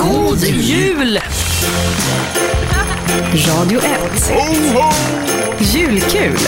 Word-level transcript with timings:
God 0.00 0.38
jul! 0.38 1.18
Radio 3.48 3.80
1. 3.80 4.32
Julkul. 5.74 6.38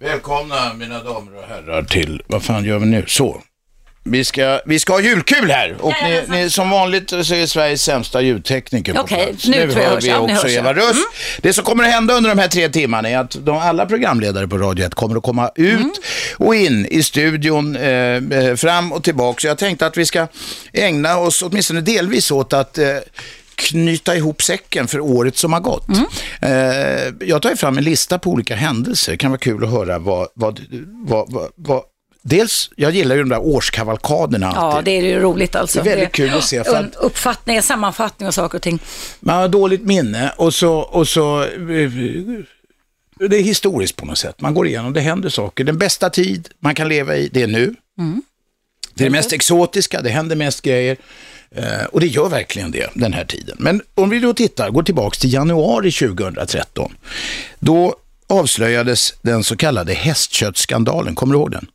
Välkomna 0.00 0.74
mina 0.74 1.02
damer 1.02 1.36
och 1.36 1.42
herrar 1.42 1.82
till, 1.82 2.22
vad 2.26 2.42
fan 2.42 2.64
gör 2.64 2.78
vi 2.78 2.86
nu? 2.86 3.04
Så. 3.06 3.42
Vi 4.04 4.24
ska, 4.24 4.60
vi 4.66 4.78
ska 4.78 4.92
ha 4.92 5.00
julkul 5.00 5.50
här 5.50 5.76
och 5.80 5.92
ni, 6.02 6.22
ni, 6.28 6.50
som 6.50 6.70
vanligt 6.70 7.10
så 7.10 7.16
är 7.34 7.46
Sveriges 7.46 7.82
sämsta 7.82 8.20
ljudtekniker 8.22 8.94
på 8.94 9.00
Okej, 9.00 9.26
plats. 9.26 9.48
nu 9.48 9.72
tror 9.72 9.82
jag 9.82 9.88
hör 9.88 9.94
hörs 9.94 10.04
vi 10.04 10.08
jag. 10.08 10.26
Nu 10.26 10.32
också 10.32 10.46
hörs 10.46 10.52
jag. 10.54 10.60
Eva 10.64 10.74
Röss. 10.74 10.90
Mm. 10.90 11.04
Det 11.42 11.52
som 11.52 11.64
kommer 11.64 11.84
att 11.84 11.90
hända 11.92 12.14
under 12.14 12.30
de 12.30 12.38
här 12.38 12.48
tre 12.48 12.68
timmarna 12.68 13.08
är 13.08 13.18
att 13.18 13.36
de, 13.40 13.56
alla 13.58 13.86
programledare 13.86 14.48
på 14.48 14.58
Radio 14.58 14.86
1 14.86 14.94
kommer 14.94 15.16
att 15.16 15.22
komma 15.22 15.50
ut 15.54 15.72
Mm. 15.80 15.90
och 16.36 16.54
in 16.54 16.86
i 16.86 17.02
studion, 17.02 17.76
eh, 17.76 17.90
eh, 18.16 18.54
fram 18.56 18.92
och 18.92 19.04
tillbaka. 19.04 19.40
Så 19.40 19.46
jag 19.46 19.58
tänkte 19.58 19.86
att 19.86 19.96
vi 19.96 20.06
ska 20.06 20.26
ägna 20.72 21.18
oss 21.18 21.42
åtminstone 21.42 21.80
delvis 21.80 22.30
åt 22.30 22.52
att 22.52 22.78
eh, 22.78 22.86
knyta 23.54 24.16
ihop 24.16 24.42
säcken 24.42 24.88
för 24.88 25.00
året 25.00 25.36
som 25.36 25.52
har 25.52 25.60
gått. 25.60 25.88
Mm. 25.88 26.04
Eh, 26.40 27.12
jag 27.28 27.42
tar 27.42 27.50
ju 27.50 27.56
fram 27.56 27.78
en 27.78 27.84
lista 27.84 28.18
på 28.18 28.30
olika 28.30 28.54
händelser. 28.56 29.12
Det 29.12 29.18
kan 29.18 29.30
vara 29.30 29.38
kul 29.40 29.64
att 29.64 29.70
höra 29.70 29.98
vad, 29.98 30.28
vad, 30.34 30.60
vad, 31.06 31.32
vad, 31.32 31.48
vad 31.56 31.82
Dels, 32.22 32.70
jag 32.76 32.92
gillar 32.92 33.14
ju 33.16 33.22
de 33.22 33.28
där 33.28 33.40
årskavalkaderna 33.40 34.46
alltid. 34.52 34.78
Ja, 34.78 34.82
det 34.82 34.90
är 34.90 35.02
ju 35.02 35.20
roligt 35.20 35.54
alltså. 35.56 35.82
Det 35.82 35.90
är 35.90 35.96
väldigt 35.96 36.12
kul 36.14 36.30
att 36.34 36.44
se, 36.44 36.64
för 36.64 36.76
att- 36.76 36.94
uppfattning, 36.96 37.62
sammanfattning 37.62 38.26
och 38.28 38.34
saker 38.34 38.58
och 38.58 38.62
ting. 38.62 38.78
Man 39.20 39.36
har 39.36 39.48
dåligt 39.48 39.82
minne 39.82 40.32
och 40.36 40.54
så, 40.54 40.72
och 40.74 41.08
så 41.08 41.42
eh, 41.42 41.90
det 43.28 43.36
är 43.36 43.42
historiskt 43.42 43.96
på 43.96 44.06
något 44.06 44.18
sätt. 44.18 44.40
Man 44.40 44.54
går 44.54 44.66
igenom, 44.66 44.92
det 44.92 45.00
händer 45.00 45.28
saker. 45.28 45.64
Den 45.64 45.78
bästa 45.78 46.10
tid 46.10 46.48
man 46.58 46.74
kan 46.74 46.88
leva 46.88 47.16
i, 47.16 47.28
det 47.32 47.42
är 47.42 47.46
nu. 47.46 47.74
Det 48.94 49.04
är 49.04 49.08
det 49.08 49.10
mest 49.10 49.32
exotiska, 49.32 50.00
det 50.02 50.10
händer 50.10 50.36
mest 50.36 50.62
grejer. 50.62 50.96
Eh, 51.50 51.84
och 51.92 52.00
det 52.00 52.06
gör 52.06 52.28
verkligen 52.28 52.70
det, 52.70 52.90
den 52.94 53.12
här 53.12 53.24
tiden. 53.24 53.56
Men 53.60 53.82
om 53.94 54.10
vi 54.10 54.18
då 54.18 54.34
tittar, 54.34 54.70
går 54.70 54.82
tillbaka 54.82 55.14
till 55.20 55.32
januari 55.32 55.92
2013. 55.92 56.92
Då 57.58 57.94
avslöjades 58.32 59.14
den 59.22 59.44
så 59.44 59.56
kallade 59.56 59.94
hästköttsskandalen. 59.94 61.14
Kommer 61.14 61.34
du 61.34 61.40
ihåg 61.40 61.50
den? 61.50 61.66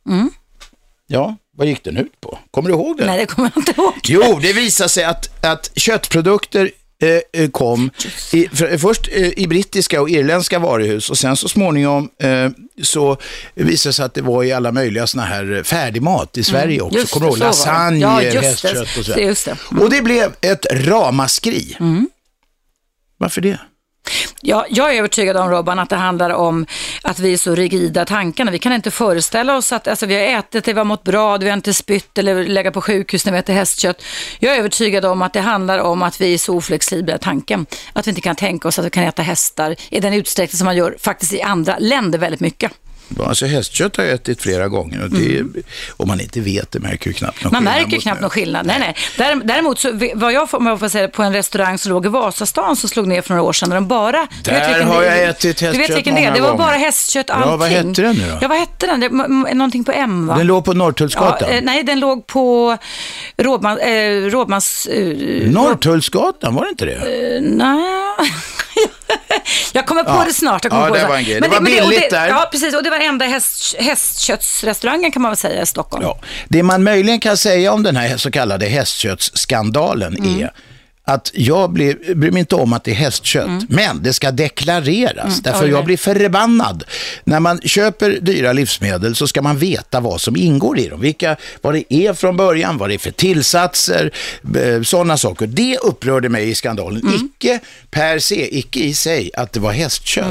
Ja, 1.06 1.36
vad 1.56 1.66
gick 1.66 1.84
den 1.84 1.96
ut 1.96 2.20
på? 2.20 2.38
Kommer 2.50 2.68
du 2.70 2.74
ihåg 2.74 2.96
den? 2.96 3.06
Nej, 3.06 3.18
det 3.18 3.26
kommer 3.26 3.50
jag 3.54 3.62
inte 3.62 3.80
ihåg. 3.80 3.94
Jo, 4.04 4.38
det 4.42 4.52
visade 4.52 4.88
sig 4.88 5.04
att, 5.04 5.44
att 5.44 5.70
köttprodukter 5.74 6.70
eh, 7.02 7.42
eh, 7.42 7.50
kom 7.50 7.90
i, 8.32 8.48
för, 8.52 8.78
först 8.78 9.08
eh, 9.12 9.38
i 9.38 9.46
brittiska 9.48 10.00
och 10.00 10.10
irländska 10.10 10.58
varuhus 10.58 11.10
och 11.10 11.18
sen 11.18 11.36
så 11.36 11.48
småningom 11.48 12.10
eh, 12.22 12.50
så 12.82 13.16
visade 13.54 13.88
det 13.88 13.92
sig 13.92 14.04
att 14.04 14.14
det 14.14 14.22
var 14.22 14.44
i 14.44 14.52
alla 14.52 14.72
möjliga 14.72 15.06
såna 15.06 15.24
här 15.24 15.62
färdigmat 15.64 16.36
i 16.36 16.44
Sverige 16.44 16.80
också. 16.80 16.94
Mm. 16.94 17.00
just 17.00 17.12
Kommer 17.12 17.26
du 17.26 17.32
ihåg? 17.32 17.38
Lasagne, 17.38 18.00
Ja, 18.00 18.40
hästkött 18.40 18.98
och 18.98 19.04
så. 19.04 19.20
Just 19.20 19.44
det. 19.44 19.56
Och 19.80 19.90
det 19.90 20.02
blev 20.02 20.32
ett 20.40 20.66
ramaskri. 20.72 21.76
Varför 23.16 23.40
det? 23.40 23.58
Ja, 24.40 24.66
jag 24.70 24.94
är 24.94 24.98
övertygad 24.98 25.36
om 25.36 25.50
Robban 25.50 25.78
att 25.78 25.90
det 25.90 25.96
handlar 25.96 26.30
om 26.30 26.66
att 27.02 27.18
vi 27.18 27.32
är 27.32 27.36
så 27.36 27.54
rigida 27.54 28.02
i 28.02 28.06
tankarna. 28.06 28.50
Vi 28.50 28.58
kan 28.58 28.72
inte 28.72 28.90
föreställa 28.90 29.56
oss 29.56 29.72
att 29.72 29.88
alltså, 29.88 30.06
vi 30.06 30.14
har 30.14 30.38
ätit 30.38 30.64
det, 30.64 30.72
vi 30.72 30.78
har 30.78 30.84
mått 30.84 31.02
bra, 31.02 31.36
vi 31.36 31.48
har 31.48 31.56
inte 31.56 31.74
spytt 31.74 32.18
eller 32.18 32.44
legat 32.44 32.74
på 32.74 32.80
sjukhus 32.80 33.24
när 33.24 33.32
vi 33.32 33.38
äter 33.38 33.54
hästkött. 33.54 34.02
Jag 34.38 34.54
är 34.54 34.58
övertygad 34.58 35.04
om 35.04 35.22
att 35.22 35.32
det 35.32 35.40
handlar 35.40 35.78
om 35.78 36.02
att 36.02 36.20
vi 36.20 36.34
är 36.34 36.38
så 36.38 36.56
oflexibla 36.56 37.14
i 37.14 37.18
tanken. 37.18 37.66
Att 37.92 38.06
vi 38.06 38.10
inte 38.10 38.20
kan 38.20 38.36
tänka 38.36 38.68
oss 38.68 38.78
att 38.78 38.84
vi 38.84 38.90
kan 38.90 39.04
äta 39.04 39.22
hästar 39.22 39.76
i 39.90 40.00
den 40.00 40.14
utsträckning 40.14 40.58
som 40.58 40.64
man 40.64 40.76
gör 40.76 40.96
faktiskt 41.00 41.32
i 41.32 41.42
andra 41.42 41.78
länder 41.78 42.18
väldigt 42.18 42.40
mycket. 42.40 42.72
Alltså 43.26 43.46
hästkött 43.46 43.96
har 43.96 44.04
jag 44.04 44.14
ätit 44.14 44.42
flera 44.42 44.68
gånger 44.68 45.02
och 45.04 45.10
det, 45.10 45.42
om 45.96 46.08
man 46.08 46.20
inte 46.20 46.40
vet 46.40 46.72
det 46.72 46.78
märker 46.80 47.06
ju 47.06 47.12
knappt 47.12 47.44
någon 47.44 47.52
Mm. 47.54 47.64
Man 47.64 47.74
märker 47.74 47.92
mot 47.96 48.02
knappt 48.02 48.20
någon 48.20 48.30
skillnad. 48.30 48.66
Nej, 48.66 48.76
nej. 48.80 48.94
Därem- 49.16 49.42
Däremot, 49.44 49.78
så, 49.78 50.00
vad 50.14 50.32
jag 50.32 50.54
om 50.54 50.66
jag 50.66 50.78
får 50.80 50.88
säga 50.88 51.08
på 51.08 51.22
en 51.22 51.32
restaurang 51.32 51.78
som 51.78 51.92
låg 51.92 52.06
i 52.06 52.08
Vasastan 52.08 52.76
som 52.76 52.88
slog 52.88 53.06
ner 53.06 53.22
för 53.22 53.30
några 53.30 53.42
år 53.42 53.52
sedan. 53.52 53.68
Där 53.68 53.74
de 53.76 53.88
bara, 53.88 54.26
Där 54.44 54.82
har 54.82 55.00
det- 55.02 55.06
jag 55.06 55.28
ätit 55.28 55.58
Du 55.58 55.66
vet 55.66 55.76
hästkött 55.78 55.96
vilken 55.96 56.14
det 56.14 56.24
är? 56.24 56.34
Det 56.34 56.40
var 56.40 56.56
bara 56.58 56.76
hästkött 56.76 57.26
Ja, 57.28 57.34
allting. 57.34 57.58
vad 57.58 57.68
hette 57.68 58.02
den 58.02 58.16
nu 58.16 58.28
då? 58.30 58.38
Ja, 58.40 58.48
vad 58.48 58.58
hette 58.58 58.86
den? 58.86 59.00
Det, 59.00 59.08
någonting 59.54 59.84
på 59.84 59.92
M 59.92 60.26
va? 60.26 60.36
Den 60.36 60.46
låg 60.46 60.64
på 60.64 60.72
Norrtullsgatan. 60.72 61.48
Ja, 61.50 61.56
eh, 61.56 61.62
nej, 61.62 61.82
den 61.82 62.00
låg 62.00 62.26
på 62.26 62.76
Rådman, 63.36 63.78
eh, 63.78 64.10
Rådmans... 64.30 64.86
Eh, 64.86 65.16
Norrtullsgatan, 65.50 66.54
var 66.54 66.64
det 66.64 66.70
inte 66.70 66.84
det? 66.84 67.40
nej. 67.42 68.30
jag 69.72 69.86
kommer 69.86 70.02
på 70.04 70.10
Ja. 70.10 70.24
det 70.26 70.32
snart. 70.34 70.64
Jag 70.64 70.70
kommer 70.70 70.82
Ja, 70.84 70.88
på 70.88 70.96
det 70.96 71.06
var 71.06 71.16
en 71.16 71.24
grej. 71.24 71.40
Det 71.40 71.48
var 71.48 71.60
billigt 71.60 72.10
det, 72.10 72.16
där. 72.16 72.28
Ja, 72.28 72.48
precis. 72.52 72.74
Och 72.74 72.82
det 72.82 72.90
var 72.90 72.96
enda 72.98 73.24
häst, 73.26 73.74
hästköttsrestaurangen 73.78 75.12
kan 75.12 75.22
man 75.22 75.30
väl 75.30 75.36
säga 75.36 75.62
i 75.62 75.66
Stockholm. 75.66 76.02
Ja. 76.04 76.18
Det 76.48 76.62
man 76.62 76.82
möjligen 76.82 77.20
kan 77.20 77.36
säga 77.36 77.72
om 77.72 77.82
den 77.82 77.96
här 77.96 78.16
så 78.16 78.30
kallade 78.30 78.66
hästköttsskandalen 78.66 80.16
Mm. 80.16 80.40
är 80.40 80.52
att 81.08 81.30
jag 81.34 81.70
blir, 81.72 82.14
bryr 82.14 82.30
mig 82.30 82.40
inte 82.40 82.54
om 82.54 82.72
att 82.72 82.84
det 82.84 82.90
är 82.90 82.94
hästkött, 82.94 83.50
men 83.68 84.02
det 84.02 84.12
ska 84.12 84.30
deklareras. 84.30 85.40
Därför 85.40 85.58
Mm. 85.58 85.70
Ja, 85.70 85.76
jag 85.76 85.84
blir 85.84 85.96
förbannad. 85.96 86.84
När 87.24 87.40
man 87.40 87.60
köper 87.60 88.10
dyra 88.20 88.52
livsmedel 88.52 89.14
så 89.14 89.26
ska 89.28 89.42
man 89.42 89.58
veta 89.58 90.00
vad 90.00 90.20
som 90.20 90.36
ingår 90.36 90.78
i 90.78 90.88
dem. 90.88 91.00
Vilka, 91.00 91.36
vad 91.62 91.74
det 91.74 91.94
är 91.94 92.12
från 92.12 92.36
början, 92.36 92.78
vad 92.78 92.90
det 92.90 92.94
är 92.94 92.98
för 92.98 93.10
tillsatser, 93.10 94.10
sådana 94.84 95.16
saker. 95.16 95.46
Det 95.46 95.78
upprörde 95.78 96.28
mig 96.28 96.48
i 96.50 96.54
skandalen. 96.54 97.02
Mm. 97.02 97.14
Icke 97.14 97.60
per 97.90 98.18
se, 98.18 98.58
icke 98.58 98.80
i 98.80 98.94
sig 98.94 99.30
att 99.36 99.52
det 99.52 99.60
var 99.60 99.72
hästkött. 99.72 100.24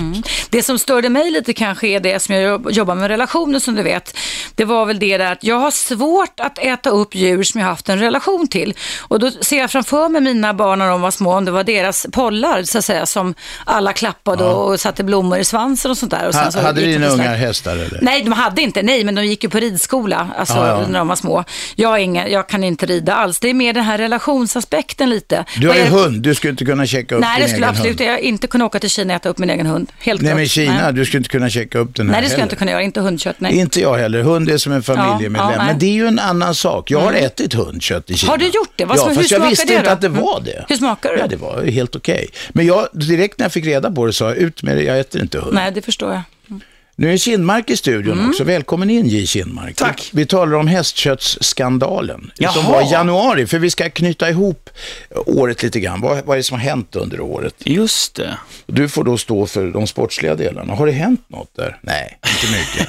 Det 0.50 0.64
som 0.64 0.80
störde 0.80 1.10
mig 1.10 1.32
lite 1.32 1.54
kanske 1.54 1.88
är 1.88 2.00
det 2.00 2.20
som 2.20 2.36
jag 2.36 2.44
jobb- 2.44 2.72
jobbar 2.72 2.96
med 2.96 3.08
relationer 3.08 3.60
som 3.60 3.76
du 3.76 3.84
vet. 3.84 4.16
Det 4.56 4.66
var 4.66 4.86
väl 4.86 5.00
det 5.00 5.18
där 5.18 5.32
att 5.32 5.44
jag 5.44 5.60
har 5.60 5.72
svårt 5.72 6.40
att 6.40 6.58
äta 6.60 6.90
upp 6.90 7.16
djur 7.16 7.44
som 7.44 7.62
jag 7.62 7.68
haft 7.68 7.90
en 7.90 8.00
relation 8.00 8.48
till. 8.48 8.74
Och 9.00 9.20
då 9.20 9.32
ser 9.32 9.58
jag 9.58 9.72
framför 9.72 10.10
mig 10.10 10.22
mina 10.22 10.54
barn 10.54 10.67
när 10.76 10.90
de 10.90 11.02
var 11.02 11.12
små, 11.12 11.34
om 11.34 11.46
det 11.46 11.52
var 11.52 11.64
deras 11.64 12.08
pollar 12.12 12.64
så 12.64 12.78
att 12.78 12.86
säga, 12.86 13.06
som 13.06 13.34
alla 13.66 13.94
klappade 13.94 14.44
och 14.44 14.80
satte 14.80 15.04
blommor 15.04 15.38
i 15.40 15.44
svansen 15.44 15.92
och 15.92 15.98
sånt 15.98 16.12
där. 16.12 16.28
Och 16.28 16.36
Ha, 16.36 16.52
så 16.52 16.60
hade 16.60 16.82
dina 16.82 17.08
ungar 17.08 17.36
hästar 17.36 17.72
eller? 17.74 18.00
Nej, 18.02 18.22
de 18.24 18.32
hade 18.32 18.62
inte. 18.62 18.82
Nej, 18.84 19.04
men 19.04 19.16
de 19.16 19.26
gick 19.26 19.44
ju 19.44 19.50
på 19.50 19.60
ridskola 19.60 20.30
alltså, 20.38 20.56
Ja, 20.56 20.68
ja. 20.68 20.88
när 20.88 21.00
de 21.00 21.08
var 21.08 21.16
små. 21.16 21.44
Jag, 21.76 22.00
ingen, 22.02 22.32
jag 22.32 22.50
kan 22.50 22.64
inte 22.64 22.86
rida 22.86 23.14
alls. 23.16 23.40
Det 23.40 23.50
är 23.50 23.54
mer 23.54 23.74
den 23.74 23.84
här 23.84 23.98
relationsaspekten 23.98 25.10
lite. 25.10 25.46
Du 25.58 25.68
har 25.68 25.76
ju 25.76 25.84
hund, 25.86 26.22
du 26.22 26.36
skulle 26.36 26.52
inte 26.52 26.66
kunna 26.66 26.86
checka 26.86 27.16
upp 27.16 27.22
Nej, 27.22 27.36
din 27.36 27.44
det 27.44 27.50
skulle 27.50 27.66
egen 27.66 27.76
absolut 27.76 28.00
hund. 28.00 28.10
jag 28.10 28.20
inte 28.20 28.48
kunna 28.48 28.66
åka 28.66 28.80
till 28.80 28.90
Kina 28.90 29.14
och 29.14 29.16
äta 29.16 29.30
upp 29.30 29.38
min 29.38 29.50
egen 29.50 29.66
hund. 29.66 29.92
Helt 30.00 30.22
Nej, 30.22 30.30
klart. 30.30 30.38
men 30.38 30.48
Kina, 30.48 30.74
Nej. 30.84 30.94
du 30.94 31.06
skulle 31.06 31.18
inte 31.18 31.30
kunna 31.30 31.50
checka 31.50 31.78
upp 31.80 31.96
den 31.96 32.08
här 32.08 32.14
Nej, 32.14 32.22
det 32.22 32.28
skulle 32.28 32.42
jag 32.42 32.46
inte 32.46 32.56
kunna 32.56 32.72
göra. 32.72 32.82
Inte 32.82 33.02
hundkött, 33.02 33.36
nej. 33.40 33.56
Inte 33.58 33.82
jag 33.82 33.98
heller. 33.98 34.22
Hund 34.22 34.50
är 34.50 34.58
som 34.58 34.72
en 34.74 34.84
familjemedlem. 34.84 35.36
Ja, 35.36 35.42
ja, 35.42 35.48
nej. 35.48 35.56
Mm. 35.56 35.66
men 35.68 35.80
det 35.80 35.86
är 35.86 35.92
ju 35.94 36.08
en 36.08 36.20
annan 36.20 36.56
sak. 36.56 36.92
Jag 36.92 37.00
har 37.00 37.14
ätit 37.14 37.54
hundkött 37.54 38.10
i 38.10 38.18
Kina. 38.18 38.32
Har 38.32 38.38
du 38.38 38.46
gjort 38.46 38.72
det? 38.76 38.86
Vad 38.86 38.98
ja, 38.98 39.10
fast 39.16 39.32
jag 39.32 39.40
visste 39.40 39.74
inte 39.74 39.92
att 39.92 40.02
det 40.02 40.08
Mm. 40.08 40.22
var 40.22 40.42
det. 40.46 40.57
Hur 40.70 40.76
smakar 40.76 41.14
det? 41.14 41.20
Ja, 41.20 41.28
det 41.28 41.36
var 41.36 41.64
helt 41.64 41.96
okej. 41.96 42.30
Men 42.50 42.66
jag, 42.66 42.88
direkt 42.92 43.40
när 43.40 43.46
jag 43.46 43.52
fick 43.52 43.66
reda 43.66 43.92
på 43.92 44.06
det 44.06 44.14
sa 44.14 44.26
jag 44.28 44.38
ut 44.38 44.64
med 44.64 44.78
det, 44.78 44.84
jag 44.84 45.00
äter 45.00 45.22
inte 45.22 45.40
hund. 45.40 45.54
Nej, 45.56 45.72
det 45.72 45.82
förstår 45.82 46.14
jag. 46.14 46.22
Nu 47.00 47.14
är 47.14 47.18
Kindmark 47.18 47.70
i 47.70 47.78
studion 47.78 48.18
Mm. 48.18 48.30
också. 48.30 48.44
Välkommen 48.44 48.90
in 48.90 49.06
J. 49.08 49.26
Kindmark. 49.28 49.76
Tack. 49.76 50.10
Vi 50.14 50.26
talar 50.26 50.54
om 50.54 50.68
hästköttsskandalen 50.68 52.20
som 52.22 52.32
Jaha. 52.38 52.72
var 52.72 52.82
i 52.82 52.92
januari. 52.92 53.48
För 53.48 53.60
vi 53.60 53.70
ska 53.70 53.90
knyta 53.90 54.30
ihop 54.30 54.70
året 55.26 55.64
lite 55.64 55.80
grann. 55.80 56.02
Vad, 56.02 56.26
vad 56.26 56.34
är 56.34 56.38
det 56.38 56.44
som 56.44 56.58
har 56.60 56.66
hänt 56.66 56.96
under 56.96 57.20
året? 57.22 57.54
Just 57.60 58.16
det. 58.16 58.38
Du 58.66 58.90
får 58.90 59.04
då 59.04 59.18
stå 59.18 59.46
för 59.48 59.68
de 59.72 59.88
sportsliga 59.88 60.36
delarna. 60.36 60.76
Har 60.76 60.86
det 60.86 60.92
hänt 60.92 61.26
något 61.28 61.56
där? 61.56 61.78
Nej, 61.82 62.20
inte 62.28 62.58
mycket. 62.58 62.88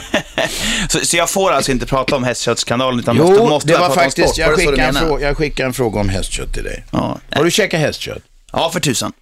Så, 0.92 0.98
så 0.98 1.16
jag 1.16 1.30
får 1.30 1.52
alltså 1.52 1.72
inte 1.72 1.86
prata 1.86 2.16
om 2.16 2.24
hästköttsskandalen 2.24 3.00
utan 3.00 3.16
Jo, 3.16 3.24
måste, 3.28 3.42
måste 3.44 3.68
det 3.68 3.72
var 3.74 3.80
prata 3.80 3.92
om 4.00 4.04
faktiskt, 4.04 4.28
sport? 4.28 4.38
jag 4.38 4.56
skickade, 4.56 4.82
en 4.82 4.94
fråga, 4.94 5.26
jag 5.26 5.36
skickade 5.36 5.66
en 5.66 5.72
fråga 5.72 6.00
om 6.00 6.08
hästkött 6.08 6.54
till 6.54 6.64
dig. 6.64 6.84
Ja. 6.90 7.18
Har 7.30 7.44
du 7.44 7.50
käkat 7.50 7.80
hästkött? 7.80 8.22
ja, 8.52 8.70
för 8.72 8.80
tusan. 8.80 9.12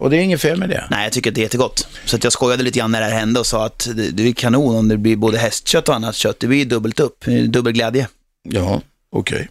Och 0.00 0.10
det 0.10 0.16
är 0.16 0.20
inget 0.20 0.40
fel 0.40 0.58
med 0.58 0.68
det. 0.68 0.84
Nej, 0.90 1.04
jag 1.04 1.12
tycker 1.12 1.30
att 1.30 1.34
det 1.34 1.40
är 1.40 1.42
jättegott. 1.42 1.88
Så 2.04 2.16
att 2.16 2.24
jag 2.24 2.32
skojade 2.32 2.62
lite 2.62 2.78
grann 2.78 2.90
när 2.92 3.00
det 3.00 3.06
här 3.06 3.18
hände 3.18 3.40
och 3.40 3.46
sa 3.46 3.66
att 3.66 3.88
det, 3.94 4.10
det 4.10 4.28
är 4.28 4.32
kanon 4.32 4.76
om 4.76 4.88
det 4.88 4.96
blir 4.96 5.16
både 5.16 5.38
hästkött 5.38 5.88
och 5.88 5.94
annat 5.94 6.14
kött. 6.16 6.40
Det 6.40 6.46
blir 6.46 6.64
dubbelt 6.64 7.00
upp, 7.00 7.24
dubbel 7.48 7.72
glädje. 7.72 8.08
Ja, 8.48 8.80
okej. 9.12 9.48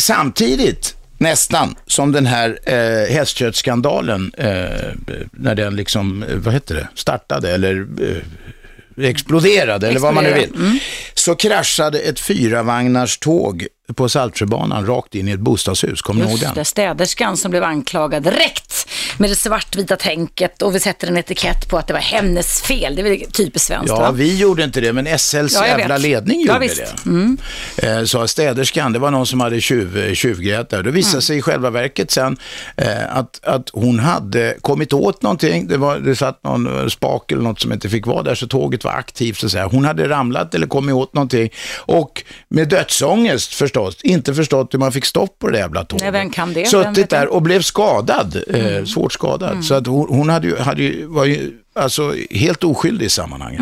Samtidigt, 0.00 0.96
nästan, 1.18 1.74
som 1.86 2.12
den 2.12 2.26
här 2.26 2.58
eh, 2.64 3.14
hästköttsskandalen, 3.14 4.32
eh, 4.38 4.92
när 5.32 5.54
den 5.54 5.76
liksom, 5.76 6.22
eh, 6.22 6.36
vad 6.36 6.54
heter 6.54 6.74
det, 6.74 6.88
startade 6.94 7.50
eller 7.54 7.86
eh, 8.02 9.08
exploderade, 9.08 9.88
eller 9.88 10.00
vad 10.00 10.14
man 10.14 10.24
nu 10.24 10.32
vill, 10.32 10.42
Exploderade. 10.42 10.78
så 11.14 11.34
kraschade 11.34 11.98
ett 11.98 12.20
fyravagnars 12.20 13.18
tåg 13.18 13.66
på 13.94 14.08
Saltsjöbanan 14.08 14.86
rakt 14.86 15.14
in 15.14 15.28
i 15.28 15.30
ett 15.32 15.40
bostadshus. 15.40 16.02
Kommer 16.02 16.24
ni 16.24 16.30
ihåg 16.30 16.40
den? 16.40 16.54
det, 16.54 16.64
städerskan 16.64 17.36
som 17.36 17.50
blev 17.50 17.64
anklagad 17.64 18.22
direkt 18.22 18.88
med 19.18 19.30
det 19.30 19.34
svartvita 19.34 19.96
tänket 19.96 20.62
och 20.62 20.74
vi 20.74 20.80
sätter 20.80 21.08
en 21.08 21.16
etikett 21.16 21.68
på 21.68 21.78
att 21.78 21.86
det 21.86 21.92
var 21.92 22.00
hennes 22.00 22.62
fel. 22.62 22.96
Det 22.96 23.02
är 23.02 23.04
väl 23.10 23.30
typiskt 23.32 23.68
svenskt 23.68 23.88
Ja, 23.88 24.00
va? 24.00 24.10
vi 24.10 24.36
gjorde 24.38 24.64
inte 24.64 24.80
det, 24.80 24.92
men 24.92 25.18
SLs 25.18 25.54
Ja, 25.54 25.66
jävla 25.66 25.94
vet. 25.94 26.02
ledning 26.02 26.44
Ja, 26.46 26.62
gjorde. 26.62 26.86
Mm. 27.06 27.38
det. 27.76 27.86
Eh, 27.88 28.04
Så 28.04 28.28
städerskan, 28.28 28.92
det 28.92 28.98
var 28.98 29.10
någon 29.10 29.26
som 29.26 29.40
hade 29.40 29.60
tjuv, 29.60 30.14
tjuvgrejat 30.14 30.70
där. 30.70 30.82
Det 30.82 30.90
visade 30.90 31.12
Mm. 31.12 31.22
sig 31.22 31.36
i 31.38 31.42
själva 31.42 31.70
verket 31.70 32.10
sen 32.10 32.36
eh, 32.76 33.16
att, 33.16 33.40
att 33.44 33.70
hon 33.72 33.98
hade 33.98 34.54
kommit 34.60 34.92
åt 34.92 35.22
någonting. 35.22 35.66
Det, 35.68 35.76
var, 35.76 35.98
det 35.98 36.16
satt 36.16 36.44
någon 36.44 36.80
eh, 36.80 36.86
spak 36.88 37.32
eller 37.32 37.42
något 37.42 37.60
som 37.60 37.72
inte 37.72 37.88
fick 37.88 38.06
vara 38.06 38.22
där, 38.22 38.34
så 38.34 38.46
tåget 38.46 38.84
var 38.84 38.92
aktivt. 38.92 39.38
Så 39.38 39.46
att 39.46 39.52
säga. 39.52 39.66
Hon 39.66 39.84
hade 39.84 40.08
ramlat 40.08 40.54
eller 40.54 40.66
kommit 40.66 40.94
åt 40.94 41.14
någonting. 41.14 41.50
Och 41.76 42.22
med 42.48 42.68
dödsångest 42.68 43.54
förstås, 43.54 43.77
inte 44.02 44.34
förstått 44.34 44.74
hur 44.74 44.78
man 44.78 44.92
fick 44.92 45.04
stopp 45.04 45.38
på 45.38 45.50
det 45.50 45.58
jävla 45.58 45.84
tåget. 45.84 46.02
Nej, 46.02 46.10
vem 46.12 46.30
kan 46.30 46.52
det? 46.52 46.66
Suttit 46.66 47.10
där 47.10 47.26
och 47.26 47.42
blev 47.42 47.62
skadad, 47.62 48.42
eh, 48.48 48.84
svårt 48.84 49.12
skadad. 49.12 49.64
Så 49.64 49.74
att 49.74 49.86
hon, 49.86 50.08
hon 50.08 50.28
hade 50.28 50.46
ju, 50.46 50.56
hade 50.56 50.82
ju, 50.82 51.06
var 51.06 51.24
ju 51.24 51.52
alltså, 51.74 52.14
helt 52.30 52.64
oskyldig 52.64 53.06
i 53.06 53.08
sammanhanget. 53.08 53.60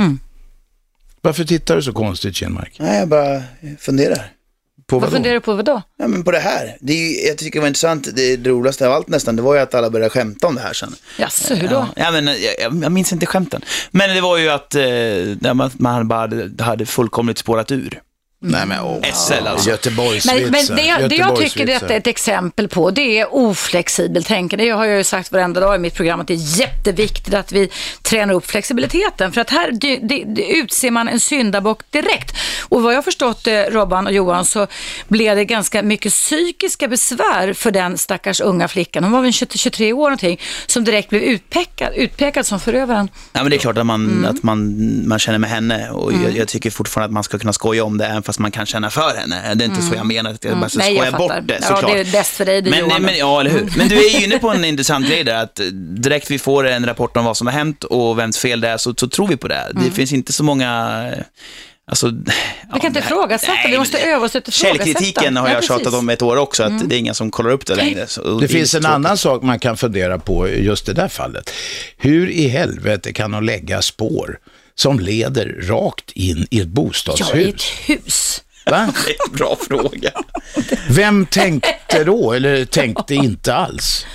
Varför 1.20 1.44
tittar 1.44 1.76
du 1.76 1.82
så 1.82 1.92
konstigt, 1.92 2.36
Kinmark? 2.36 2.76
Nej, 2.78 2.98
jag 2.98 3.08
bara 3.08 3.42
funderar. 3.78 4.32
På 4.86 4.98
Vad 4.98 5.10
funderar 5.10 5.34
du 5.34 5.40
på 5.40 5.54
vadå? 5.54 5.82
Ja, 5.98 6.08
men 6.08 6.24
på 6.24 6.30
det 6.30 6.38
här. 6.38 6.76
Det 6.80 6.92
är 6.92 6.96
ju, 6.96 7.28
jag 7.28 7.38
tycker 7.38 7.58
det 7.58 7.60
var 7.60 7.68
intressant, 7.68 8.08
det, 8.16 8.36
det 8.36 8.50
roligaste 8.50 8.86
av 8.86 8.92
allt 8.92 9.08
nästan, 9.08 9.36
det 9.36 9.42
var 9.42 9.54
ju 9.54 9.60
att 9.60 9.74
alla 9.74 9.90
började 9.90 10.10
skämta 10.10 10.46
om 10.46 10.54
det 10.54 10.60
här 10.60 10.72
sen. 10.72 10.94
Jaså, 11.18 11.54
hur 11.54 11.68
då? 11.68 11.88
Ja, 11.96 12.10
men, 12.10 12.26
jag, 12.26 12.36
jag, 12.60 12.82
jag 12.82 12.92
minns 12.92 13.12
inte 13.12 13.26
skämten. 13.26 13.62
Men 13.90 14.14
det 14.14 14.20
var 14.20 14.38
ju 14.38 14.48
att 14.48 14.74
eh, 14.74 15.54
man, 15.54 15.70
man 15.74 16.08
bara 16.08 16.20
hade, 16.20 16.64
hade 16.64 16.86
fullkomligt 16.86 17.38
spårat 17.38 17.70
ur. 17.70 18.00
Nej 18.48 18.66
men 18.66 18.80
åh. 18.80 19.02
SL 19.14 19.46
alltså. 19.46 19.70
Göteborgsvitsar. 19.70 20.40
Men, 20.40 20.50
men 20.50 21.00
det, 21.00 21.08
det 21.08 21.16
jag 21.16 21.36
tycker 21.36 21.66
detta 21.66 21.94
är 21.94 21.98
ett 21.98 22.06
exempel 22.06 22.68
på, 22.68 22.90
det 22.90 23.20
är 23.20 23.34
oflexibelt 23.34 24.26
tänkande. 24.26 24.64
Det 24.64 24.70
har 24.70 24.84
jag 24.84 24.96
ju 24.96 25.04
sagt 25.04 25.32
varenda 25.32 25.60
dag 25.60 25.76
i 25.76 25.78
mitt 25.78 25.94
program 25.94 26.20
att 26.20 26.26
det 26.26 26.34
är 26.34 26.58
jätteviktigt 26.60 27.34
att 27.34 27.52
vi 27.52 27.70
tränar 28.02 28.34
upp 28.34 28.46
flexibiliteten. 28.46 29.32
För 29.32 29.40
att 29.40 29.50
här 29.50 29.70
det, 29.72 29.96
det, 29.96 30.24
det 30.26 30.50
utser 30.52 30.90
man 30.90 31.08
en 31.08 31.20
syndabock 31.20 31.90
direkt. 31.90 32.36
Och 32.62 32.82
vad 32.82 32.92
jag 32.92 32.98
har 32.98 33.02
förstått, 33.02 33.46
eh, 33.46 33.52
Robban 33.70 34.06
och 34.06 34.12
Johan, 34.12 34.44
så 34.44 34.66
blev 35.08 35.36
det 35.36 35.44
ganska 35.44 35.82
mycket 35.82 36.12
psykiska 36.12 36.88
besvär 36.88 37.52
för 37.52 37.70
den 37.70 37.98
stackars 37.98 38.40
unga 38.40 38.68
flickan. 38.68 39.04
Hon 39.04 39.12
var 39.12 39.22
väl 39.22 39.32
20, 39.32 39.58
23 39.58 39.92
år 39.92 40.02
någonting, 40.02 40.40
som 40.66 40.84
direkt 40.84 41.08
blev 41.10 41.22
utpekad, 41.22 41.92
utpekad 41.94 42.46
som 42.46 42.60
förövaren. 42.60 43.10
Ja, 43.32 43.42
men 43.42 43.50
det 43.50 43.56
är 43.56 43.58
klart 43.58 43.78
att 43.78 43.86
man, 43.86 44.06
Mm. 44.06 44.24
att 44.36 44.42
man, 44.42 45.08
man 45.08 45.18
känner 45.18 45.38
med 45.38 45.50
henne 45.50 45.90
och 45.90 46.12
jag, 46.12 46.36
jag 46.36 46.48
tycker 46.48 46.70
fortfarande 46.70 47.06
att 47.06 47.12
man 47.12 47.24
ska 47.24 47.38
kunna 47.38 47.52
skoja 47.52 47.84
om 47.84 47.98
det 47.98 48.06
även 48.06 48.22
fast 48.22 48.35
man 48.38 48.50
kan 48.50 48.66
känna 48.66 48.90
för 48.90 49.16
henne. 49.16 49.54
Det 49.54 49.64
är 49.64 49.68
inte 49.68 49.82
så 49.82 49.94
jag 49.94 50.06
menar, 50.06 50.30
att 50.30 50.44
jag 50.44 50.58
bara 50.58 50.68
ska 50.68 50.80
Mm. 50.80 50.94
Nej, 50.94 51.04
jag 51.04 51.06
skoja 51.14 51.28
fattar. 51.28 51.40
bort 51.40 51.48
det 51.48 51.58
Ja, 51.62 51.66
såklart. 51.76 51.92
det 51.92 52.00
är 52.00 52.04
bäst 52.12 52.30
för 52.36 52.44
dig, 52.44 52.62
det, 52.62 52.70
men, 52.70 52.78
Johan. 52.78 53.02
men, 53.02 53.18
ja, 53.18 53.40
eller 53.40 53.50
hur. 53.50 53.72
Men 53.76 53.88
du 53.88 54.06
är 54.06 54.18
ju 54.18 54.24
inne 54.24 54.38
på 54.38 54.48
en 54.50 54.64
intressant 54.72 55.06
grej 55.08 55.24
där, 55.24 55.34
att 55.42 55.60
direkt 56.02 56.30
vi 56.30 56.38
får 56.38 56.66
en 56.66 56.86
rapport 56.86 57.16
om 57.16 57.24
vad 57.24 57.36
som 57.36 57.46
har 57.46 57.54
hänt 57.54 57.84
och 57.84 58.18
vems 58.18 58.38
fel 58.38 58.60
det 58.60 58.68
är, 58.68 58.76
så, 58.76 58.94
så 58.98 59.08
tror 59.08 59.28
vi 59.28 59.36
på 59.36 59.48
det. 59.48 59.70
Det 59.74 59.90
finns 59.90 60.12
inte 60.12 60.32
så 60.32 60.44
många... 60.44 61.10
Alltså, 61.88 62.06
Mm. 62.06 62.24
Vi 62.74 62.80
kan 62.80 62.86
inte 62.88 62.98
ifrågasätta, 62.98 63.68
vi 63.70 63.78
måste 63.78 63.98
öva 63.98 64.24
oss 64.26 64.36
att 64.36 64.48
ifrågasätta. 64.48 64.84
Källkritiken 64.84 65.36
har 65.36 65.46
Ja, 65.48 65.54
jag. 65.54 65.64
Mm. 65.64 65.68
tjatat 65.78 65.94
om 65.94 66.08
ett 66.08 66.22
år 66.22 66.36
också, 66.36 66.62
att 66.62 66.88
det 66.88 66.96
är 66.96 66.98
ingen 66.98 67.14
som 67.14 67.30
kollar 67.30 67.50
upp 67.50 67.66
det 67.66 67.74
längre. 67.74 68.06
Så, 68.06 68.38
Det 68.38 68.46
är 68.46 68.48
finns 68.48 68.74
en 68.74 68.80
tråkigt. 68.82 68.94
annan 68.94 69.18
sak 69.18 69.42
man 69.42 69.58
kan 69.58 69.76
fundera 69.76 70.18
på 70.18 70.48
i 70.48 70.64
just 70.64 70.86
det 70.86 70.92
där 70.92 71.08
fallet. 71.08 71.50
Hur 71.96 72.30
i 72.30 72.48
helvete 72.48 73.12
kan 73.12 73.30
de 73.30 73.44
lägga 73.44 73.82
spår 73.82 74.38
som 74.76 75.00
leder 75.00 75.56
rakt 75.62 76.10
in 76.12 76.36
i 76.38 76.40
ett 76.42 76.48
Ja, 76.50 76.60
i 76.60 76.64
bostadshus? 76.66 77.54
ett 77.54 77.62
hus. 77.62 78.42
Va? 78.70 78.92
Det 79.06 79.10
är 79.10 79.28
en 79.28 79.36
bra 79.36 79.56
fråga. 79.68 80.10
Vem 80.90 81.26
tänkte 81.26 82.04
då, 82.04 82.32
eller 82.32 82.64
tänkte 82.64 83.14
inte 83.14 83.54
alls? 83.54 84.06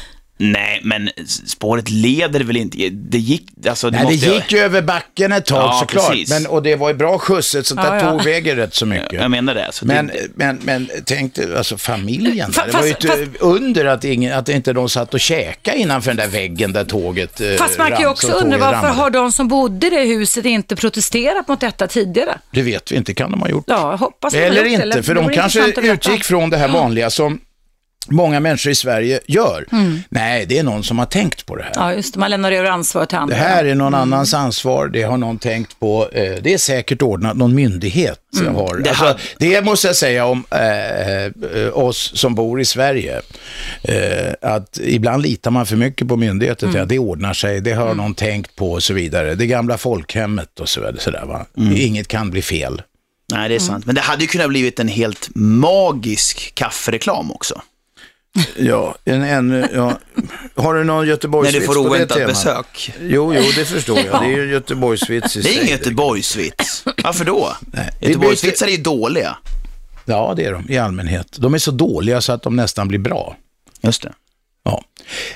Nej, 0.43 0.79
men 0.83 1.09
spåret 1.45 1.89
leder 1.89 2.39
väl 2.39 2.57
inte... 2.57 2.77
Det 2.89 3.17
gick... 3.17 3.43
Alltså, 3.69 3.89
det 3.89 4.03
Nej, 4.03 4.17
det 4.17 4.27
gick 4.33 4.51
ju 4.51 4.59
över 4.59 4.81
backen 4.81 5.31
ett 5.31 5.45
tag 5.45 5.57
Ja, 5.61 5.77
såklart. 5.79 6.09
precis. 6.09 6.29
Men, 6.29 6.45
och 6.47 6.63
det 6.63 6.75
var 6.75 6.87
ju 6.89 6.95
bra 6.95 7.17
skjuts, 7.19 7.55
ett 7.55 7.65
sånt 7.67 7.81
där 7.81 7.95
Ja, 7.95 8.03
ja. 8.03 8.11
tåg 8.11 8.23
väger 8.23 8.55
rätt 8.55 8.73
så 8.75 8.85
mycket. 8.85 9.13
Jag 9.13 9.31
menar 9.31 9.53
det. 9.55 9.67
Så 9.71 9.85
Men, 9.85 10.07
det, 10.07 10.13
men, 10.35 10.59
men 10.63 10.89
tänk 11.05 11.35
dig, 11.35 11.55
alltså 11.57 11.77
familjen 11.77 12.51
där. 12.51 12.65
Det 12.65 12.71
var 12.73 12.85
ju 12.85 12.93
fast- 12.93 13.05
ett 13.05 13.41
under 13.41 13.85
att, 13.85 14.03
ingen, 14.03 14.33
att 14.33 14.49
inte 14.49 14.73
de 14.73 14.89
satt 14.89 15.13
och 15.13 15.19
käkade 15.19 15.77
innanför 15.77 16.09
den 16.11 16.17
där 16.17 16.27
väggen 16.27 16.73
där 16.73 16.83
tåget 16.83 17.41
eh, 17.41 17.47
Fast 17.57 17.77
man 17.77 17.89
kan 17.91 17.99
ju 17.99 18.07
också 18.07 18.27
undra 18.31 18.57
varför 18.57 18.73
ramlade. 18.75 18.95
har 18.95 19.09
de 19.09 19.31
som 19.31 19.47
bodde 19.47 19.87
i 19.87 19.89
det 19.89 20.01
huset 20.05 20.45
inte 20.45 20.75
protesterat 20.75 21.47
mot 21.47 21.59
detta 21.59 21.87
tidigare? 21.87 22.37
Det 22.51 22.61
vet 22.61 22.91
vi 22.91 22.95
inte, 22.95 23.13
kan 23.13 23.31
de 23.31 23.41
ha 23.41 23.49
gjort. 23.49 23.63
Ja, 23.67 23.95
hoppas 23.95 24.33
de 24.33 24.39
Eller 24.39 24.65
gjort 24.65 24.79
det, 24.81 24.85
inte, 24.87 25.03
för 25.03 25.15
de 25.15 25.23
vore 25.23 25.35
kanske 25.35 25.73
utgick 25.81 26.23
från 26.23 26.49
det 26.49 26.57
här 26.57 26.67
vanliga 26.67 27.09
som 27.09 27.39
många 28.07 28.39
människor 28.39 28.71
i 28.71 28.75
Sverige 28.75 29.19
gör. 29.27 29.65
Mm. 29.71 29.99
Nej, 30.09 30.45
det 30.45 30.57
är 30.57 30.63
någon 30.63 30.83
som 30.83 30.99
har 30.99 31.05
tänkt 31.05 31.45
på 31.45 31.55
det 31.55 31.63
här. 31.63 31.71
Ja, 31.75 31.93
just 31.93 32.13
det. 32.13 32.19
Man 32.19 32.29
lämnar 32.29 32.51
över 32.51 32.69
ansvaret 32.69 33.09
till 33.09 33.17
andra. 33.17 33.35
Det 33.35 33.41
här 33.41 33.65
är 33.65 33.75
någon 33.75 33.93
Mm. 33.93 33.99
annans 34.13 34.33
ansvar, 34.33 34.87
det 34.87 35.03
har 35.03 35.17
någon 35.17 35.37
tänkt 35.39 35.79
på. 35.79 36.09
Eh, 36.13 36.33
det 36.41 36.53
är 36.53 36.57
säkert 36.57 37.01
ordnat, 37.01 37.37
någon 37.37 37.55
myndighet 37.55 38.17
Mm. 38.39 38.55
har. 38.55 38.77
Det 38.77 38.89
Alltså, 38.89 39.17
det 39.37 39.61
måste 39.65 39.87
jag 39.87 39.95
säga 39.95 40.25
om 40.25 40.43
eh, 40.51 41.25
eh, 41.25 41.77
oss 41.77 42.11
som 42.15 42.35
bor 42.35 42.61
i 42.61 42.65
Sverige. 42.65 43.21
Eh, 43.83 44.33
att 44.41 44.79
ibland 44.83 45.23
litar 45.23 45.51
man 45.51 45.65
för 45.65 45.75
mycket 45.75 46.07
på 46.07 46.15
myndigheter. 46.17 46.65
Mm. 46.67 46.75
Mm. 46.75 46.87
Det 46.87 46.99
ordnar 46.99 47.33
sig, 47.33 47.61
det 47.61 47.71
har 47.73 47.93
någon 47.93 48.15
tänkt 48.15 48.55
på 48.55 48.71
och 48.71 48.83
så 48.83 48.93
vidare. 48.93 49.35
Det 49.35 49.45
gamla 49.47 49.77
folkhemmet 49.77 50.59
och 50.59 50.69
så 50.69 50.79
vidare. 50.79 50.95
Så 50.99 51.11
där, 51.11 51.25
va? 51.25 51.45
Mm. 51.57 51.73
Inget 51.77 52.07
kan 52.07 52.29
bli 52.31 52.41
fel. 52.41 52.81
nej, 53.33 53.49
det 53.49 53.55
är 53.55 53.59
sant. 53.59 53.85
Men 53.85 53.95
det 53.95 54.01
hade 54.01 54.21
ju 54.21 54.27
kunnat 54.27 54.49
blivit 54.49 54.79
en 54.79 54.87
helt 54.87 55.29
magisk 55.35 56.51
kaffereklam 56.55 57.31
också. 57.31 57.61
Ja, 58.57 58.95
en, 59.05 59.21
en, 59.23 59.65
ja. 59.73 59.99
Har 60.55 60.73
du 60.73 60.83
någon 60.83 60.97
När 61.05 61.11
Göteborgsvits 61.11 61.59
du 61.59 61.65
får 61.65 61.73
på 61.75 61.81
det 61.83 61.89
oväntat 61.89 62.17
temat? 62.17 62.33
besök. 62.33 62.93
Jo, 63.01 63.33
jo, 63.35 63.41
det 63.55 63.65
förstår 63.65 63.97
jag. 63.99 64.05
Det 64.23 64.27
är 64.33 64.37
ju 64.37 64.51
Göteborgsvits 64.51 65.37
i 65.37 65.41
Det 65.41 65.49
är 65.49 65.53
sig. 65.53 65.55
ingen 65.61 65.67
Göteborgsvits. 65.71 66.83
Varför 67.03 67.25
då? 67.25 67.55
Nej. 67.73 67.89
Göteborgsvitsar 68.01 68.67
är 68.67 68.71
ju 68.71 68.77
dåliga. 68.77 69.37
Ja, 70.05 70.33
det 70.37 70.45
är 70.45 70.51
de 70.53 70.69
i 70.69 70.77
allmänhet. 70.77 71.27
De 71.39 71.53
är 71.53 71.57
så 71.57 71.71
dåliga 71.71 72.21
så 72.21 72.31
att 72.33 72.43
de 72.43 72.55
nästan 72.55 72.87
blir 72.87 72.99
bra. 72.99 73.35
Just 73.81 74.01
det. 74.01 74.13
Ja. 74.63 74.83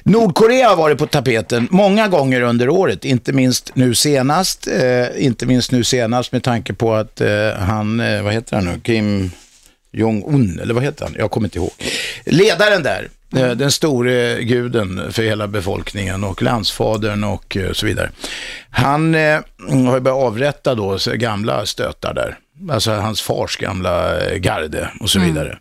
Nordkorea 0.04 0.70
har 0.70 0.76
varit 0.76 0.98
på 0.98 1.08
tapeten 1.08 1.68
många 1.72 2.08
gånger 2.08 2.42
under 2.42 2.70
året, 2.70 3.06
inte 3.06 3.34
minst 3.34 3.72
nu 3.76 3.96
senast. 3.96 4.68
Eh, 4.68 5.26
inte 5.26 5.46
minst 5.46 5.72
nu 5.72 5.84
senast 5.84 6.32
med 6.32 6.44
tanke 6.44 6.74
på 6.74 6.94
att 6.94 7.22
eh, 7.22 7.30
han, 7.60 8.00
eh, 8.00 8.22
vad 8.24 8.34
heter 8.34 8.56
han 8.56 8.66
nu, 8.66 8.80
Kim 8.84 9.32
Jong-Un, 9.96 10.60
eller 10.62 10.74
vad 10.74 10.84
heter 10.84 11.06
han? 11.06 11.16
Jag 11.18 11.32
kommer 11.32 11.48
inte 11.48 11.58
ihåg. 11.58 11.72
Ledaren 12.26 12.84
där, 12.84 13.10
eh, 13.36 13.52
den 13.52 13.72
store 13.72 14.44
guden 14.44 15.14
för 15.14 15.24
hela 15.24 15.48
befolkningen 15.48 16.24
och 16.24 16.42
landsfadern 16.42 17.24
och 17.24 17.58
eh, 17.58 17.72
så 17.72 17.86
vidare. 17.86 18.10
Han 18.70 19.16
eh, 19.16 19.40
har 19.70 19.94
ju 19.96 20.00
börjat 20.00 20.24
avrätta 20.24 20.76
då 20.76 20.98
gamla 21.14 21.66
stötar 21.66 22.14
där. 22.14 22.38
Alltså 22.70 22.92
hans 22.92 23.22
fars 23.22 23.58
gamla 23.58 24.20
garde 24.38 24.90
och 25.00 25.10
så 25.10 25.20
vidare. 25.20 25.58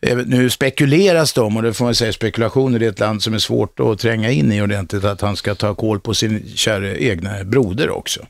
Eh, 0.00 0.16
Nu 0.16 0.50
spekuleras 0.50 1.32
det 1.32 1.40
om, 1.40 1.56
och 1.56 1.62
det 1.62 1.74
får 1.74 1.84
man 1.84 1.94
säga 1.94 2.12
spekulationer, 2.12 2.78
det 2.78 2.86
är 2.86 2.90
ett 2.90 3.00
land 3.00 3.22
som 3.22 3.34
är 3.34 3.38
svårt 3.38 3.80
att 3.80 3.98
tränga 3.98 4.30
in 4.30 4.52
i 4.52 4.62
ordentligt, 4.62 5.04
att 5.04 5.20
han 5.20 5.36
ska 5.36 5.54
ta 5.54 5.74
koll 5.74 6.00
på 6.00 6.14
sin 6.14 6.52
kära 6.54 6.96
egna 6.96 7.44
broder 7.44 7.90
också. 7.90 8.20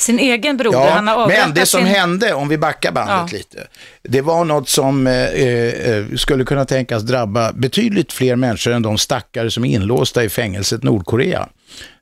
Sin 0.00 0.18
egen 0.18 0.56
broder, 0.56 0.90
han 0.90 1.08
har 1.08 1.20
Ja, 1.20 1.26
men 1.46 1.54
det 1.54 1.66
som 1.66 1.80
sin... 1.80 1.86
hände, 1.86 2.34
om 2.34 2.48
vi 2.48 2.58
backar 2.58 2.92
bandet 2.92 3.32
Ja. 3.32 3.38
lite, 3.38 3.66
det 4.02 4.20
var 4.20 4.44
något 4.44 4.68
som 4.68 5.06
eh, 5.06 5.14
eh, 5.14 6.04
skulle 6.16 6.44
kunna 6.44 6.64
tänkas 6.64 7.02
drabba 7.02 7.52
betydligt 7.52 8.12
fler 8.12 8.36
människor 8.36 8.72
än 8.72 8.82
de 8.82 8.98
stackare 8.98 9.50
som 9.50 9.64
är 9.64 9.68
inlåsta 9.74 10.24
i 10.24 10.28
fängelset 10.28 10.82
Nordkorea, 10.82 11.48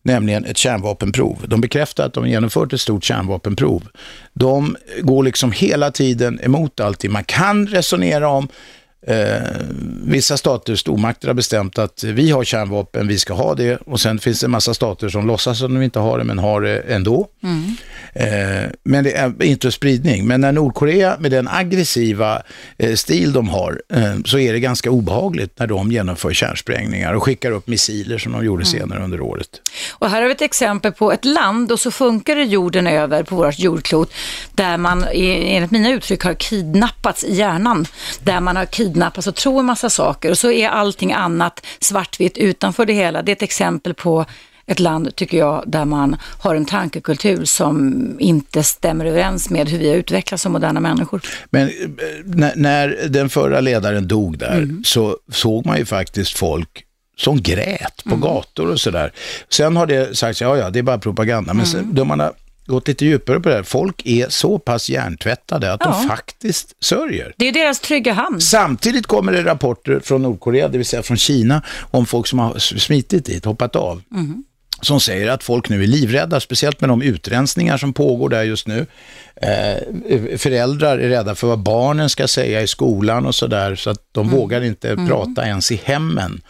nämligen 0.03 0.45
ett 0.45 0.57
kärnvapenprov. 0.57 1.45
De 1.47 1.61
bekräftar 1.61 2.07
att 2.07 2.15
de 2.15 2.29
genomfört 2.29 2.73
ett 2.73 2.81
stort 2.81 3.05
kärnvapenprov. 3.05 3.89
De 4.33 4.77
går 5.01 5.23
liksom 5.23 5.53
hela 5.53 5.91
tiden 5.91 6.41
emot 6.43 6.81
allting. 6.81 7.13
Man 7.13 7.25
kan 7.25 7.67
resonera 7.67 8.29
om 8.29 8.49
Eh, 9.07 9.41
vissa 10.05 10.37
stater, 10.37 10.77
stormakter 10.77 11.29
har 11.29 11.35
bestämt 11.35 11.79
att 11.79 12.05
vi 12.05 12.31
har 12.31 12.45
kärnvapen, 12.45 13.09
vi 13.09 13.19
ska 13.19 13.35
ha 13.35 13.55
det 13.55 13.77
och 13.77 14.01
sen 14.01 14.19
finns 14.19 14.41
det 14.41 14.47
en 14.47 14.51
massa 14.51 14.75
stater 14.75 15.09
som 15.09 15.27
låtsas 15.27 15.59
som 15.59 15.75
de 15.75 15.83
inte 15.83 15.99
har 15.99 16.19
det 16.19 16.25
men 16.25 16.39
har 16.39 16.61
det 16.61 16.79
ändå. 16.79 17.29
Eh, 18.13 18.71
men 18.85 19.05
det 19.05 19.17
är 19.17 19.43
inte 19.43 19.73
spridning. 19.73 20.27
Men 20.27 20.41
när 20.41 20.53
Nordkorea 20.53 21.17
med 21.19 21.31
den 21.31 21.49
aggressiva 21.49 22.43
eh, 22.79 22.95
stil 22.95 23.33
de 23.33 23.49
har 23.49 23.83
eh, 23.93 24.15
så 24.25 24.39
är 24.39 24.53
det 24.53 24.61
ganska 24.61 24.91
obehagligt 24.91 25.59
när 25.59 25.67
de 25.67 25.93
genomför 25.93 26.33
kärnsprängningar 26.33 27.13
och 27.13 27.23
skickar 27.23 27.51
upp 27.51 27.67
missiler 27.67 28.19
som 28.19 28.33
de 28.33 28.45
gjorde 28.45 28.65
senare 28.65 29.05
under 29.05 29.21
året. 29.21 29.49
Och 29.93 30.11
här 30.11 30.21
har 30.21 30.29
vi 30.29 30.35
ett 30.35 30.43
exempel 30.43 30.93
på 30.93 31.13
ett 31.13 31.25
land 31.25 31.73
och 31.73 31.81
så 31.81 31.91
funkar 31.91 32.37
det 32.37 32.45
jorden 32.45 32.87
över 32.87 33.23
på 33.23 33.37
vårt 33.37 33.59
jordklot 33.59 34.13
där 34.53 34.77
man 34.77 35.05
enligt 35.13 35.71
mina 35.71 35.91
uttryck 35.91 36.25
har 36.25 36.35
kidnappats 36.35 37.25
i 37.25 37.35
hjärnan. 37.35 37.87
Där 38.23 38.41
man 38.41 38.57
har 38.57 38.65
kidnappats 38.65 38.98
och 39.03 39.35
tror 39.35 39.61
en 39.61 39.67
massa 39.67 39.91
saker 39.91 40.31
och 40.31 40.39
så 40.39 40.51
är 40.51 40.69
allting 40.69 41.13
annat 41.13 41.67
svartvitt 41.81 42.39
utanför 42.39 42.87
det 42.87 42.93
hela. 42.93 43.23
Det 43.23 43.33
är 43.33 43.37
ett 43.37 43.43
exempel 43.43 43.95
på 43.95 44.25
ett 44.69 44.81
land, 44.81 45.17
tycker 45.17 45.39
jag, 45.39 45.65
där 45.67 45.85
man 45.85 46.17
har 46.43 46.55
en 46.55 46.65
tankekultur 46.65 47.45
som 47.45 48.17
inte 48.21 48.63
stämmer 48.63 49.05
överens 49.05 49.51
med 49.51 49.69
hur 49.69 49.79
vi 49.79 49.89
har 49.89 49.97
utvecklats 49.97 50.43
som 50.43 50.53
moderna 50.53 50.81
människor. 50.81 51.21
Men 51.51 51.69
eh, 51.69 51.73
när, 52.25 52.53
när 52.57 53.09
den 53.09 53.29
förra 53.29 53.61
ledaren 53.61 54.09
dog 54.09 54.39
där 54.39 54.57
mm. 54.57 54.83
så 54.85 55.17
såg 55.33 55.67
man 55.67 55.79
ju 55.79 55.85
faktiskt 55.85 56.39
folk 56.39 56.85
som 57.17 57.43
grät 57.43 58.05
på 58.05 58.15
mm. 58.15 58.21
gator 58.21 58.71
och 58.71 58.81
sådär. 58.81 59.13
Sen 59.49 59.77
har 59.77 59.87
det 59.87 60.17
sagts, 60.17 60.41
ja 60.41 60.57
ja, 60.57 60.71
det 60.71 60.79
är 60.79 60.83
bara 60.83 60.99
propaganda, 60.99 61.55
men 61.55 61.67
sen, 61.67 61.95
då 61.95 62.05
man 62.05 62.21
har 62.21 62.33
gått 62.69 62.89
lite 62.89 63.05
djupare 63.05 63.41
på 63.41 63.49
det 63.49 63.55
här, 63.55 63.63
folk 63.63 64.07
är 64.07 64.29
så 64.29 64.59
pass 64.59 64.91
hjärntvättade 64.91 65.73
att 65.73 65.81
ja. 65.85 65.91
de 65.91 66.09
faktiskt 66.09 66.85
sörjer. 66.85 67.35
Det 67.37 67.49
är 67.49 67.53
deras 67.53 67.81
trygga 67.81 68.13
hamn. 68.13 68.41
Samtidigt 68.41 69.07
kommer 69.07 69.33
det 69.33 69.45
rapporter 69.45 70.01
från 70.01 70.23
Nordkorea, 70.23 70.69
det 70.69 70.79
vill 70.79 70.87
säga 70.87 71.03
från 71.03 71.17
Kina, 71.17 71.63
om 71.91 72.07
folk 72.07 72.27
som 72.27 72.39
har 72.39 72.59
smitit 72.59 73.25
dit, 73.25 73.45
hoppat 73.45 73.77
av. 73.77 74.03
Mm 74.13 74.45
som 74.81 75.01
säger 75.01 75.29
att 75.29 75.45
folk 75.45 75.69
nu 75.69 75.83
är 75.83 75.87
livrädda, 75.87 76.41
speciellt 76.41 76.81
med 76.81 76.91
de 76.91 77.03
utrensningar 77.03 77.77
som 77.77 77.93
pågår 77.93 78.29
där 78.29 78.43
just 78.43 78.67
nu. 78.67 78.87
Eh, 79.37 80.39
föräldrar 80.39 80.99
är 80.99 81.09
rädda 81.09 81.35
för 81.35 81.47
vad 81.47 81.59
barnen 81.59 82.11
ska 82.11 82.29
säga 82.29 82.63
i 82.63 82.67
skolan 82.67 83.27
och 83.27 83.35
sådär, 83.35 83.75
så 83.75 83.91
att 83.91 84.01
de 84.13 84.27
mm. 84.27 84.39
vågar 84.39 84.61
inte 84.63 84.91
mm. 84.91 85.09
prata 85.09 85.47
ens 85.47 85.73
i 85.73 85.81
hemmen 85.85 86.41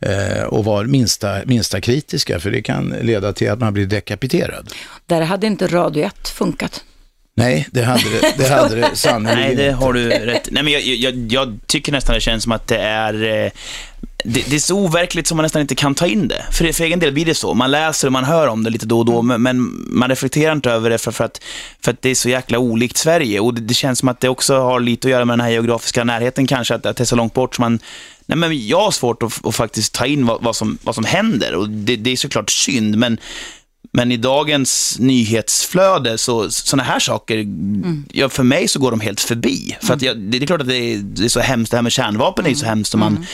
eh, 0.00 0.42
och 0.42 0.64
vara 0.64 0.86
minsta, 0.86 1.36
minsta 1.44 1.80
kritiska, 1.80 2.40
för 2.40 2.50
det 2.50 2.62
kan 2.62 2.94
leda 3.00 3.32
till 3.32 3.50
att 3.50 3.60
man 3.60 3.72
blir 3.72 3.86
dekapiterad. 3.86 4.68
Där 5.06 5.20
hade 5.20 5.46
inte 5.46 5.66
Radio 5.66 6.04
1 6.04 6.28
funkat. 6.28 6.84
Nej, 7.38 7.68
det 7.70 7.82
hade 7.82 8.02
det, 8.02 8.34
det, 8.38 8.48
hade 8.48 8.74
det 8.74 8.90
sannerligen 8.96 9.56
Nej, 9.56 9.66
det 9.66 9.72
har 9.72 9.92
du 9.92 10.08
rätt 10.08 10.48
Nej, 10.50 10.62
men 10.62 10.72
jag, 10.72 10.82
jag, 10.82 11.32
jag, 11.32 11.58
tycker 11.66 11.92
nästan 11.92 12.14
det 12.14 12.20
känns 12.20 12.42
som 12.42 12.52
att 12.52 12.66
det 12.66 12.78
är 12.78 13.44
eh, 13.44 13.50
det, 14.24 14.50
det, 14.50 14.56
är 14.56 14.60
så 14.60 14.76
overkligt 14.76 15.26
som 15.26 15.36
man 15.36 15.42
nästan 15.42 15.62
inte 15.62 15.74
kan 15.74 15.94
ta 15.94 16.06
in 16.06 16.28
det. 16.28 16.44
För, 16.52 16.72
för 16.72 16.84
egen 16.84 16.98
del 16.98 17.12
blir 17.12 17.24
det 17.24 17.34
så. 17.34 17.54
Man 17.54 17.70
läser 17.70 18.08
och 18.08 18.12
man 18.12 18.24
hör 18.24 18.46
om 18.48 18.64
det 18.64 18.70
lite 18.70 18.86
då 18.86 18.98
och 18.98 19.04
då, 19.04 19.22
men, 19.22 19.42
men 19.42 19.84
man 19.88 20.08
reflekterar 20.08 20.52
inte 20.52 20.70
över 20.70 20.90
det 20.90 20.98
för, 20.98 21.12
för, 21.12 21.24
att, 21.24 21.40
för 21.84 21.90
att 21.90 22.02
det 22.02 22.10
är 22.10 22.14
så 22.14 22.28
jäkla 22.28 22.58
olikt 22.58 22.96
Sverige. 22.96 23.40
Och 23.40 23.54
det, 23.54 23.60
det, 23.60 23.74
känns 23.74 23.98
som 23.98 24.08
att 24.08 24.20
det 24.20 24.28
också 24.28 24.58
har 24.58 24.80
lite 24.80 25.08
att 25.08 25.12
göra 25.12 25.24
med 25.24 25.32
den 25.32 25.44
här 25.44 25.50
geografiska 25.50 26.04
närheten 26.04 26.46
kanske, 26.46 26.74
att, 26.74 26.86
att 26.86 26.96
det 26.96 27.02
är 27.02 27.06
så 27.06 27.16
långt 27.16 27.34
bort. 27.34 27.54
Så 27.54 27.62
man, 27.62 27.78
nej, 28.26 28.38
men 28.38 28.66
jag 28.66 28.80
har 28.80 28.90
svårt 28.90 29.22
att, 29.22 29.46
att 29.46 29.54
faktiskt 29.54 29.94
ta 29.94 30.06
in 30.06 30.26
vad, 30.26 30.42
vad, 30.42 30.56
som, 30.56 30.78
vad 30.82 30.94
som 30.94 31.04
händer. 31.04 31.54
Och 31.54 31.68
det, 31.68 31.96
det 31.96 32.10
är 32.10 32.16
såklart 32.16 32.50
synd, 32.50 32.96
men 32.96 33.18
men 33.98 34.12
i 34.12 34.16
dagens 34.16 34.96
nyhetsflöde, 34.98 36.18
så 36.18 36.50
sådana 36.50 36.82
här 36.82 36.98
saker, 36.98 37.38
mm. 37.38 38.04
ja, 38.12 38.28
för 38.28 38.42
mig 38.42 38.68
så 38.68 38.78
går 38.78 38.90
de 38.90 39.00
helt 39.00 39.20
förbi. 39.20 39.76
För 39.82 39.94
att 39.94 40.02
jag, 40.02 40.18
det 40.18 40.42
är 40.42 40.46
klart 40.46 40.60
att 40.60 40.68
det 40.68 40.76
är, 40.76 40.98
det 40.98 41.24
är 41.24 41.28
så 41.28 41.40
hemskt, 41.40 41.70
det 41.70 41.76
här 41.76 41.82
med 41.82 41.92
kärnvapen 41.92 42.46
är 42.46 42.54
så 42.54 42.64
mm. 42.64 42.68
hemskt, 42.68 42.94
och 42.94 43.00
man, 43.00 43.12
mm 43.12 43.24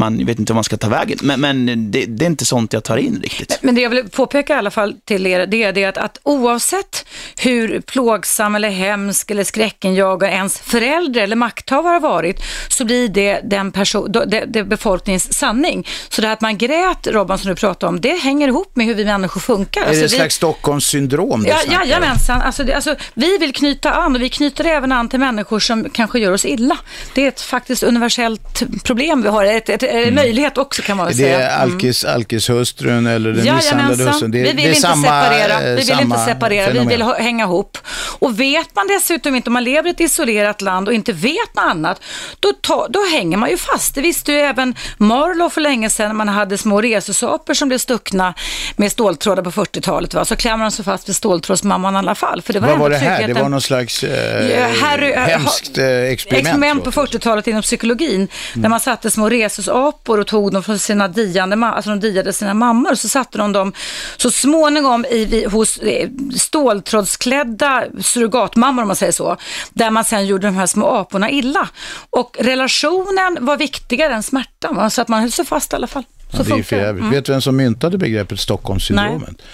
man 0.00 0.26
vet 0.26 0.38
inte 0.38 0.52
var 0.52 0.54
man 0.54 0.64
ska 0.64 0.76
ta 0.76 0.88
vägen. 0.88 1.18
Men, 1.22 1.40
men 1.40 1.66
det, 1.90 2.06
det, 2.06 2.24
är 2.24 2.26
inte 2.26 2.44
sånt 2.44 2.72
jag 2.72 2.84
tar 2.84 2.96
in 2.96 3.20
riktigt. 3.22 3.58
Men 3.62 3.74
det 3.74 3.80
jag 3.80 3.90
vill 3.90 4.08
påpeka 4.08 4.54
i 4.54 4.56
alla 4.56 4.70
fall 4.70 4.96
till 5.04 5.26
er, 5.26 5.46
det 5.46 5.62
är 5.62 5.72
det 5.72 5.84
att, 5.84 5.98
att 5.98 6.18
oavsett 6.22 7.06
hur 7.36 7.80
plågsam 7.80 8.54
eller 8.54 8.70
hemsk 8.70 9.30
eller 9.30 9.44
skräckenjagande 9.44 10.36
ens 10.36 10.58
förälder 10.58 11.20
eller 11.20 11.36
makthavare 11.36 11.92
har 11.92 12.00
varit, 12.00 12.36
så 12.68 12.84
blir 12.84 13.08
det, 13.08 13.40
den 13.44 13.72
person, 13.72 14.12
det, 14.12 14.44
det 14.46 14.64
befolkningens 14.64 15.34
sanning. 15.34 15.86
Så 16.08 16.20
det 16.20 16.26
här 16.26 16.34
att 16.34 16.40
man 16.40 16.58
grät, 16.58 17.06
Robban, 17.06 17.38
som 17.38 17.48
du 17.48 17.54
pratade 17.54 17.88
om, 17.88 18.00
det 18.00 18.14
hänger 18.14 18.48
ihop 18.48 18.76
med 18.76 18.86
hur 18.86 18.94
vi 18.94 19.04
människor 19.04 19.40
funkar. 19.40 19.80
Är 19.80 19.84
det 19.84 19.90
alltså, 19.90 20.04
ett 20.04 20.10
slags 20.10 20.34
Stockholmssyndrom? 20.34 21.46
Ja, 21.48 21.60
jajamensan. 21.72 22.42
Alltså, 22.42 22.64
det, 22.64 22.74
alltså, 22.74 22.94
vi 23.14 23.38
vill 23.38 23.52
knyta 23.52 23.92
an 23.92 24.16
och 24.16 24.22
vi 24.22 24.28
knyter 24.28 24.64
även 24.64 24.92
an 24.92 25.08
till 25.08 25.20
människor 25.20 25.58
som 25.58 25.90
kanske 25.90 26.18
gör 26.18 26.32
oss 26.32 26.44
illa. 26.44 26.78
Det 27.14 27.24
är 27.24 27.28
ett 27.28 27.40
faktiskt 27.40 27.82
universellt 27.82 28.62
problem 28.84 29.22
vi 29.22 29.28
har, 29.28 29.44
ett 29.44 29.68
ett, 29.68 29.82
mm. 29.90 30.14
möjlighet 30.14 30.58
också 30.58 30.82
kan 30.82 30.96
man 30.96 31.06
väl 31.06 31.16
säga. 31.16 31.38
Det 31.38 31.44
är 31.44 31.56
mm. 31.56 31.72
alkis, 31.72 32.04
alkishustrun 32.04 33.06
eller 33.06 33.32
den 33.32 33.56
misshandlade 33.56 34.04
hustrun. 34.04 34.30
Det, 34.30 34.38
vi 34.38 34.44
vill 34.44 34.56
det 34.56 34.62
är 34.62 34.68
inte 34.68 34.80
samma, 34.80 35.02
separera, 35.02 35.60
vi 35.60 35.82
vill 35.82 36.00
inte 36.00 36.18
separera, 36.18 36.66
fenomen. 36.66 36.88
vi 36.88 36.96
vill 36.96 37.06
hänga 37.06 37.44
ihop. 37.44 37.78
Och 38.18 38.40
vet 38.40 38.74
man 38.74 38.86
dessutom 38.86 39.34
inte, 39.34 39.50
om 39.50 39.52
man 39.52 39.64
lever 39.64 39.88
i 39.88 39.90
ett 39.90 40.00
isolerat 40.00 40.60
land 40.60 40.88
och 40.88 40.94
inte 40.94 41.12
vet 41.12 41.54
något 41.54 41.64
annat, 41.64 42.02
då, 42.40 42.52
ta, 42.60 42.88
då 42.88 43.00
hänger 43.12 43.36
man 43.36 43.50
ju 43.50 43.56
fast. 43.56 43.94
Det 43.94 44.00
visste 44.00 44.32
ju 44.32 44.38
även 44.38 44.74
Marlow 44.98 45.48
för 45.48 45.60
länge 45.60 45.90
sedan 45.90 46.08
när 46.08 46.14
man 46.14 46.28
hade 46.28 46.58
små 46.58 46.80
resesapor 46.80 47.54
som 47.54 47.68
blev 47.68 47.78
stuckna 47.78 48.34
med 48.76 48.92
ståltrådar 48.92 49.42
på 49.42 49.50
40-talet. 49.50 50.14
Va? 50.14 50.24
Så 50.24 50.36
klämmer 50.36 50.64
de 50.64 50.70
sig 50.70 50.84
fast 50.84 51.08
vid 51.08 51.16
ståltrådsmamman 51.16 51.94
i 51.94 51.98
alla 51.98 52.14
fall. 52.14 52.42
För 52.42 52.52
det 52.52 52.60
var 52.60 52.68
Vad 52.68 52.78
var 52.78 52.90
det 52.90 52.96
här? 52.96 53.28
Det 53.28 53.34
var 53.34 53.48
någon 53.48 53.60
slags 53.60 54.04
eh, 54.04 54.70
Harry, 54.82 55.12
hemskt 55.12 55.78
eh, 55.78 55.84
experiment? 55.84 56.46
Experiment 56.46 56.84
på 56.84 56.90
40-talet 56.90 57.46
inom 57.46 57.62
psykologin, 57.62 58.14
mm. 58.14 58.28
där 58.54 58.68
man 58.68 58.80
satte 58.80 59.10
små 59.10 59.28
resesapor 59.28 59.69
apor 59.70 60.20
och 60.20 60.26
tog 60.26 60.52
dem 60.52 60.62
från 60.62 60.78
sina 60.78 61.08
diande, 61.08 61.66
alltså 61.66 61.90
de 61.90 62.00
diade 62.00 62.32
sina 62.32 62.54
mammor 62.54 62.90
och 62.90 62.98
så 62.98 63.08
satte 63.08 63.38
de 63.38 63.52
dem 63.52 63.72
så 64.16 64.30
småningom 64.30 65.04
i, 65.04 65.46
hos 65.50 65.78
eh, 65.78 66.08
ståltrådsklädda 66.36 67.84
surrogatmammor 68.00 68.82
om 68.82 68.88
man 68.88 68.96
säger 68.96 69.12
så, 69.12 69.36
där 69.70 69.90
man 69.90 70.04
sen 70.04 70.26
gjorde 70.26 70.46
de 70.46 70.56
här 70.56 70.66
små 70.66 70.86
aporna 70.86 71.30
illa. 71.30 71.68
Och 72.10 72.36
relationen 72.40 73.38
var 73.40 73.56
viktigare 73.56 74.14
än 74.14 74.22
smärtan, 74.22 74.90
så 74.90 75.02
att 75.02 75.08
man 75.08 75.20
höll 75.20 75.32
sig 75.32 75.44
fast 75.44 75.72
i 75.72 75.76
alla 75.76 75.86
fall. 75.86 76.04
Så 76.30 76.44
ja, 76.48 76.56
det 76.56 76.72
är 76.72 76.90
mm. 76.90 77.10
Vet 77.10 77.24
du 77.24 77.32
vem 77.32 77.40
som 77.40 77.56
myntade 77.56 77.98
begreppet 77.98 78.40
Stockholmssyndromet? 78.40 79.28
Nej. 79.28 79.46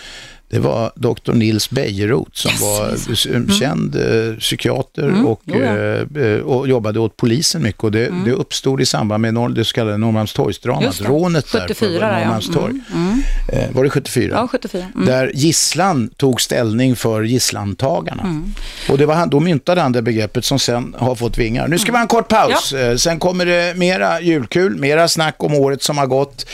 Det 0.48 0.58
var 0.58 0.92
doktor 0.94 1.34
Nils 1.34 1.70
Bejerot 1.70 2.36
som 2.36 2.50
yes, 2.50 2.60
var 2.60 3.10
yes. 3.10 3.26
Mm. 3.26 3.50
känd 3.50 3.96
eh, 3.96 4.36
psykiater 4.38 5.02
mm. 5.02 5.26
och, 5.26 5.48
eh, 5.48 6.40
och 6.40 6.68
jobbade 6.68 7.00
åt 7.00 7.16
polisen 7.16 7.62
mycket. 7.62 7.84
Och 7.84 7.92
det, 7.92 8.06
mm. 8.06 8.24
det 8.24 8.32
uppstod 8.32 8.80
i 8.80 8.86
samband 8.86 9.20
med 9.20 9.54
det 9.54 9.64
så 9.64 9.74
kallade 9.74 9.96
Norrmalmstorgsdramat, 9.96 11.00
rånet 11.00 11.46
74, 11.48 11.90
där 11.90 11.98
på 11.98 12.18
Norrmalmstorg. 12.18 12.72
Ja. 12.90 12.96
Mm. 12.96 13.22
mm. 13.52 13.74
Var 13.74 13.84
det 13.84 13.90
74? 13.90 14.34
Ja, 14.34 14.48
74. 14.48 14.86
Mm. 14.94 15.06
Där 15.06 15.32
gisslan 15.34 16.08
tog 16.16 16.40
ställning 16.40 16.96
för 16.96 17.22
gisslantagarna. 17.22 18.22
Mm. 18.22 18.54
Och 18.88 18.98
det 18.98 19.06
var 19.06 19.14
han, 19.14 19.30
då 19.30 19.40
myntade 19.40 19.80
han 19.80 19.92
det 19.92 20.02
begreppet 20.02 20.44
som 20.44 20.58
sen 20.58 20.94
har 20.98 21.14
fått 21.14 21.38
vingar. 21.38 21.68
Nu 21.68 21.78
ska 21.78 21.92
vi 21.92 21.98
ha 21.98 22.02
en 22.02 22.08
kort 22.08 22.28
paus. 22.28 22.72
Ja. 22.72 22.98
Sen 22.98 23.18
kommer 23.18 23.46
det 23.46 23.76
mera 23.76 24.20
julkul, 24.20 24.76
mera 24.76 25.08
snack 25.08 25.34
om 25.38 25.54
året 25.54 25.82
som 25.82 25.98
har 25.98 26.06
gått 26.06 26.46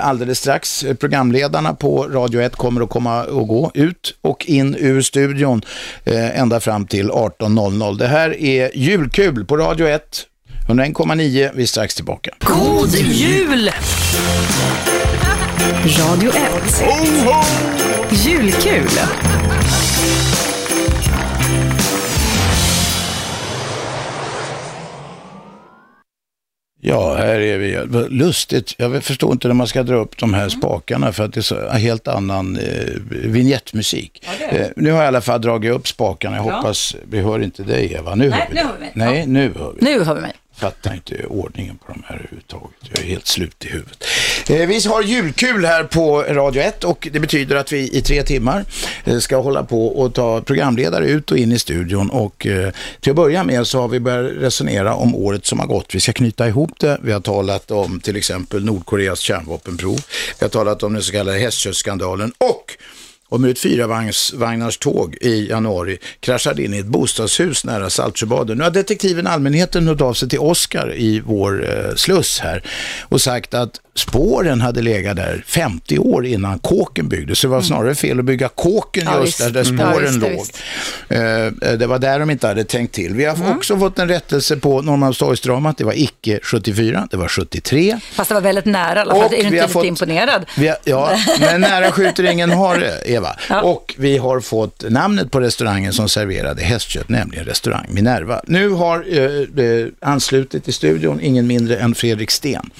alldeles 0.00 0.38
strax. 0.38 0.84
Programledarna 1.00 1.74
på 1.74 2.02
Radio 2.02 2.40
1 2.40 2.56
kommer 2.56 2.80
att 2.80 2.90
komma 2.90 3.19
att 3.22 3.48
gå 3.48 3.70
ut 3.74 4.14
och 4.22 4.46
in 4.46 4.76
ur 4.78 5.02
studion 5.02 5.62
eh, 6.04 6.40
ända 6.40 6.60
fram 6.60 6.86
till 6.86 7.10
18.00. 7.10 7.98
Det 7.98 8.06
här 8.06 8.42
är 8.42 8.76
Julkul 8.76 9.44
på 9.44 9.56
Radio 9.56 9.86
1. 9.86 10.26
101,9. 10.68 11.50
Vi 11.54 11.62
är 11.62 11.66
strax 11.66 11.94
tillbaka. 11.94 12.30
God 12.40 12.94
jul! 12.94 13.70
Radio 15.98 16.30
1. 16.30 16.36
Ho, 16.80 17.32
ho! 17.32 17.44
Julkul. 18.10 18.88
Ja, 26.82 27.14
här 27.14 27.40
är 27.40 27.58
vi. 27.58 27.78
Lustigt. 28.08 28.74
Jag 28.76 29.04
förstår 29.04 29.32
inte 29.32 29.48
när 29.48 29.54
man 29.54 29.66
ska 29.66 29.82
dra 29.82 29.94
upp 29.94 30.18
de 30.18 30.34
här 30.34 30.48
spakarna 30.48 31.12
för 31.12 31.24
att 31.24 31.32
det 31.32 31.40
är 31.40 31.42
så 31.42 31.68
helt 31.68 32.08
annan 32.08 32.56
eh, 32.56 32.64
vignettmusik. 33.08 34.26
Ja, 34.40 34.58
eh, 34.58 34.66
nu 34.76 34.90
har 34.90 34.98
jag 34.98 35.04
i 35.04 35.08
alla 35.08 35.20
fall 35.20 35.40
dragit 35.40 35.72
upp 35.72 35.88
spakarna. 35.88 36.36
Jag 36.36 36.46
ja. 36.46 36.52
hoppas, 36.52 36.96
vi 37.10 37.20
hör 37.20 37.42
inte 37.42 37.62
dig 37.62 37.92
Eva. 37.92 38.14
Nu 38.14 38.30
Nej, 38.30 38.38
hör 38.40 38.48
vi, 38.48 38.54
nu 38.54 38.62
hör 38.62 38.76
vi. 38.80 38.86
Nej, 38.94 39.26
nu 39.26 39.52
hör 39.58 39.72
vi. 39.78 39.84
Nu 39.84 40.04
hör 40.04 40.14
vi 40.14 40.20
mig 40.20 40.32
fattar 40.60 40.94
inte 40.94 41.26
ordningen 41.26 41.78
på 41.78 41.92
de 41.92 42.02
här 42.06 42.16
överhuvudtaget. 42.16 42.76
Jag 42.92 42.98
är 42.98 43.06
helt 43.06 43.26
slut 43.26 43.64
i 43.64 43.68
huvudet. 43.68 44.04
Eh, 44.48 44.66
vi 44.66 44.88
har 44.88 45.02
julkul 45.02 45.64
här 45.64 45.84
på 45.84 46.22
Radio 46.22 46.62
1 46.62 46.84
och 46.84 47.08
det 47.12 47.20
betyder 47.20 47.56
att 47.56 47.72
vi 47.72 47.96
i 47.96 48.02
tre 48.02 48.22
timmar 48.22 48.64
eh, 49.04 49.18
ska 49.18 49.36
hålla 49.36 49.64
på 49.64 49.86
och 49.86 50.14
ta 50.14 50.40
programledare 50.40 51.06
ut 51.06 51.30
och 51.30 51.38
in 51.38 51.52
i 51.52 51.58
studion 51.58 52.10
och 52.10 52.46
eh, 52.46 52.72
till 53.00 53.10
att 53.10 53.16
börja 53.16 53.44
med 53.44 53.66
så 53.66 53.80
har 53.80 53.88
vi 53.88 54.00
börjat 54.00 54.32
resonera 54.42 54.94
om 54.94 55.14
året 55.14 55.46
som 55.46 55.60
har 55.60 55.66
gått. 55.66 55.94
Vi 55.94 56.00
ska 56.00 56.12
knyta 56.12 56.48
ihop 56.48 56.70
det. 56.80 56.98
Vi 57.02 57.12
har 57.12 57.20
talat 57.20 57.70
om 57.70 58.00
till 58.00 58.16
exempel 58.16 58.64
Nordkoreas 58.64 59.20
kärnvapenprov. 59.20 60.00
Vi 60.38 60.44
har 60.44 60.48
talat 60.48 60.82
om 60.82 60.92
den 60.92 61.02
så 61.02 61.12
kallade 61.12 61.38
hästköttsskandalen 61.38 62.32
och 62.38 62.76
och 63.30 63.40
med 63.40 63.50
ett 63.50 63.58
fyravagnars 63.58 64.78
tåg 64.78 65.16
i 65.20 65.48
januari 65.48 65.98
kraschade 66.20 66.64
in 66.64 66.74
i 66.74 66.78
ett 66.78 66.86
bostadshus 66.86 67.64
nära 67.64 67.90
Saltsjöbaden. 67.90 68.58
Nu 68.58 68.64
har 68.64 68.70
detektiven 68.70 69.26
Allmänheten 69.26 69.88
hört 69.88 70.00
av 70.00 70.14
sig 70.14 70.28
till 70.28 70.38
Oskar 70.38 70.94
i 70.96 71.20
vår 71.20 71.68
eh, 71.68 71.94
sluss 71.94 72.40
här 72.40 72.62
och 73.08 73.20
sagt 73.20 73.54
att 73.54 73.80
spåren 74.00 74.60
hade 74.60 74.82
legat 74.82 75.16
där 75.16 75.44
50 75.46 75.98
år 75.98 76.26
innan 76.26 76.58
kåken 76.58 77.08
byggdes. 77.08 77.38
Så 77.38 77.46
det 77.46 77.50
var 77.50 77.56
mm. 77.56 77.66
snarare 77.66 77.94
fel 77.94 78.18
att 78.18 78.24
bygga 78.24 78.48
kåken 78.48 79.04
ja, 79.06 79.20
just 79.20 79.38
där, 79.38 79.50
där 79.50 79.70
mm. 79.70 79.78
spåren 79.78 80.20
ja, 80.22 80.28
låg. 80.28 80.46
Det, 81.08 81.72
uh, 81.72 81.78
det 81.78 81.86
var 81.86 81.98
där 81.98 82.18
de 82.18 82.30
inte 82.30 82.46
hade 82.46 82.64
tänkt 82.64 82.94
till. 82.94 83.14
Vi 83.14 83.24
har 83.24 83.36
mm. 83.36 83.56
också 83.56 83.78
fått 83.78 83.98
en 83.98 84.08
rättelse 84.08 84.56
på 84.56 84.82
Norrmalmstorgsdramat. 84.82 85.78
Det 85.78 85.84
var 85.84 85.92
icke 85.96 86.40
74, 86.42 87.08
det 87.10 87.16
var 87.16 87.28
73. 87.28 87.98
Fast 88.12 88.28
det 88.28 88.34
var 88.34 88.42
väldigt 88.42 88.64
nära 88.64 88.98
i 88.98 89.02
alla 89.02 89.14
fall. 89.14 89.24
Är 89.24 89.28
du 89.28 89.36
inte 89.36 89.50
lite 89.50 89.68
fått, 89.68 89.84
imponerad? 89.84 90.46
Har, 90.56 90.76
ja, 90.84 91.18
men 91.40 91.60
nära 91.60 91.92
skjuter 91.92 92.24
ingen 92.24 92.50
har 92.50 92.84
Eva. 93.04 93.36
Ja. 93.48 93.62
Och 93.62 93.94
vi 93.98 94.18
har 94.18 94.40
fått 94.40 94.84
namnet 94.90 95.30
på 95.30 95.40
restaurangen 95.40 95.92
som 95.92 96.08
serverade 96.08 96.62
hästkött, 96.62 97.08
nämligen 97.08 97.44
restaurang 97.44 97.86
Minerva. 97.88 98.40
Nu 98.46 98.70
har 98.70 99.18
uh, 99.18 99.60
uh, 99.64 99.88
anslutit 100.00 100.68
i 100.68 100.72
studion 100.72 101.20
ingen 101.20 101.46
mindre 101.46 101.76
än 101.76 101.94
Fredrik 101.94 102.30
Sten 102.30 102.70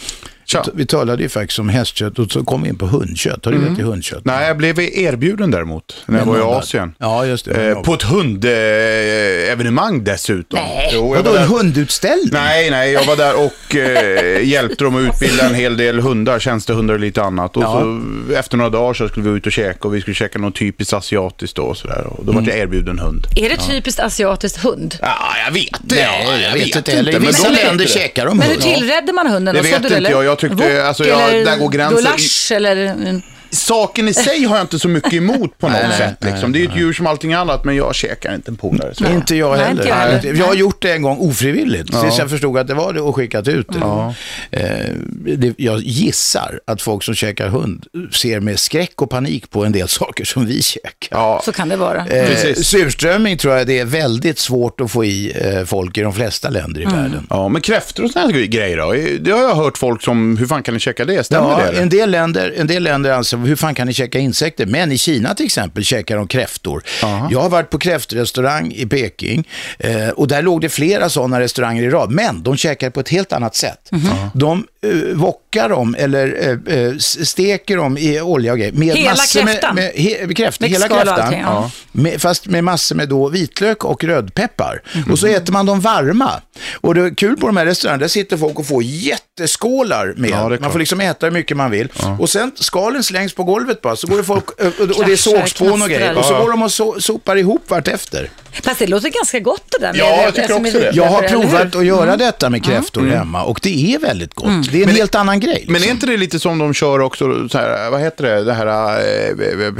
Tja. 0.52 0.64
Vi 0.74 0.86
talade 0.86 1.22
ju 1.22 1.28
faktiskt 1.28 1.58
om 1.58 1.68
hästkött 1.68 2.18
och 2.18 2.32
så 2.32 2.44
kom 2.44 2.62
vi 2.62 2.68
in 2.68 2.78
på 2.78 2.86
hundkött. 2.86 3.44
Har 3.44 3.52
du 3.52 3.66
ätit 3.72 3.84
hundkött? 3.84 4.24
Nej, 4.24 4.46
jag 4.46 4.56
blev 4.56 4.80
erbjuden 4.80 5.50
däremot 5.50 5.96
när 6.06 6.18
jag 6.18 6.26
var 6.26 6.38
i. 6.38 6.40
Asien. 6.40 6.94
Ja, 6.98 7.26
just 7.26 7.44
det. 7.44 7.68
Eh, 7.70 7.82
på 7.82 7.94
ett 7.94 8.02
hundevenemang 8.02 10.04
dessutom. 10.04 10.58
Nej. 10.58 10.90
Jo, 10.94 11.16
jag 11.16 11.22
Vadå, 11.22 11.36
en 11.36 11.48
hundutställning? 11.48 12.28
Nej, 12.32 12.70
nej, 12.70 12.92
jag 12.92 13.04
var 13.04 13.16
där 13.16 13.34
och 13.46 13.76
eh, 13.76 14.44
hjälpte 14.48 14.84
dem 14.84 14.96
att 14.96 15.14
utbilda 15.14 15.46
en 15.46 15.54
hel 15.54 15.76
del 15.76 16.00
hundar, 16.00 16.38
tjänstehundar 16.38 16.94
och 16.94 17.00
lite 17.00 17.22
annat. 17.22 17.56
Och 17.56 17.62
Ja. 17.62 17.80
så 17.80 18.00
efter 18.34 18.56
några 18.56 18.70
dagar 18.70 18.94
så 18.94 19.08
skulle 19.08 19.30
vi 19.30 19.36
ut 19.36 19.46
och 19.46 19.52
käka 19.52 19.88
och 19.88 19.94
vi 19.94 20.00
skulle 20.00 20.14
käka 20.14 20.38
något 20.38 20.56
typiskt 20.56 20.92
asiatiskt 20.92 21.56
då 21.56 21.62
och 21.62 21.76
sådär. 21.76 22.06
Och 22.06 22.24
då 22.24 22.32
var 22.32 22.42
jag 22.42 22.58
erbjuden 22.58 22.98
hund. 22.98 23.26
Är 23.36 23.48
det 23.48 23.56
typiskt 23.56 24.00
asiatiskt 24.00 24.64
hund? 24.64 24.96
Ja, 25.00 25.16
jag 25.46 25.52
vet 25.52 25.70
det. 25.80 25.94
Nej, 25.94 26.42
jag 26.42 26.52
vet 26.52 26.76
inte 26.76 26.90
heller. 26.92 27.10
I 27.10 27.14
men 27.14 27.22
vissa 27.26 27.48
de 27.50 27.56
länder 27.56 27.86
käkar 27.86 28.26
de 28.26 28.38
Men 28.38 28.46
hur 28.48 28.54
hund. 28.54 28.62
tillredde 28.74 29.12
man 29.12 29.26
hunden? 29.26 29.54
Det 29.54 29.62
vet 29.62 29.84
inte 29.84 29.94
jag. 30.10 30.24
Jag 30.24 30.38
tyckte- 30.40 30.56
Wok 30.76 30.86
alltså, 30.86 31.04
jag- 31.04 31.30
eller 31.30 31.44
där 31.44 31.56
går 31.56 31.68
gränsen. 31.68 31.96
Gulasch 31.96 32.52
eller... 32.52 33.20
Saken 33.50 34.08
i 34.08 34.14
sig 34.14 34.44
har 34.44 34.56
jag 34.56 34.64
inte 34.64 34.78
så 34.78 34.88
mycket 34.88 35.12
emot 35.12 35.58
på 35.58 35.68
något 35.68 35.76
Nej, 35.88 35.98
sätt. 35.98 36.24
Liksom. 36.24 36.52
Det 36.52 36.58
är 36.58 36.60
ju 36.60 36.66
ett 36.68 36.76
djur 36.76 36.92
som 36.92 37.06
allting 37.06 37.32
annat, 37.34 37.64
men 37.64 37.76
jag 37.76 37.94
käkar 37.94 38.34
inte 38.34 38.50
en 38.50 38.56
polare. 38.56 38.94
så. 38.94 39.06
Inte 39.06 39.36
jag 39.36 39.50
Nej, 39.56 39.58
heller. 39.66 39.70
inte 39.70 39.88
jag 39.88 39.96
heller. 39.96 40.34
Jag 40.34 40.46
har 40.46 40.54
gjort 40.54 40.82
det 40.82 40.92
en 40.92 41.02
gång 41.02 41.18
ofrivilligt, 41.18 42.00
tills 42.02 42.18
jag 42.18 42.30
förstod 42.30 42.58
att 42.58 42.66
det 42.68 42.74
var 42.74 42.92
det 42.92 43.00
och 43.00 43.16
skickat 43.16 43.48
ut 43.48 43.66
det. 43.72 44.14
Eh, 44.50 44.94
det. 45.36 45.54
Jag 45.58 45.80
gissar 45.80 46.60
att 46.64 46.82
folk 46.82 47.02
som 47.04 47.14
käkar 47.14 47.48
hund 47.48 47.86
ser 48.12 48.40
med 48.40 48.60
skräck 48.60 49.02
och 49.02 49.10
panik 49.10 49.50
på 49.50 49.64
en 49.64 49.72
del 49.72 49.88
saker 50.00 50.24
som 50.24 50.46
vi 50.46 50.62
käkar. 50.62 50.90
Ja, 51.10 51.40
Så 51.44 51.52
kan 51.52 51.68
det 51.68 51.76
vara. 51.76 52.06
Eh, 52.06 52.54
surströmming 52.54 53.36
tror 53.36 53.54
jag 53.56 53.66
det 53.66 53.78
är 53.78 53.84
väldigt 53.84 54.38
svårt 54.38 54.80
att 54.80 54.90
få 54.90 55.04
i 55.04 55.32
eh, 55.40 55.64
folk 55.64 55.98
i 55.98 56.00
de 56.00 56.12
flesta 56.12 56.48
länder 56.48 56.80
i 56.80 56.84
Mm. 56.84 56.96
världen. 57.02 57.26
ja, 57.30 57.48
men 57.48 57.62
kräftor 57.62 58.04
och 58.04 58.10
sådana 58.10 58.32
grejer 58.32 58.76
då? 58.76 58.92
Det 59.20 59.30
har 59.30 59.42
jag 59.42 59.54
hört 59.54 59.78
folk 59.78 60.02
som, 60.02 60.36
hur 60.36 60.46
fan 60.46 60.62
kan 60.62 60.74
ni 60.74 60.80
käka 60.80 61.04
det? 61.04 61.24
Stämmer 61.26 61.50
Ja, 61.50 61.56
det? 61.56 61.62
eller? 61.68 61.82
en 61.82 61.88
del, 61.88 62.10
länder, 62.10 62.54
en 62.56 62.66
del 62.66 62.82
länder 62.82 63.10
anser, 63.10 63.36
hur 63.44 63.56
fan 63.56 63.74
kan 63.74 63.86
ni 63.86 63.92
käka 63.92 64.18
insekter? 64.18 64.66
Men 64.66 64.92
i 64.92 64.98
Kina 64.98 65.34
till 65.34 65.46
exempel 65.46 65.84
käkar 65.84 66.16
de 66.16 66.28
kräftor. 66.28 66.82
Jag 67.30 67.40
har 67.40 67.48
varit 67.48 67.70
på 67.70 67.78
kräftrestaurang 67.78 68.72
i 68.72 68.86
Peking 68.86 69.48
eh, 69.78 70.08
och 70.08 70.28
där 70.28 70.42
låg 70.42 70.60
det 70.60 70.68
flera 70.68 71.08
sådana 71.08 71.40
restauranger 71.40 71.82
i 71.82 71.90
rad. 71.90 72.10
Men 72.10 72.42
de 72.42 72.56
käkar 72.56 72.90
på 72.90 73.00
ett 73.00 73.08
helt 73.08 73.32
annat 73.32 73.56
sätt. 73.56 73.88
Mhm. 73.90 74.10
De 74.34 74.66
uh, 74.86 75.16
wockar 75.16 75.68
dem 75.68 75.96
eller 75.98 76.58
eh, 76.68 76.78
eh, 76.78 76.96
steker 76.98 77.76
dem 77.76 77.98
i 77.98 78.20
olja 78.20 78.52
och 78.52 78.58
grejer. 78.58 78.72
Med 78.72 78.96
Hela 78.96 79.10
massor 79.10 79.40
kräftan? 79.40 79.74
Med, 79.74 79.84
med, 79.84 80.04
he, 80.04 80.34
kräftor, 80.34 80.66
hela 80.66 80.88
kräftan. 80.88 81.20
allting, 81.20 81.40
ja. 81.40 81.70
Med, 81.92 82.20
fast 82.20 82.46
med 82.46 82.64
massor 82.64 82.96
med 82.96 83.08
då 83.08 83.28
vitlök 83.28 83.84
och 83.84 84.04
rödpeppar. 84.04 84.82
Mhm. 84.94 85.12
Och 85.12 85.18
så 85.18 85.26
äter 85.26 85.52
man 85.52 85.66
dem 85.66 85.80
varma. 85.80 86.40
Och 86.72 86.94
det 86.94 87.00
är 87.00 87.14
kul 87.14 87.36
på 87.36 87.46
de 87.46 87.56
här 87.56 87.66
restaurangerna, 87.66 88.00
där 88.00 88.08
sitter 88.08 88.36
folk 88.36 88.58
och 88.58 88.66
får 88.66 88.82
jätteskålar 88.82 90.14
med. 90.16 90.30
Ja, 90.30 90.48
man 90.60 90.72
får 90.72 90.78
liksom 90.78 91.00
äta 91.00 91.26
hur 91.26 91.32
mycket 91.32 91.56
man 91.56 91.70
vill. 91.70 91.88
Och 92.18 92.30
sen 92.30 92.52
skalen 92.54 93.04
slängs 93.04 93.29
på 93.34 93.44
golvet 93.44 93.82
bara, 93.82 93.96
så 93.96 94.06
går 94.06 94.16
det 94.16 94.24
folk, 94.24 94.50
och, 94.50 95.04
det 95.06 95.12
är 95.12 95.16
sågspån 95.16 95.82
och 95.82 95.88
grejer. 95.88 96.18
Och 96.18 96.24
så 96.24 96.34
går 96.34 96.50
de 96.50 96.62
och 96.62 96.72
so, 96.72 97.00
sopar 97.00 97.36
ihop 97.36 97.70
vartefter. 97.70 98.30
Fast 98.62 98.78
det 98.78 98.86
låter 98.86 99.08
ganska 99.08 99.38
gott 99.40 99.64
det 99.68 99.86
där. 99.86 99.92
med- 99.92 100.00
Ja, 100.00 100.22
jag 100.22 100.34
tycker 100.34 100.52
också 100.52 100.78
är 100.78 100.80
det. 100.80 100.90
Jag 100.94 101.04
har 101.06 101.22
provat 101.22 101.76
att 101.76 101.86
göra 101.86 102.16
detta 102.16 102.50
med 102.50 102.64
kräftor 102.64 103.06
hemma 103.06 103.42
och 103.42 103.60
det 103.62 103.94
är 103.94 103.98
väldigt 103.98 104.34
gott. 104.34 104.72
Det 104.72 104.82
är 104.82 104.88
en 104.88 104.94
helt 104.94 105.14
annan 105.14 105.40
grej. 105.40 105.64
Men 105.66 105.74
är 105.76 105.78
liksom. 105.80 105.94
inte 105.94 106.06
det 106.06 106.16
lite 106.16 106.38
som 106.40 106.58
de 106.58 106.74
kör 106.74 107.00
också, 107.00 107.48
så 107.48 107.58
här, 107.58 107.90
vad 107.90 108.00
heter 108.00 108.24
det, 108.24 108.44
det 108.44 108.52
här 108.54 108.98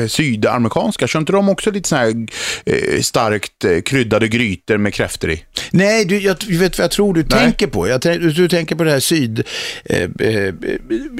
eh, 0.00 0.06
sydamerikanska, 0.06 1.06
kör 1.06 1.18
inte 1.18 1.32
de 1.32 1.48
också 1.48 1.70
lite 1.70 1.88
så 1.88 1.96
här 1.96 2.26
eh, 2.66 3.00
starkt 3.02 3.64
eh, 3.64 3.80
kryddade 3.80 4.28
grytor 4.28 4.76
med 4.76 4.94
kräftor 4.94 5.30
i? 5.30 5.44
Nej, 5.70 6.04
du, 6.04 6.18
jag 6.18 6.36
vet 6.48 6.78
vad 6.78 6.84
jag 6.84 6.90
tror 6.90 7.14
du 7.14 7.22
tänker 7.22 7.66
på. 7.66 7.88
Jag, 7.88 8.00
du, 8.00 8.18
du 8.32 8.48
tänker 8.48 8.74
på 8.74 8.84
det 8.84 8.90
här 8.90 9.00
syd... 9.00 9.42
Eh, 9.84 10.02
eh, 10.02 10.54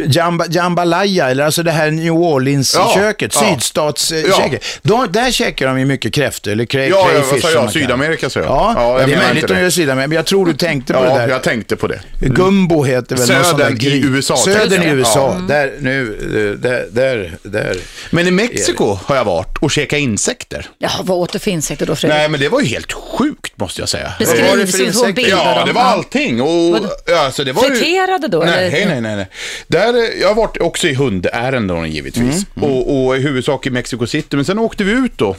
jamba, 0.06 0.46
jambalaya, 0.50 1.30
eller 1.30 1.44
alltså 1.44 1.62
det 1.62 1.70
här 1.70 1.90
New 1.90 2.12
Orleans-köket, 2.24 3.32
Ja, 3.34 3.40
ja. 3.44 3.54
sydstatsköket. 3.54 4.64
De, 4.82 5.12
där 5.12 5.30
käkar 5.30 5.66
de 5.66 5.78
ju 5.78 5.84
mycket 5.84 6.14
kräftor, 6.14 6.50
eller 6.52 6.64
cray, 6.64 6.88
Ja, 6.88 6.96
ja, 6.96 7.04
vad 7.20 7.28
crayfish 7.28 7.42
sa 7.42 7.50
jag? 7.50 7.72
Sydamerika, 7.72 8.30
sa 8.30 8.40
jag. 8.40 8.48
Ja, 8.48 8.72
Ja, 8.76 8.82
jag 8.90 8.98
det 8.98 9.02
är 9.02 9.06
menar 9.16 9.22
möjligt 9.22 9.42
inte 9.42 9.44
att 9.44 9.48
de 9.48 9.54
det. 9.54 9.60
gör 9.62 9.70
Sydamerika, 9.70 10.08
men 10.08 10.16
jag 10.16 10.26
tror 10.26 10.46
du 10.46 10.52
tänkte 10.54 10.92
på 10.92 11.00
det 11.02 11.08
Ja, 11.08 11.18
där. 11.18 11.28
jag 11.28 11.42
tänkte 11.42 11.76
på 11.76 11.86
det. 11.86 12.00
Gumbo 12.20 12.84
heter 12.84 13.16
väl 13.16 13.28
någon 13.28 13.44
sån 13.44 13.58
där 13.58 13.66
Södern 13.68 13.82
i 13.92 14.00
USA, 14.06 14.36
Södern 14.36 14.82
i. 14.82 14.86
USA. 14.86 15.36
Ja. 15.40 15.54
Där, 15.54 15.72
nu, 15.80 16.00
eh, 16.54 16.60
där, 16.60 16.86
där, 16.90 17.36
där. 17.42 17.76
Men 18.10 18.26
i 18.26 18.30
Mexiko 18.30 18.98
har 19.04 19.16
jag 19.16 19.24
varit 19.24 19.58
och 19.60 19.70
käkat 19.70 19.98
insekter. 19.98 20.66
Ja, 20.78 20.90
vad 21.02 21.18
åt 21.18 21.32
du 21.32 21.38
för 21.38 21.50
insekter 21.50 21.86
då 21.86 21.96
Fredrik? 21.96 22.18
Nej, 22.18 22.28
men 22.28 22.40
det 22.40 22.48
var 22.48 22.60
ju 22.60 22.66
helt 22.66 22.92
sjukt 22.92 23.39
måste 23.60 23.80
jag 23.82 23.88
säga. 23.88 24.12
Beskriv 24.18 24.40
vad 24.42 24.50
var 24.50 24.56
det 24.56 24.66
för 24.66 24.82
insekter? 24.84 25.28
Ja, 25.28 25.62
det 25.66 25.72
var 25.72 25.82
allting. 25.82 26.40
Och, 26.42 26.76
alltså, 27.26 27.44
det 27.44 27.52
var 27.52 27.64
ju... 27.68 27.74
Friterade 27.74 28.28
då? 28.28 28.38
Nej, 28.38 28.66
eller? 28.82 28.86
nej, 28.92 29.00
nej. 29.00 29.16
nej. 29.16 29.26
Där, 29.66 29.94
eh, 29.94 30.20
jag 30.20 30.28
har 30.28 30.34
varit 30.34 30.56
också 30.60 30.88
i 30.88 30.94
hundärenden 30.94 31.90
givetvis. 31.90 32.46
Mm, 32.56 32.70
Och, 32.70 33.06
och 33.06 33.16
i 33.16 33.20
huvudsak 33.20 33.66
i 33.66 33.70
Mexico 33.70 34.06
City. 34.06 34.36
Men 34.36 34.44
sen 34.44 34.58
åkte 34.58 34.84
vi 34.84 34.92
ut 34.92 35.12
då 35.18 35.36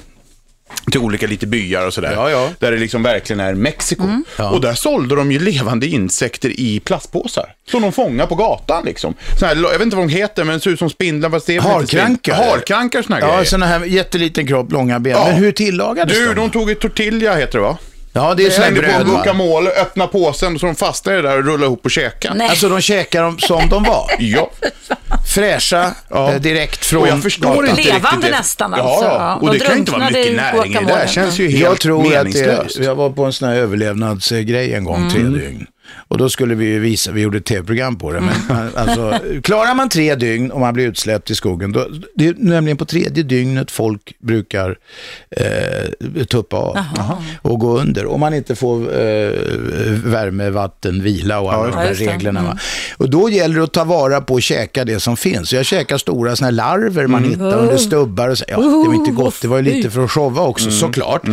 till 0.91 0.99
olika 0.99 1.27
lite 1.27 1.47
byar 1.47 1.87
och 1.87 1.93
sådär. 1.93 2.11
Ja, 2.15 2.29
ja. 2.29 2.49
Där 2.59 2.71
det 2.71 2.77
liksom 2.77 3.03
verkligen 3.03 3.39
är 3.39 3.53
Mexiko. 3.53 4.03
Och 4.37 4.61
där 4.61 4.73
sålde 4.73 5.15
de 5.15 5.31
ju 5.31 5.39
levande 5.39 5.87
insekter 5.87 6.59
i 6.59 6.79
plastpåsar. 6.79 7.53
Som 7.71 7.81
de 7.81 7.91
fångar 7.91 8.25
på 8.25 8.35
gatan 8.35 8.85
liksom. 8.85 9.13
Såna 9.39 9.47
här, 9.53 9.55
jag 9.63 9.71
vet 9.71 9.81
inte 9.81 9.95
vad 9.95 10.07
de 10.07 10.13
heter, 10.13 10.43
men 10.43 10.55
det 10.55 10.61
ser 10.61 10.71
ut 10.71 10.79
som 10.79 10.89
spindlar. 10.89 11.29
Fast 11.29 11.47
det 11.47 11.55
är 11.55 11.61
väl 11.61 11.81
inte 11.81 11.97
Harkrankar? 11.97 12.33
spindlar. 12.33 12.51
Harkrankar, 12.55 13.01
såna 13.01 13.15
här 13.15 13.21
Ja, 13.23 13.31
grejer. 13.31 13.45
sådana 13.45 13.65
här 13.65 13.85
jätteliten 13.85 14.47
kropp, 14.47 14.71
långa 14.71 14.99
ben. 14.99 15.11
Ja. 15.17 15.25
Men 15.27 15.35
hur 15.35 15.51
tillagades 15.51 16.17
Du, 16.17 16.25
de? 16.25 16.33
de 16.35 16.49
tog 16.49 16.71
ett 16.71 16.79
tortilla 16.79 17.35
heter 17.35 17.57
det 17.57 17.63
va? 17.63 17.77
Ja, 18.13 18.33
det 18.33 18.45
är 18.45 18.49
sådana 18.49 18.75
på 18.75 18.81
bröd 18.81 18.91
en 19.01 19.07
va? 19.07 19.13
guacamole, 19.13 19.69
öppna 19.69 20.07
påsen 20.07 20.59
så 20.59 20.65
de 20.65 20.75
fastnade 20.75 21.21
där 21.21 21.37
och 21.37 21.43
rullade 21.45 21.65
ihop 21.65 21.85
och 21.85 21.91
käkade. 21.91 22.35
Nej. 22.35 22.49
Alltså 22.49 22.69
de 22.69 22.81
käkar 22.81 23.23
dem 23.23 23.39
som 23.39 23.69
de 23.69 23.83
var. 23.83 24.11
Ja. 24.19 24.51
Fräscha, 25.33 25.91
Ja. 26.09 26.31
eh, 26.33 26.39
direkt 26.41 26.85
från 26.85 27.01
Och 27.01 27.07
jag 27.07 27.21
förstår 27.23 27.47
gatan. 27.49 27.67
inte 27.69 27.81
Levande 27.83 28.07
riktigt 28.09 28.31
det. 28.31 28.37
nästan, 28.37 28.73
Ja, 28.77 28.83
alltså. 28.83 29.05
ja. 29.05 29.13
Ja, 29.13 29.35
Och 29.35 29.47
de 29.53 29.57
det 29.57 29.65
kan 29.65 29.73
ju 29.73 29.79
inte 29.79 29.91
vara 29.91 30.05
mycket 30.05 30.25
i 30.25 30.35
näring 30.35 30.59
i 30.71 30.73
det 30.73 30.79
guacamole. 30.79 31.07
känns 31.07 31.39
ju 31.39 31.47
helt 31.49 31.61
Jag 31.63 31.79
tror 31.79 32.01
att 32.05 32.09
meningslöst. 32.09 32.77
det, 32.77 32.83
jag 32.83 32.95
var 32.95 33.09
på 33.09 33.23
en 33.25 33.33
sån 33.33 33.49
här 33.49 33.55
överlevnadsgrej 33.55 34.73
en 34.73 34.83
gång, 34.83 35.09
tre 35.11 35.21
dygn. 35.23 35.65
Och 36.07 36.17
då 36.17 36.29
skulle 36.29 36.55
vi 36.55 36.65
ju 36.65 36.79
visa, 36.79 37.11
vi 37.11 37.21
gjorde 37.21 37.37
ett 37.37 37.45
tv-program 37.45 37.95
på 37.95 38.11
det, 38.11 38.19
men 38.21 38.33
man- 38.49 38.71
alltså, 38.75 39.19
klarar 39.43 39.75
man 39.75 39.89
tre 39.89 40.15
dygn 40.15 40.51
och 40.51 40.59
man 40.59 40.73
blir 40.73 40.87
utsläppt 40.87 41.29
i 41.31 41.35
skogen, 41.35 41.71
då, 41.71 41.87
det 42.15 42.27
är 42.27 42.33
nämligen 42.37 42.77
på 42.77 42.85
tredje 42.85 43.23
dygnet 43.23 43.71
folk 43.71 44.13
brukar 44.19 44.77
eh, 45.37 46.23
tuppa 46.25 46.57
av 46.57 46.77
och 47.41 47.59
gå 47.59 47.79
under. 47.79 48.05
Om 48.05 48.19
man 48.19 48.33
inte 48.33 48.55
får 48.55 48.81
eh, 48.81 49.31
värme, 50.03 50.49
vatten, 50.49 51.03
vila 51.03 51.39
och 51.39 51.53
alla 51.53 51.63
de 51.63 51.71
Ja, 51.73 51.79
här 51.79 51.87
just 51.89 51.99
det. 51.99 52.07
reglerna. 52.13 52.43
Va? 52.43 52.57
Och 52.97 53.09
då 53.09 53.29
gäller 53.29 53.55
det 53.57 53.63
att 53.63 53.73
ta 53.73 53.83
vara 53.83 54.21
på 54.21 54.33
och 54.33 54.41
käka 54.41 54.85
det 54.85 54.99
som 54.99 55.17
finns. 55.17 55.49
Så 55.49 55.55
jag 55.55 55.65
käkar 55.65 55.97
stora 55.97 56.35
såna 56.35 56.45
här 56.47 56.51
larver 56.51 57.07
man 57.07 57.23
hittar 57.23 57.57
under 57.59 57.77
stubbar 57.77 58.29
och 58.29 58.37
så. 58.37 58.45
Ja, 58.47 58.57
det 58.57 58.87
var 58.87 58.93
inte 58.93 59.11
gott, 59.11 59.41
det 59.41 59.47
var 59.47 59.57
ju 59.57 59.63
lite 59.63 59.89
för 59.89 60.03
att 60.03 60.11
showa 60.11 60.41
också, 60.41 60.71
såklart. 60.71 61.27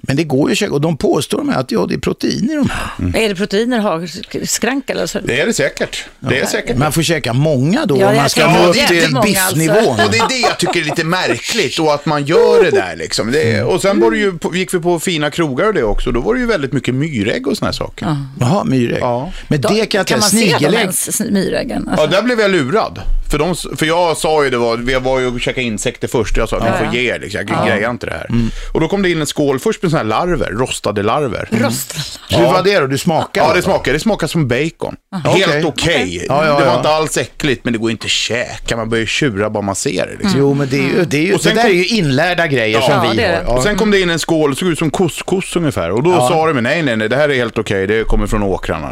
Men 0.00 0.16
det 0.16 0.24
går 0.24 0.48
ju 0.48 0.52
att 0.52 0.58
käka, 0.58 0.72
och 0.72 0.80
de 0.80 0.96
påstår 0.96 1.42
med 1.42 1.56
att 1.56 1.70
ja, 1.72 1.86
det 1.88 1.94
är 1.94 1.98
protein 1.98 2.50
i 2.50 2.54
de 2.54 2.68
här. 2.70 3.22
Är 3.24 3.28
det 3.28 3.34
proteiner, 3.34 3.78
hagskrank 3.88 4.90
eller 4.90 5.06
så? 5.06 5.18
Det 5.20 5.40
är 5.40 5.46
det 5.46 5.52
säkert. 5.54 6.04
Det 6.20 6.38
är 6.40 6.46
säkert. 6.46 6.76
Man 6.76 6.92
får 6.92 7.02
käka 7.02 7.32
många 7.32 7.86
då 7.86 7.94
Ja, 8.00 8.08
om 8.08 8.14
man 8.14 8.22
jag 8.22 8.30
ska 8.30 8.52
nå 8.52 8.66
upp 8.66 8.74
till 8.76 9.16
biffnivån. 9.22 9.76
alltså. 9.76 10.04
Och 10.04 10.10
det 10.12 10.18
är 10.18 10.28
det 10.28 10.38
jag 10.38 10.58
tycker 10.58 10.80
är 10.80 10.84
lite 10.84 11.04
märkligt 11.04 11.78
och 11.78 11.94
att 11.94 12.06
man 12.06 12.24
gör 12.24 12.64
det 12.64 12.70
där 12.70 12.96
liksom. 12.96 13.32
Det 13.32 13.52
är, 13.52 13.64
och 13.64 13.82
sen 13.82 14.00
var 14.00 14.10
det 14.10 14.18
ju, 14.18 14.38
på- 14.38 14.56
gick 14.56 14.74
vi 14.74 14.78
på 14.78 15.00
fina 15.00 15.30
krogar 15.30 15.66
och 15.66 15.74
det 15.74 15.82
också. 15.82 16.10
Då 16.12 16.20
var 16.20 16.34
det 16.34 16.40
ju 16.40 16.46
väldigt 16.46 16.72
mycket 16.72 16.94
myrägg 16.94 17.46
och 17.46 17.56
såna 17.56 17.66
här 17.68 17.72
saker. 17.72 18.16
Jaha, 18.40 18.64
myrägg. 18.64 18.98
Ja. 19.02 19.32
Men 19.48 19.60
det 19.60 19.68
kan 19.68 19.76
jag 19.78 19.88
Kan 19.90 20.00
inte, 20.00 20.14
man 20.16 20.30
se 20.30 20.52
dem 20.66 20.74
ens, 20.74 21.20
myräggen? 21.20 21.82
Ja, 21.86 21.92
Alltså. 21.92 22.06
där 22.06 22.22
blev 22.22 22.40
jag 22.40 22.50
lurad. 22.50 23.00
För, 23.30 23.38
de, 23.38 23.54
för 23.76 23.86
jag 23.86 24.16
sa 24.16 24.44
ju 24.44 24.50
det 24.50 24.56
var, 24.58 24.76
vi 24.76 24.94
var 24.94 25.20
ju 25.20 25.26
och 25.26 25.40
käkade 25.40 25.66
insekter 25.66 26.08
först. 26.08 26.36
Jag 26.36 26.48
sa, 26.48 26.58
ni 26.58 26.66
Ja. 26.66 26.72
får 26.86 26.94
ge 26.96 27.10
er, 27.14 27.18
liksom. 27.18 27.40
jag 27.48 27.66
grejar 27.66 27.90
inte 27.90 28.06
det 28.06 28.12
här. 28.12 28.26
Och 28.74 28.80
då 28.80 28.88
kom 28.88 29.02
det 29.02 29.10
in 29.10 29.20
en 29.20 29.26
skål 29.26 29.58
först 29.60 29.82
med 29.82 29.90
såna 29.90 30.02
här 30.02 30.08
larver, 30.08 30.50
rostade 30.50 31.02
larver. 31.02 31.48
Rostad. 31.52 32.00
Hur 32.30 32.44
var 32.44 32.62
det 32.62 32.78
då? 32.80 32.86
Du 32.86 32.98
smakade? 32.98 33.46
Ja, 33.48 33.54
det 33.54 33.62
smakar, 33.78 33.92
det 33.92 34.00
smakar 34.00 34.26
som 34.26 34.48
bacon. 34.48 34.96
Helt 35.24 35.46
Okej. 35.46 35.64
okej. 35.64 36.26
Ja, 36.28 36.46
ja, 36.46 36.58
det 36.58 36.64
var 36.64 36.72
ja. 36.72 36.76
inte 36.76 36.88
alls 36.88 37.16
äckligt, 37.16 37.64
men 37.64 37.72
det 37.72 37.78
går 37.78 37.90
inte 37.90 38.04
att 38.04 38.10
käka. 38.10 38.76
Man 38.76 38.88
börjar 38.88 39.06
tjura 39.06 39.50
bara 39.50 39.62
man 39.62 39.74
ser 39.74 40.06
det. 40.06 40.12
Liksom. 40.12 40.38
Jo, 40.38 40.54
men 40.54 40.68
det, 40.68 40.76
är 40.76 40.82
ju, 40.82 41.04
det, 41.04 41.16
är 41.16 41.22
ju, 41.22 41.34
Och 41.34 41.40
sen 41.40 41.54
det 41.54 41.62
där 41.62 41.68
kom- 41.68 41.78
är 41.78 41.82
ju 41.82 41.86
inlärda 41.86 42.46
grejer 42.46 42.78
Ja, 42.80 42.86
som 43.02 43.16
vi 43.16 43.22
har. 43.22 43.56
Och 43.56 43.62
sen 43.62 43.76
kom 43.76 43.90
det 43.90 44.00
in 44.00 44.10
en 44.10 44.18
skål, 44.18 44.56
såg 44.56 44.68
ut 44.68 44.78
som 44.78 44.90
couscous 44.90 45.56
ungefär. 45.56 45.90
Och 45.90 46.02
då 46.02 46.28
sa 46.28 46.46
de, 46.52 46.60
nej, 46.60 46.82
nej, 46.82 46.96
nej, 46.96 47.08
det 47.08 47.16
här 47.16 47.28
är 47.28 47.34
helt 47.34 47.58
okej, 47.58 47.86
det 47.86 48.04
kommer 48.06 48.26
från 48.26 48.42
åkrarna. 48.42 48.88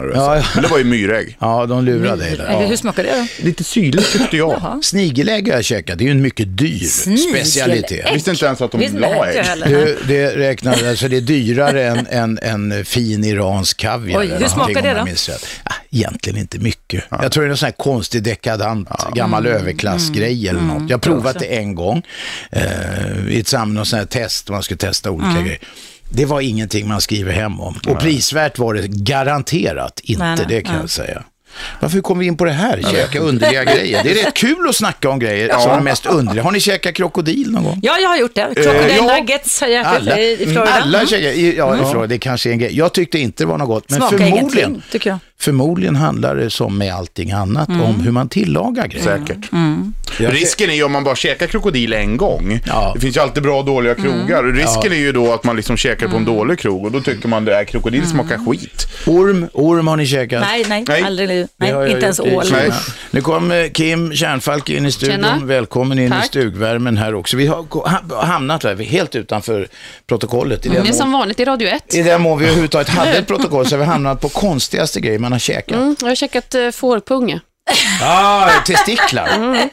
Men 0.54 0.62
det 0.62 0.68
var 0.68 0.78
ju 0.78 0.84
myrägg. 0.84 1.36
ja, 1.40 1.66
de 1.66 1.84
lurar 1.84 2.16
dig 2.16 2.36
där. 2.36 2.44
Eller 2.44 2.66
hur 2.66 2.76
smakar 2.76 3.02
det 3.02 3.26
då? 3.38 3.44
Lite 3.46 3.64
syrligt 3.64 4.12
tyckte 4.12 4.36
jag. 4.36 4.78
Snigelägg 4.82 5.48
har 5.48 5.54
jag 5.54 5.64
käkat, 5.64 5.98
det 5.98 6.04
är 6.04 6.06
ju 6.06 6.10
en 6.10 6.22
mycket 6.22 6.58
dyr 6.58 6.84
specialitet. 7.30 8.02
Jag 8.04 8.12
visste 8.12 8.30
inte 8.30 8.46
ens 8.46 8.60
att 8.60 8.72
de 8.72 8.78
la 8.98 9.26
ägg. 9.26 9.44
Det, 9.66 9.96
det 10.08 10.36
räknar, 10.36 10.88
alltså 10.88 11.08
det 11.08 11.16
är 11.16 11.20
dyrare 11.20 11.84
än, 11.86 12.06
än, 12.10 12.38
än 12.42 12.84
fin 12.84 13.24
iransk 13.24 13.76
kaviar. 13.76 14.20
Oj, 14.20 14.26
eller 14.26 14.38
hur 14.38 14.48
smakar 14.48 14.75
någonting, 14.82 15.14
det 15.26 15.32
då? 15.32 15.38
Ja, 15.64 15.72
egentligen 15.90 16.38
inte 16.40 16.58
mycket. 16.58 17.04
Jag 17.10 17.32
tror 17.32 17.42
det 17.44 17.48
är 17.48 17.50
en 17.50 17.56
sån 17.56 17.66
här 17.66 17.72
konstig 17.72 18.22
dekadant 18.22 18.88
gammal 19.14 19.46
överklassgrej 19.46 20.48
eller 20.48 20.60
något. 20.60 20.90
Jag 20.90 20.96
har 20.96 21.00
provat 21.00 21.38
det 21.38 21.56
en 21.56 21.74
gång 21.74 22.02
eh, 22.50 23.28
i 23.28 23.40
ett 23.40 23.48
sammanhang, 23.48 23.84
sånt 23.84 24.00
här 24.00 24.06
test, 24.06 24.48
man 24.50 24.62
skulle 24.62 24.78
testa 24.78 25.10
olika 25.10 25.40
grejer. 25.40 25.58
Det 26.10 26.24
var 26.24 26.40
ingenting 26.40 26.88
man 26.88 27.00
skriver 27.00 27.32
hem 27.32 27.60
om. 27.60 27.74
Och 27.86 27.98
prisvärt 27.98 28.58
var 28.58 28.74
det 28.74 28.88
garanterat 28.88 30.00
inte, 30.02 30.24
Nej, 30.24 30.36
nej, 30.36 30.46
det 30.48 30.62
kan 30.62 30.72
nej. 30.72 30.80
jag 30.82 30.90
säga. 30.90 31.22
Varför 31.80 32.00
kom 32.00 32.18
vi 32.18 32.26
in 32.26 32.36
på 32.36 32.44
det 32.44 32.52
här? 32.52 32.82
Käka 32.92 33.18
underliga 33.20 33.64
grejer. 33.64 34.00
Det 34.04 34.10
är 34.20 34.24
rätt 34.24 34.34
kul 34.34 34.68
att 34.68 34.76
snacka 34.76 35.08
om 35.10 35.18
grejer 35.18 35.58
som 35.58 35.70
är 35.70 35.80
mest 35.80 36.06
underliga. 36.06 36.44
Har 36.44 36.50
ni 36.52 36.60
käkat 36.60 36.94
krokodil 36.94 37.50
någon 37.52 37.64
gång? 37.64 37.80
Ja, 37.82 37.98
jag 37.98 38.08
har 38.08 38.16
gjort 38.16 38.34
det. 38.34 38.48
Crocodile 38.54 38.88
Eh, 38.90 38.96
ja. 38.96 39.16
nuggets 39.18 39.60
har 39.60 39.68
jag 39.68 39.80
ätit 39.96 40.08
Alla, 40.08 40.18
i 40.20 40.36
Florida. 40.36 40.72
alla 40.72 40.98
Mm. 40.98 41.08
käkar, 41.08 41.28
i- 41.28 41.56
ja, 41.56 41.74
i 41.74 41.78
Florida, 41.90 42.06
det 42.06 42.18
kanske 42.18 42.48
är 42.48 42.52
en 42.52 42.58
grej. 42.58 42.76
Jag 42.78 42.92
tyckte 42.92 43.18
inte 43.18 43.42
det 43.42 43.46
var 43.46 43.58
något 43.58 43.68
gott, 43.68 43.90
men 43.90 43.98
Smakar 43.98 44.18
förmodligen, 44.18 44.82
tycker 44.90 45.10
jag. 45.10 45.18
förmodligen 45.38 45.96
handlar 45.96 46.36
det 46.36 46.50
som 46.50 46.78
med 46.78 46.94
allting 46.94 47.32
annat 47.32 47.68
Mm. 47.68 47.82
om 47.82 48.00
hur 48.00 48.10
man 48.12 48.28
tillagar 48.28 48.86
grejer. 48.86 49.04
Säkert. 49.04 49.52
Jag- 50.20 50.34
Risken 50.34 50.70
är 50.70 50.74
ju 50.74 50.82
om 50.82 50.92
man 50.92 51.04
bara 51.04 51.16
käkar 51.16 51.46
krokodil 51.46 51.92
en 51.92 52.16
gång. 52.16 52.60
Ja. 52.66 52.92
Det 52.94 53.00
finns 53.00 53.16
ju 53.16 53.20
alltid 53.20 53.42
bra 53.42 53.58
och 53.58 53.64
dåliga 53.64 53.94
krogar. 53.94 54.42
Risken 54.44 54.92
är 54.92 54.96
ju 54.96 55.12
då 55.12 55.32
att 55.32 55.44
man 55.44 55.56
liksom 55.56 55.76
käkar 55.76 56.06
på 56.08 56.16
en 56.16 56.22
Mm. 56.22 56.34
dålig 56.36 56.58
krog 56.58 56.84
och 56.84 56.92
då 56.92 57.00
tycker 57.00 57.28
man 57.28 57.44
det 57.44 57.54
är 57.54 57.64
krokodil 57.64 58.06
smakar 58.06 58.38
skit. 58.46 58.86
Orm, 59.06 59.48
orm 59.52 59.86
har 59.86 59.96
ni 59.96 60.06
käkat? 60.06 60.40
Nej, 60.40 60.64
nej, 60.68 60.84
Nej. 60.88 61.02
aldrig. 61.02 61.46
Nej, 61.56 61.70
inte 61.90 62.04
ens 62.04 62.20
i 62.20 62.22
ål. 62.22 62.44
Nu 63.10 63.20
kom 63.20 63.52
eh, 63.52 63.66
Kim 63.70 64.12
Kärnfalk 64.12 64.70
in 64.70 64.86
i 64.86 64.92
studion. 64.92 65.14
Tjena. 65.16 65.40
Välkommen 65.44 65.98
in 65.98 66.06
i 66.06 66.10
Tack. 66.10 66.24
stugvärmen 66.26 66.96
här 66.96 67.14
också. 67.14 67.36
Vi 67.36 67.46
har 67.46 68.24
hamnat 68.24 68.64
här, 68.64 68.76
helt 68.76 69.14
utanför 69.16 69.68
protokollet. 70.06 70.66
I 70.66 70.68
den 70.68 70.82
Det 70.84 70.88
är 70.88 70.92
som 70.92 71.12
vanligt 71.12 71.40
i 71.40 71.44
Radio 71.44 71.68
1. 71.68 71.94
I 71.94 72.02
den 72.02 72.22
mån 72.22 72.38
vi 72.38 72.44
överhuvudtaget 72.44 72.88
hade 72.98 73.12
ett 73.12 73.26
protokoll 73.26 73.66
så 73.66 73.74
har 73.74 73.78
vi 73.80 73.84
hamnat 73.84 74.20
på 74.20 74.28
konstigaste 74.28 75.00
grejer 75.00 75.18
man 75.18 75.32
har 75.32 75.38
käkat. 75.38 75.76
Mm, 75.76 75.96
jag 76.00 76.08
har 76.08 76.14
käkat 76.14 76.54
uh, 76.54 76.70
fårpung. 77.70 78.08
Ah, 78.08 78.50
testiklar. 78.66 79.30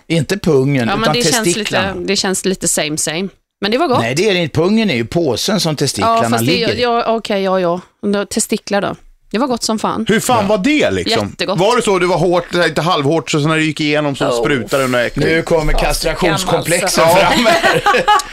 Inte 0.08 0.38
pungen, 0.38 0.88
Ja, 0.88 0.96
men 0.96 1.02
utan 1.04 1.14
det 1.16 1.24
känns, 1.24 1.44
testiklarna. 1.44 1.94
lite, 1.94 2.06
det 2.08 2.16
känns 2.16 2.46
lite 2.46 2.68
same 2.68 2.98
same. 2.98 3.28
Men 3.62 3.72
det 3.72 3.78
var 3.78 3.88
gott. 3.88 4.00
Nej, 4.00 4.16
det 4.16 4.30
är 4.30 4.36
inte. 4.36 4.56
Pungen 4.60 4.90
är 4.90 4.96
ju 4.96 5.06
påsen 5.06 5.60
som 5.60 5.76
testiklarna 5.76 6.16
ja, 6.24 6.30
fast 6.30 6.40
det, 6.46 6.52
ligger 6.52 6.76
i. 6.76 6.82
ja, 6.82 7.04
okej, 7.08 7.44
ja, 7.44 7.60
ja. 7.60 7.82
Då- 8.02 8.26
Testiklar 8.26 8.82
då. 8.82 8.96
Det 9.34 9.40
var 9.40 9.48
gott 9.48 9.64
som 9.64 9.80
fan. 9.80 10.06
Hur 10.10 10.20
fan 10.20 10.48
var 10.48 10.58
det 10.58 10.92
liksom? 10.92 11.28
Jättegott. 11.30 11.60
Var 11.60 11.76
det 11.76 11.82
så 11.82 12.00
du 12.00 12.06
var 12.06 12.18
hårt, 12.18 12.54
lite 12.54 12.82
halvhårt, 12.82 13.32
så 13.32 13.40
när 13.40 13.56
det 13.58 13.64
gick 13.64 13.80
igenom 13.82 14.16
så 14.16 14.32
sprutade 14.32 14.84
det 14.84 14.88
något 14.90 15.00
äckligt? 15.02 15.30
Nu 15.30 15.42
kommer 15.42 15.74
kastrationskomplexen 15.74 17.04
alltså. 17.04 17.18
fram. 17.20 17.48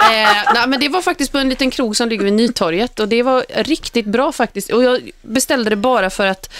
Eh, 0.00 0.52
nej, 0.54 0.66
men 0.68 0.80
det 0.80 0.88
var 0.88 1.02
faktiskt 1.02 1.32
på 1.32 1.38
en 1.38 1.48
liten 1.48 1.70
krog 1.70 1.96
som 1.96 2.08
ligger 2.08 2.24
vid 2.24 2.32
Nytorget 2.32 3.00
och 3.00 3.08
det 3.08 3.22
var 3.22 3.44
riktigt 3.56 4.06
bra 4.06 4.32
faktiskt. 4.32 4.70
Och 4.72 4.84
jag 4.84 5.10
beställde 5.22 5.70
det 5.70 5.76
bara 5.76 6.10
för 6.10 6.26
att, 6.26 6.52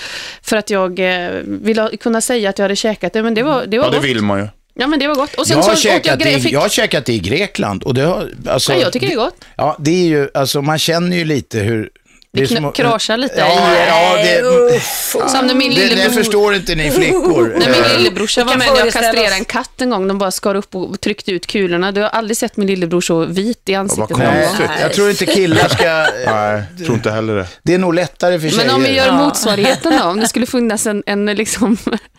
för 0.42 0.56
att 0.56 0.70
jag 0.70 0.98
eh, 0.98 1.30
ville 1.44 1.96
kunna 1.96 2.20
säga 2.20 2.50
att 2.50 2.58
jag 2.58 2.64
hade 2.64 2.76
käkat 2.76 3.12
det, 3.12 3.22
men 3.22 3.34
det 3.34 3.42
var, 3.42 3.66
det 3.66 3.78
var 3.78 3.84
Ja, 3.84 3.90
det 3.90 3.96
gott. 3.96 4.04
vill 4.06 4.22
man 4.22 4.38
ju. 4.40 4.48
Ja, 4.74 4.86
men 4.86 4.98
det 4.98 5.08
var 5.08 5.14
gott. 5.14 5.34
Och 5.34 5.46
sen 5.46 5.56
Jag 5.56 5.64
har, 5.64 5.74
så 5.74 5.78
åt 5.78 5.84
jag 5.84 5.92
käkat 6.04 6.18
grejer. 6.20 6.38
i, 6.38 6.40
Fick... 6.40 6.52
jag 6.52 6.60
har 6.60 6.68
käkat 6.68 7.06
det 7.06 7.12
i 7.12 7.18
Grekland 7.18 7.82
och 7.82 7.94
det 7.94 8.02
har, 8.02 8.30
alltså, 8.48 8.72
Ja, 8.72 8.78
jag 8.78 8.92
tycker 8.92 9.06
det 9.06 9.12
är 9.12 9.16
gott. 9.16 9.44
Ja, 9.56 9.76
det 9.78 9.90
är 9.90 10.06
ju, 10.08 10.28
alltså 10.34 10.62
man 10.62 10.78
känner 10.78 11.16
ju 11.16 11.24
lite 11.24 11.58
hur... 11.58 11.90
Det 12.32 12.64
att- 12.64 12.74
kraschar 12.74 13.16
lite 13.16 13.34
ja, 13.38 13.76
Ja, 13.86 14.16
det, 14.16 14.80
Som 15.30 15.46
när 15.46 15.54
min 15.54 15.74
det, 15.74 15.80
det 15.80 15.86
lillebror... 15.88 16.14
förstår 16.14 16.54
inte 16.54 16.74
ni 16.74 16.90
flickor. 16.90 17.54
När 17.58 17.66
min 17.70 17.84
Eh, 17.84 17.96
lillebrorsa 17.98 18.44
var 18.44 18.56
med 18.56 18.68
när 18.68 18.78
jag 18.78 18.92
kastrerade 18.92 19.34
en 19.34 19.44
katt 19.44 19.80
en 19.82 19.90
gång. 19.90 20.08
De 20.08 20.18
bara 20.18 20.30
skar 20.30 20.54
upp 20.54 20.74
och 20.74 21.00
tryckte 21.00 21.30
ut 21.32 21.46
kulorna. 21.46 21.92
Du 21.92 22.00
har 22.00 22.08
aldrig 22.08 22.36
sett 22.36 22.56
min 22.56 22.66
lillebror 22.66 23.00
så 23.00 23.24
vit 23.24 23.68
i 23.68 23.74
ansiktet. 23.74 24.16
konstigt. 24.16 24.68
Nej, 24.68 24.78
jag 24.80 24.92
tror 24.92 25.10
inte 25.10 25.26
killar 25.26 25.68
ska... 25.68 26.06
Nej, 26.32 26.62
tror 26.84 26.94
inte 26.96 27.10
heller 27.10 27.36
det. 27.36 27.46
Det 27.62 27.74
är 27.74 27.78
nog 27.78 27.94
lättare 27.94 28.40
för 28.40 28.48
tjejer. 28.48 28.64
Men 28.66 28.74
om 28.74 28.82
vi 28.82 28.92
gör 28.94 29.12
motsvarigheten 29.12 29.98
då? 29.98 30.04
Om 30.04 30.20
det 30.20 30.28
skulle 30.28 30.46
finnas 30.46 30.86
en, 30.86 31.02
en 31.06 31.26
liksom 31.26 31.76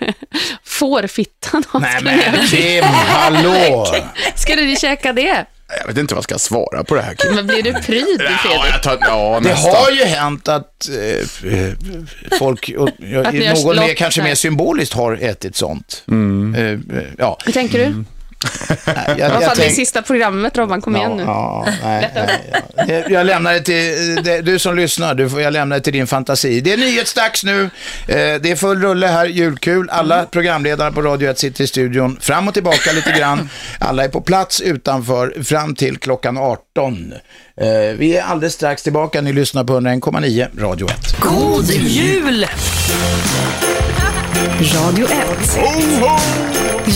fårfitta. 0.63 1.61
Nej 1.73 1.95
skulle, 1.99 2.11
men 2.37 2.47
Kim, 2.47 2.83
hallå! 2.83 3.85
skulle 4.35 4.61
ni 4.61 4.75
käka 4.75 5.13
det? 5.13 5.45
Jag 5.79 5.87
vet 5.87 5.97
inte 5.97 6.13
vad 6.13 6.17
jag 6.17 6.23
ska 6.23 6.39
svara 6.39 6.83
på 6.83 6.95
det 6.95 7.01
här. 7.01 7.15
Men 7.35 7.47
blir 7.47 7.63
du 7.63 7.73
pryd, 7.73 8.05
Ja, 8.19 8.37
Fredrik? 8.37 8.73
jag 8.73 8.83
tar, 8.83 8.97
ja 9.01 9.39
Det 9.43 9.53
har 9.53 9.91
ju 9.91 10.03
hänt 10.03 10.47
att 10.47 10.89
eh, 10.89 11.53
eh, 11.53 11.73
folk, 12.39 12.71
och, 12.77 12.89
ja, 12.97 13.19
Att 13.27 13.33
någon 13.63 13.75
mer, 13.75 13.93
kanske 13.93 14.23
mer 14.23 14.35
symboliskt 14.35 14.93
har 14.93 15.13
ätit 15.21 15.55
sånt. 15.55 16.03
Mm. 16.07 16.55
Eh, 16.55 16.97
eh, 16.97 17.03
ja, 17.17 17.37
Hur 17.45 17.53
tänker 17.53 17.79
du? 17.79 18.03
Nej, 18.85 19.15
jag, 19.17 19.29
Vad 19.29 19.43
fan, 19.43 19.53
det 19.57 19.65
är 19.65 19.69
sista 19.69 20.01
programmet, 20.01 20.57
Robban. 20.57 20.81
Kom 20.81 20.95
igen 20.95 21.17
nu. 21.17 21.23
Ja, 21.23 21.65
nej, 21.83 22.11
nej, 22.15 22.63
ja. 22.87 23.09
Jag- 23.09 23.25
lämnar 23.25 23.53
det 23.53 23.59
till, 23.61 24.15
det- 24.23 24.41
du 24.41 24.59
som 24.59 24.75
lyssnar, 24.75 25.13
du 25.15 25.29
får, 25.29 25.41
jag 25.41 25.53
lämnar 25.53 25.75
det 25.77 25.83
till 25.83 25.93
din 25.93 26.07
fantasi. 26.07 26.61
Det 26.61 26.73
är 26.73 26.77
nyhetsdags 26.77 27.43
nu, 27.43 27.69
Eh, 28.07 28.15
det 28.41 28.51
är 28.51 28.55
full 28.55 28.81
rulle 28.81 29.07
här, 29.07 29.25
julkul. 29.25 29.89
Alla 29.89 30.25
programledare 30.25 30.91
på 30.91 31.01
Radio 31.01 31.29
1 31.29 31.39
sitter 31.39 31.63
i 31.63 31.67
studion, 31.67 32.17
fram 32.21 32.47
och 32.47 32.53
tillbaka 32.53 32.91
lite 32.91 33.11
grann. 33.11 33.49
Alla 33.79 34.03
är 34.03 34.07
på 34.09 34.21
plats 34.21 34.61
utanför 34.61 35.43
fram 35.43 35.75
till 35.75 35.97
klockan 35.97 36.37
18. 36.37 37.13
Eh, 37.61 37.67
Vi 37.97 38.17
är 38.17 38.23
alldeles 38.23 38.53
strax 38.53 38.83
tillbaka, 38.83 39.21
ni 39.21 39.33
lyssnar 39.33 39.63
på 39.63 39.73
101,9 39.73 40.47
Radio 40.57 40.87
1. 40.89 41.19
God 41.19 41.65
jul! 41.71 42.45
Radio 44.41 45.05
1. 45.05 45.61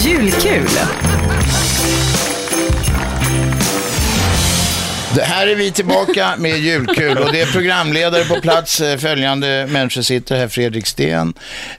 Julkul. 0.03 1.44
Det 5.15 5.23
här 5.23 5.47
är 5.47 5.55
vi 5.55 5.71
tillbaka 5.71 6.33
med 6.37 6.57
julkul 6.59 7.17
och 7.17 7.31
det 7.31 7.41
är 7.41 7.45
programledare 7.45 8.23
på 8.23 8.41
plats. 8.41 8.81
Eh, 8.81 8.97
Följande 8.97 9.67
människor 9.69 10.01
sitter 10.01 10.35
här. 10.37 10.47
Fredrik 10.47 10.87
Sten, 10.87 11.33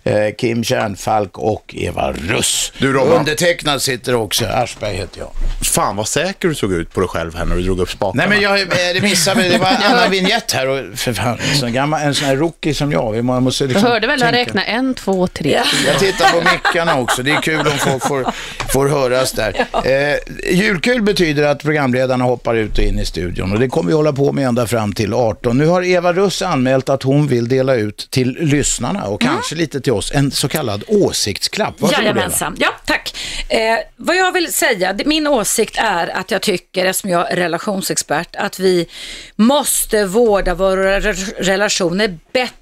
eh, 0.04 0.34
Kim 0.38 0.64
Kärnfalk 0.64 1.38
och 1.38 1.74
Eva 1.78 2.12
Russ. 2.12 2.72
Du, 2.78 2.92
Robban. 2.92 3.18
Undertecknad 3.18 3.82
sitter 3.82 4.14
också. 4.14 4.44
Aschberg 4.46 4.96
heter 4.96 5.18
jag. 5.18 5.28
Fan 5.66 5.96
vad 5.96 6.08
säker 6.08 6.48
du 6.48 6.54
såg 6.54 6.72
ut 6.72 6.92
på 6.92 7.00
dig 7.00 7.08
själv 7.08 7.34
här 7.34 7.44
när 7.44 7.56
du 7.56 7.62
drog 7.62 7.80
upp 7.80 7.90
spakarna. 7.90 8.26
Nej 8.26 8.28
men 8.28 8.40
jag 8.40 8.60
eh, 8.60 8.66
det 8.94 9.02
missade. 9.02 9.42
Det 9.48 9.58
var 9.58 9.68
en 9.68 9.82
annan 9.92 10.10
vignett 10.10 10.52
här. 10.52 10.68
Och 10.68 10.98
för 10.98 11.12
fan, 11.12 11.38
en 11.52 11.56
sån, 11.58 11.72
gammal, 11.72 12.02
en 12.02 12.14
sån 12.14 12.26
här 12.28 12.36
rookie 12.36 12.74
som 12.74 12.92
jag. 12.92 13.12
Vi 13.12 13.22
må- 13.22 13.40
måste 13.40 13.64
Du 13.64 13.68
liksom 13.68 13.88
hörde 13.90 14.06
väl 14.06 14.22
han 14.22 14.32
räkna 14.32 14.64
en, 14.64 14.94
två, 14.94 15.26
tre. 15.26 15.60
Jag 15.86 15.98
tittar 15.98 16.30
på 16.30 16.40
mickarna 16.40 16.98
också. 16.98 17.22
Det 17.22 17.30
är 17.30 17.42
kul 17.42 17.60
om 17.66 17.78
folk 17.78 18.06
får, 18.06 18.32
får 18.68 18.88
höras 18.88 19.32
där. 19.32 19.66
Eh, 19.84 20.16
julkul 20.56 21.02
betyder 21.02 21.42
att 21.42 21.62
programledarna 21.62 22.24
hoppar 22.24 22.54
ut 22.54 22.78
och 22.78 22.84
in 22.84 22.98
i 22.98 23.04
studion 23.26 23.52
och 23.52 23.58
det 23.60 23.68
kommer 23.68 23.88
vi 23.88 23.94
hålla 23.94 24.12
på 24.12 24.32
med 24.32 24.46
ända 24.48 24.66
fram 24.66 24.92
till 24.92 25.14
18. 25.14 25.58
Nu 25.58 25.66
har 25.66 25.82
Eva 25.82 26.12
Russ 26.12 26.42
anmält 26.42 26.88
att 26.88 27.02
hon 27.02 27.26
vill 27.28 27.48
dela 27.48 27.74
ut 27.74 28.08
till 28.10 28.36
lyssnarna 28.40 29.04
och 29.04 29.20
kanske 29.20 29.54
lite 29.54 29.80
till 29.80 29.92
oss 29.92 30.12
en 30.14 30.30
så 30.30 30.48
kallad 30.48 30.84
åsiktsklapp. 30.88 31.74
Eva. 31.82 31.92
Jajamensan. 31.92 32.56
Ja, 32.58 32.68
tack. 32.86 33.14
Eh, 33.48 33.58
vad 33.96 34.16
jag 34.16 34.32
vill 34.32 34.52
säga, 34.52 34.96
min 35.04 35.26
åsikt 35.26 35.76
är 35.78 36.16
att 36.16 36.30
jag 36.30 36.42
tycker, 36.42 36.84
eftersom 36.86 37.10
jag 37.10 37.32
är 37.32 37.36
relationsexpert, 37.36 38.36
att 38.36 38.58
vi 38.58 38.86
måste 39.36 40.04
vårda 40.04 40.54
våra 40.54 41.00
re- 41.00 41.34
relationer 41.38 42.18
bättre. 42.32 42.54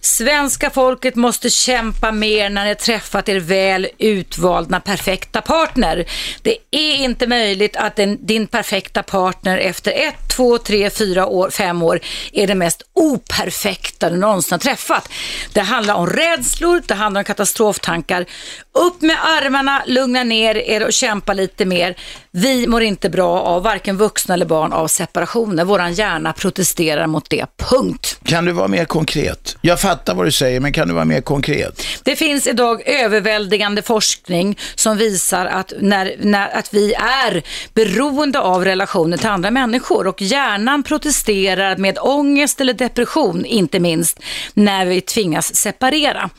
Svenska 0.00 0.70
folket 0.70 1.14
måste 1.14 1.50
kämpa 1.50 2.12
mer 2.12 2.50
när 2.50 2.64
ni 2.64 2.74
träffat 2.74 3.28
er 3.28 3.40
väl 3.40 3.88
utvalda 3.98 4.80
perfekta 4.80 5.40
partner. 5.40 6.04
Det 6.42 6.56
är 6.70 6.94
inte 6.94 7.26
möjligt 7.26 7.76
att 7.76 7.98
en, 7.98 8.26
din 8.26 8.46
perfekta 8.46 9.02
partner 9.02 9.58
efter 9.58 9.92
ett, 9.92 10.36
två, 10.36 10.58
tre, 10.58 10.90
fyra 10.90 11.26
år, 11.26 11.50
fem 11.50 11.82
år 11.82 12.00
är 12.32 12.46
den 12.46 12.58
mest 12.58 12.82
operfekta 12.92 14.10
du 14.10 14.16
någonsin 14.16 14.52
har 14.52 14.58
träffat. 14.58 15.08
Det 15.52 15.60
handlar 15.60 15.94
om 15.94 16.06
rädslor, 16.06 16.82
det 16.86 16.94
handlar 16.94 17.20
om 17.20 17.24
katastroftankar. 17.24 18.26
Upp 18.72 19.02
med 19.02 19.16
armarna, 19.24 19.82
lugna 19.86 20.24
ner 20.24 20.56
er 20.56 20.84
och 20.86 20.92
kämpa 20.92 21.32
lite 21.32 21.64
mer. 21.64 21.96
Vi 22.36 22.66
mår 22.66 22.82
inte 22.82 23.10
bra 23.10 23.40
av, 23.40 23.62
varken 23.62 23.96
vuxna 23.96 24.34
eller 24.34 24.46
barn, 24.46 24.72
av 24.72 24.88
separationer. 24.88 25.64
Våran 25.64 25.92
hjärna 25.92 26.32
protesterar 26.32 27.06
mot 27.06 27.30
det, 27.30 27.46
punkt. 27.56 28.18
Kan 28.24 28.44
du 28.44 28.52
vara 28.52 28.68
mer 28.68 28.84
konkret? 28.84 29.56
Jag 29.60 29.80
fattar 29.80 30.14
vad 30.14 30.26
du 30.26 30.32
säger, 30.32 30.60
men 30.60 30.72
kan 30.72 30.88
du 30.88 30.94
vara 30.94 31.04
mer 31.04 31.20
konkret? 31.20 31.82
Det 32.02 32.16
finns 32.16 32.46
idag 32.46 32.88
överväldigande 32.88 33.82
forskning 33.82 34.58
som 34.74 34.96
visar 34.96 35.46
att, 35.46 35.72
när, 35.80 36.14
när, 36.18 36.58
att 36.58 36.74
vi 36.74 36.94
är 36.94 37.42
beroende 37.74 38.40
av 38.40 38.64
relationer 38.64 39.16
till 39.16 39.28
andra 39.28 39.50
människor 39.50 40.06
och 40.06 40.22
hjärnan 40.22 40.82
protesterar 40.82 41.76
med 41.76 41.98
ångest 42.00 42.60
eller 42.60 42.74
depression, 42.74 43.44
inte 43.44 43.80
minst, 43.80 44.20
när 44.54 44.86
vi 44.86 45.00
tvingas 45.00 45.54
separera. 45.54 46.30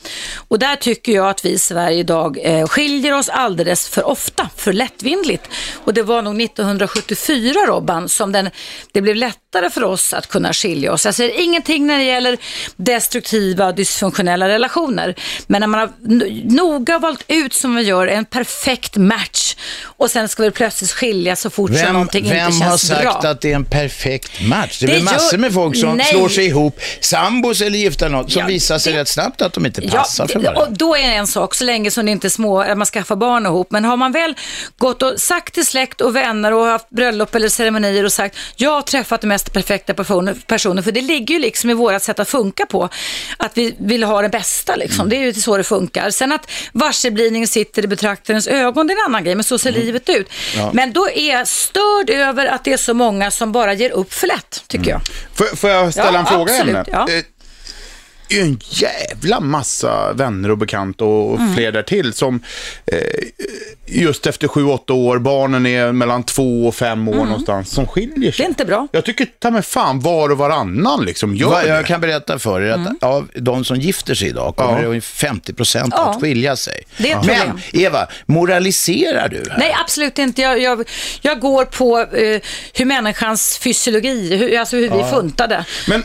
Och 0.47 0.59
där 0.59 0.75
tycker 0.75 1.11
jag 1.11 1.29
att 1.29 1.45
vi 1.45 1.49
i 1.49 1.59
Sverige 1.59 1.99
idag 1.99 2.37
eh, 2.41 2.67
skiljer 2.67 3.13
oss 3.13 3.29
alldeles 3.29 3.89
för 3.89 4.07
ofta, 4.07 4.49
för 4.55 4.73
lättvindigt. 4.73 5.49
Och 5.85 5.93
det 5.93 6.03
var 6.03 6.21
nog 6.21 6.41
1974, 6.41 7.53
Robban, 7.67 8.09
som 8.09 8.31
den, 8.31 8.49
det 8.91 9.01
blev 9.01 9.15
lättare 9.15 9.69
för 9.69 9.83
oss 9.83 10.13
att 10.13 10.27
kunna 10.29 10.53
skilja 10.53 10.93
oss. 10.93 11.05
Jag 11.05 11.15
säger 11.15 11.39
ingenting 11.41 11.87
när 11.87 11.97
det 11.97 12.03
gäller 12.03 12.37
destruktiva 12.75 13.67
och 13.67 13.75
dysfunktionella 13.75 14.47
relationer. 14.47 15.15
Men 15.47 15.59
när 15.59 15.67
man 15.67 15.79
har 15.79 15.89
noga 16.55 16.99
valt 16.99 17.23
ut, 17.27 17.53
som 17.53 17.75
vi 17.75 17.81
gör, 17.81 18.07
en 18.07 18.25
perfekt 18.25 18.95
match 18.97 19.55
och 19.83 20.11
sen 20.11 20.29
ska 20.29 20.43
vi 20.43 20.51
plötsligt 20.51 20.91
skilja 20.91 21.35
så 21.35 21.49
fort 21.49 21.69
som 21.69 21.75
Vem, 21.77 21.93
någonting 21.93 22.29
vem 22.29 22.51
inte 22.51 22.63
har 22.65 22.69
känns 22.71 22.87
sagt 22.87 23.01
bra. 23.01 23.11
att 23.31 23.41
det 23.41 23.51
är 23.51 23.55
en 23.55 23.65
perfekt 23.65 24.41
match. 24.41 24.79
Det 24.79 24.85
är 24.85 24.91
väl 24.91 25.03
massor 25.03 25.37
med 25.37 25.53
folk 25.53 25.77
som 25.77 25.97
Nej. 25.97 26.05
slår 26.05 26.29
sig 26.29 26.45
ihop, 26.45 26.79
sambos 27.01 27.61
eller 27.61 27.77
gifta 27.77 28.09
något, 28.09 28.31
som 28.31 28.39
Ja, 28.39 28.45
visar 28.47 28.77
sig 28.77 28.93
det- 28.93 28.99
rätt 28.99 29.07
snabbt 29.07 29.41
att 29.41 29.53
de 29.53 29.65
inte 29.65 29.81
passar 29.81 30.27
för 30.27 30.39
det- 30.39 30.45
varandra. 30.45 30.61
och 30.65 30.73
då 30.77 30.95
är 30.95 31.07
det 31.09 31.15
en 31.15 31.27
sak, 31.27 31.55
så 31.55 31.63
länge 31.63 31.91
som 31.91 32.05
det 32.05 32.11
inte 32.11 32.27
är 32.27 32.29
små, 32.29 32.75
man 32.75 32.85
skaffar 32.85 33.15
barn 33.15 33.45
ihop. 33.45 33.67
Men 33.71 33.85
har 33.85 33.97
man 33.97 34.11
väl 34.11 34.35
gått 34.77 35.01
och 35.03 35.13
sagt 35.17 35.53
till 35.53 35.65
släkt 35.75 36.01
och 36.01 36.15
vänner 36.15 36.51
och 36.53 36.65
haft 36.65 36.89
bröllop 36.89 37.35
eller 37.35 37.49
ceremonier 37.49 38.03
och 38.03 38.11
sagt, 38.13 38.37
jag 38.55 38.71
har 38.71 38.81
träffat 38.81 39.21
den 39.21 39.27
mest 39.27 39.53
perfekta 39.53 39.93
personen 40.47 40.83
för 40.83 40.91
det 40.91 41.01
ligger 41.01 41.33
ju 41.35 41.39
liksom 41.41 41.69
i 41.69 41.73
vårat 41.73 42.03
sätt 42.03 42.19
att 42.19 42.29
funka 42.29 42.65
på, 42.65 42.89
att 43.37 43.51
vi 43.57 43.75
vill 43.79 44.03
ha 44.03 44.21
det 44.21 44.29
bästa 44.29 44.75
liksom. 44.75 44.99
Mm. 44.99 45.09
Det 45.09 45.15
är 45.15 45.19
ju 45.19 45.33
så 45.33 45.57
det 45.57 45.63
funkar. 45.63 46.09
Sen 46.09 46.31
att 46.31 46.51
varselblivningen 46.73 47.47
sitter 47.47 47.83
i 47.83 47.87
betraktarens 47.87 48.47
ögon, 48.47 48.87
det 48.87 48.93
är 48.93 48.97
en 48.99 49.05
annan 49.05 49.23
grej, 49.23 49.35
men 49.35 49.43
så 49.43 49.57
ser 49.57 49.69
Mm. 49.69 49.81
livet 49.81 50.09
ut. 50.09 50.29
Men 50.73 50.93
då 50.93 51.09
är 51.09 51.31
jag 51.31 51.47
störd 51.47 52.09
över 52.09 52.45
att 52.47 52.63
det 52.63 52.73
är 52.73 52.77
så 52.77 52.93
många 52.93 53.31
som 53.31 53.51
bara 53.51 53.73
ger 53.73 53.89
upp 53.91 54.13
för 54.13 54.27
lätt, 54.27 54.63
tycker 54.67 54.91
jag. 54.91 55.01
Får, 55.35 55.55
får 55.55 55.69
jag 55.69 55.91
ställa 55.93 56.11
Ja, 56.13 56.19
en 56.19 56.25
fråga 56.25 56.53
absolut, 56.53 56.75
ämnet? 56.75 56.87
ja. 56.91 57.07
Det 58.27 58.35
är 58.35 58.39
ju 58.39 58.45
en 58.45 58.59
jävla 58.69 59.39
massa 59.39 60.13
vänner 60.13 60.51
och 60.51 60.57
bekanta 60.57 61.05
och 61.05 61.39
Mm. 61.39 61.55
fler 61.55 61.71
därtill 61.71 62.13
som 62.13 62.43
eh, 62.85 62.97
just 63.87 64.27
efter 64.27 64.47
sju, 64.47 64.65
åtta 64.65 64.93
år, 64.93 65.19
barnen 65.19 65.65
är 65.65 65.91
mellan 65.91 66.23
två 66.23 66.67
och 66.67 66.75
fem 66.75 67.07
år 67.07 67.15
någonstans, 67.25 67.69
som 67.71 67.87
skiljer 67.87 68.13
sig. 68.15 68.23
Mm. 68.25 68.31
Det 68.37 68.43
är 68.43 68.47
inte 68.47 68.65
bra. 68.65 68.87
Jag 68.91 69.05
tycker 69.05 69.27
ta 69.39 69.51
med 69.51 69.65
fan 69.65 69.99
var 69.99 70.29
och 70.29 70.37
varannan 70.37 71.05
liksom 71.05 71.35
gör 71.35 71.49
Va, 71.49 71.61
det. 71.61 71.67
jag 71.67 71.85
kan 71.85 72.01
berätta 72.01 72.39
för 72.39 72.61
er 72.61 72.69
att 72.71 72.75
Mm. 72.75 72.97
av 73.01 73.29
de 73.35 73.65
som 73.65 73.77
gifter 73.79 74.15
sig 74.15 74.27
idag 74.27 74.55
kommer 74.55 74.83
Ja. 74.83 74.89
det 74.89 75.01
50 75.01 75.53
procent 75.53 75.93
Ja. 75.97 76.09
att 76.09 76.21
skilja 76.21 76.55
sig. 76.55 76.83
Det 76.97 77.11
är 77.11 77.19
ett 77.19 77.25
Men 77.25 77.37
problem. 77.37 77.59
Eva, 77.73 78.07
moraliserar 78.25 79.29
du 79.29 79.43
här? 79.51 79.57
Nej, 79.59 79.75
absolut 79.83 80.19
inte. 80.19 80.41
Jag, 80.41 80.61
jag, 80.61 80.89
jag 81.21 81.39
går 81.39 81.65
på 81.65 81.99
eh, 81.99 82.41
hur 82.73 82.85
människans 82.85 83.57
fysiologi, 83.57 84.35
hur, 84.37 84.59
alltså 84.59 84.75
hur 84.75 84.89
vi 84.89 84.99
är 84.99 85.11
funtade. 85.11 85.65
Men 85.87 86.03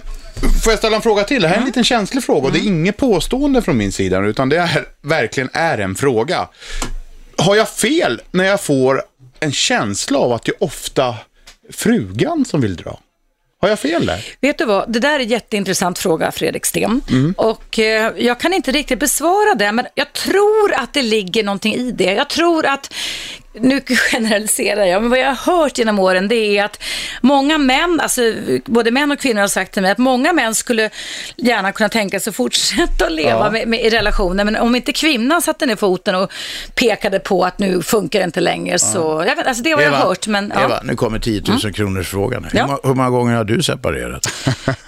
får 0.64 0.72
jag 0.72 0.78
ställa 0.78 0.96
en 0.96 1.02
fråga 1.02 1.24
till? 1.24 1.42
Det 1.42 1.48
här 1.48 1.54
är 1.54 1.58
en 1.58 1.62
Mm. 1.62 1.66
liten 1.68 1.84
känslig 1.84 2.24
fråga 2.24 2.46
och 2.46 2.52
det 2.52 2.58
är 2.58 2.66
inget 2.66 2.96
påstående 2.96 3.62
från 3.62 3.76
min 3.76 3.92
sida 3.92 4.20
utan 4.26 4.48
det 4.48 4.56
är 4.56 4.84
verkligen 5.02 5.50
är 5.52 5.78
en 5.78 5.94
fråga. 5.94 6.48
Har 7.38 7.56
jag 7.56 7.68
fel 7.68 8.20
när 8.30 8.44
jag 8.44 8.60
får 8.60 9.02
en 9.40 9.52
känsla 9.52 10.18
av 10.18 10.32
att 10.32 10.44
det 10.44 10.52
är 10.52 10.64
ofta 10.64 11.14
frugan 11.72 12.44
som 12.44 12.60
vill 12.60 12.76
dra? 12.76 13.00
Har 13.62 13.68
jag 13.68 13.78
fel 13.78 14.06
där? 14.06 14.24
Vet 14.40 14.58
du 14.58 14.64
vad, 14.64 14.92
det 14.92 14.98
där 14.98 15.14
är 15.14 15.20
en 15.20 15.28
jätteintressant 15.28 15.98
fråga, 15.98 16.32
Fredrik 16.32 16.66
Sten. 16.66 17.00
Och 17.36 17.78
eh, 17.78 18.12
jag 18.16 18.40
kan 18.40 18.52
inte 18.52 18.72
riktigt 18.72 18.98
besvara 18.98 19.54
det, 19.54 19.72
men 19.72 19.86
jag 19.94 20.12
tror 20.12 20.72
att 20.74 20.92
det 20.94 21.02
ligger 21.02 21.44
någonting 21.44 21.74
i 21.74 21.92
det. 21.92 22.12
Jag 22.12 22.28
tror 22.28 22.66
att, 22.66 22.94
nu 23.54 23.80
generaliserar 24.12 24.84
jag, 24.84 25.02
men 25.02 25.10
vad 25.10 25.18
jag 25.18 25.34
har 25.34 25.56
hört 25.62 25.78
genom 25.78 25.98
åren, 25.98 26.28
det 26.28 26.58
är 26.58 26.64
att 26.64 26.82
många 27.20 27.58
män, 27.58 28.00
alltså 28.02 28.20
både 28.64 28.90
män 28.90 29.10
och 29.12 29.18
kvinnor 29.18 29.40
har 29.40 29.48
sagt 29.48 29.72
till 29.72 29.82
mig 29.82 29.90
att 29.90 29.98
många 29.98 30.32
män 30.32 30.54
skulle 30.54 30.90
gärna 31.36 31.72
kunna 31.72 31.88
tänka 31.88 32.20
sig 32.20 32.30
att 32.30 32.36
fortsätta 32.36 33.06
att 33.06 33.12
leva 33.12 33.30
Ja. 33.44 33.50
med, 33.50 33.68
med, 33.68 33.80
i 33.80 33.90
relationer, 33.90 34.44
men 34.44 34.56
om 34.56 34.76
inte 34.76 34.92
kvinnan 34.92 35.42
satte 35.42 35.66
ner 35.66 35.76
foten 35.76 36.14
och 36.14 36.32
pekade 36.74 37.18
på 37.18 37.44
att 37.44 37.58
nu 37.58 37.82
funkar 37.82 38.18
det 38.18 38.24
inte 38.24 38.40
längre, 38.40 38.78
så, 38.78 39.24
jag 39.28 39.36
vet, 39.36 39.46
alltså 39.46 39.62
det 39.62 39.70
har 39.72 39.82
jag 39.82 39.92
hört, 39.92 40.26
men 40.26 40.52
ja. 40.54 40.64
Eva, 40.64 40.80
nu 40.84 40.96
kommer 40.96 41.18
10 41.18 41.42
000 41.64 41.72
kronors 41.72 42.08
frågan. 42.08 42.44
Hur, 42.44 42.58
Ja. 42.58 42.80
hur 42.82 42.94
många 42.94 43.10
gånger 43.10 43.36
har 43.36 43.44
du 43.44 43.62
separerat? 43.62 44.26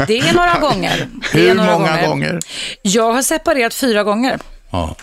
det 0.06 0.18
är 0.18 0.34
några 0.34 0.54
gånger. 0.60 1.08
Är 1.32 1.38
Hur 1.38 1.54
några 1.54 1.72
många 1.78 2.06
gånger? 2.06 2.38
Jag 2.82 3.12
har 3.12 3.22
separerat 3.22 3.74
fyra 3.74 4.02
gånger. 4.04 4.38
Ja. 4.70 4.96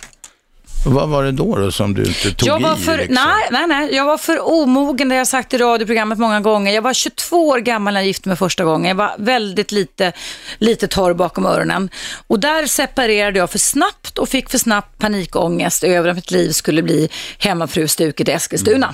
Vad 0.86 1.10
var 1.10 1.24
det 1.24 1.32
då, 1.32 1.56
då 1.56 1.72
som 1.72 1.94
du 1.94 2.04
inte 2.04 2.32
tog 2.34 2.50
Jag 2.50 2.60
var 2.62 2.78
i? 2.78 2.80
för, 2.80 2.98
liksom? 2.98 3.16
nej, 3.16 3.48
nej, 3.52 3.68
nej, 3.68 3.96
jag 3.96 4.06
var 4.06 4.18
för 4.18 4.48
omogen, 4.48 5.10
det 5.10 5.16
har 5.16 5.18
jag 5.18 5.28
sagt 5.28 5.54
i 5.54 5.58
radioprogrammet 5.58 6.18
många 6.20 6.40
gånger. 6.40 6.74
Jag 6.74 6.82
var 6.82 6.94
22 6.94 7.48
år 7.48 7.60
gammal 7.60 7.94
när 7.94 8.02
jag 8.02 8.08
gifte 8.08 8.28
mig 8.30 8.38
första 8.38 8.64
gången. 8.64 8.88
Jag 8.90 8.96
var 8.96 9.16
väldigt 9.18 9.72
lite, 9.72 10.12
lite 10.58 10.88
torr 10.88 11.14
bakom 11.14 11.46
öronen. 11.46 11.90
Och 12.28 12.40
där 12.40 12.66
separerade 12.66 13.40
jag 13.40 13.50
för 13.50 13.60
snabbt 13.60 14.18
och 14.18 14.30
fick 14.30 14.50
för 14.50 14.58
snabbt 14.58 14.98
panikångest 15.00 15.84
över 15.84 16.10
att 16.10 16.16
mitt 16.16 16.32
liv 16.32 16.52
skulle 16.52 16.82
bli 16.82 17.10
hemmafrustuket 17.40 18.30
i 18.30 18.32
Eskilstuna. 18.32 18.94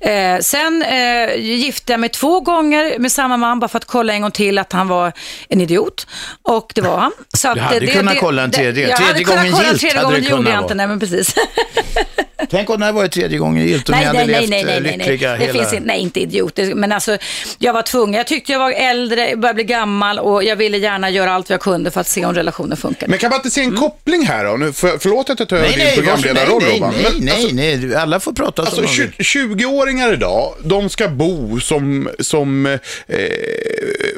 Eh, 0.00 0.38
sen 0.40 0.82
eh, 0.82 1.36
gifte 1.40 1.92
jag 1.92 2.00
mig 2.00 2.08
två 2.08 2.40
gånger 2.40 2.98
med 2.98 3.12
samma 3.12 3.36
man 3.36 3.60
bara 3.60 3.68
för 3.68 3.78
att 3.78 3.84
kolla 3.84 4.12
en 4.12 4.22
gång 4.22 4.30
till 4.30 4.58
att 4.58 4.72
han 4.72 4.88
var 4.88 5.12
en 5.48 5.60
idiot. 5.60 6.06
Och 6.42 6.72
det 6.74 6.80
var 6.80 6.98
han. 6.98 7.12
Så 7.34 7.54
Du 7.54 7.60
hade 7.60 7.86
kunnat 7.86 8.18
kolla 8.20 8.42
en 8.42 8.50
tredje. 8.50 8.88
Jag 8.88 8.96
Tredje 8.98 9.24
gången 9.24 9.44
gillt 9.46 9.56
hade 9.58 9.72
det 9.72 10.20
det 10.20 10.28
gjorde 10.28 10.36
kunnat 10.36 10.52
jag 10.52 10.62
inte. 10.62 10.62
vara. 10.62 10.74
Nej, 10.74 10.86
men 10.86 11.00
precis. 11.00 11.15
Tänk 12.50 12.70
om 12.70 12.80
det 12.80 12.86
här 12.86 12.92
var 12.92 13.08
tredje 13.08 13.38
gången 13.38 13.66
gillt 13.66 13.88
och 13.88 13.94
ni 13.94 13.96
Nej, 13.96 14.06
hade 14.06 14.18
nej, 14.18 14.26
nej, 14.26 14.40
levt 14.40 14.50
nej, 14.50 14.60
eh, 14.60 14.66
nej, 14.66 14.96
nej, 14.96 15.08
lyckliga 15.10 15.30
nej. 15.30 15.38
Det 15.38 15.44
hela... 15.46 15.58
finns 15.58 15.72
inte, 15.72 15.86
nej, 15.86 16.00
inte 16.00 16.20
idiot. 16.20 16.54
Det- 16.54 16.74
Men 16.74 16.92
alltså, 16.92 17.18
jag 17.58 17.72
var 17.72 17.82
tvungen. 17.82 18.14
Jag 18.14 18.26
tyckte 18.26 18.52
jag 18.52 18.58
var 18.58 18.70
äldre, 18.72 19.36
började 19.36 19.54
bli 19.54 19.64
gammal 19.64 20.18
och 20.18 20.44
jag 20.44 20.56
ville 20.56 20.78
gärna 20.78 21.10
göra 21.10 21.32
allt 21.32 21.50
jag 21.50 21.60
kunde 21.60 21.90
för 21.90 22.00
att 22.00 22.08
se 22.08 22.24
om 22.24 22.34
relationen 22.34 22.76
funkade. 22.76 23.10
Men 23.10 23.18
kan 23.18 23.30
man 23.30 23.38
inte 23.38 23.50
se 23.50 23.60
en 23.60 23.66
Mm. 23.68 23.80
koppling 23.80 24.26
här 24.26 24.44
då? 24.44 24.56
Nu, 24.56 24.72
för, 24.72 24.98
förlåt 24.98 25.30
att 25.30 25.38
jag 25.38 25.48
tar 25.48 25.56
över 25.56 25.68
Nej, 25.68 25.76
din 25.76 25.84
nej, 25.86 25.96
programledarroll 25.96 26.62
nej, 26.62 26.74
Robban. 26.74 26.94
nej, 27.02 27.12
Men, 27.12 27.24
nej, 27.24 27.34
alltså, 27.34 27.48
nej, 27.54 27.76
nej, 27.76 27.94
alla 27.96 28.20
får 28.20 28.32
prata 28.32 28.66
som 28.66 28.84
Alltså. 28.84 28.94
20 28.96 29.22
20-åringar 29.22 30.12
idag, 30.12 30.54
de 30.64 30.88
ska 30.88 31.08
bo 31.08 31.60
som, 31.60 32.08
som 32.20 32.66
eh, 32.66 32.78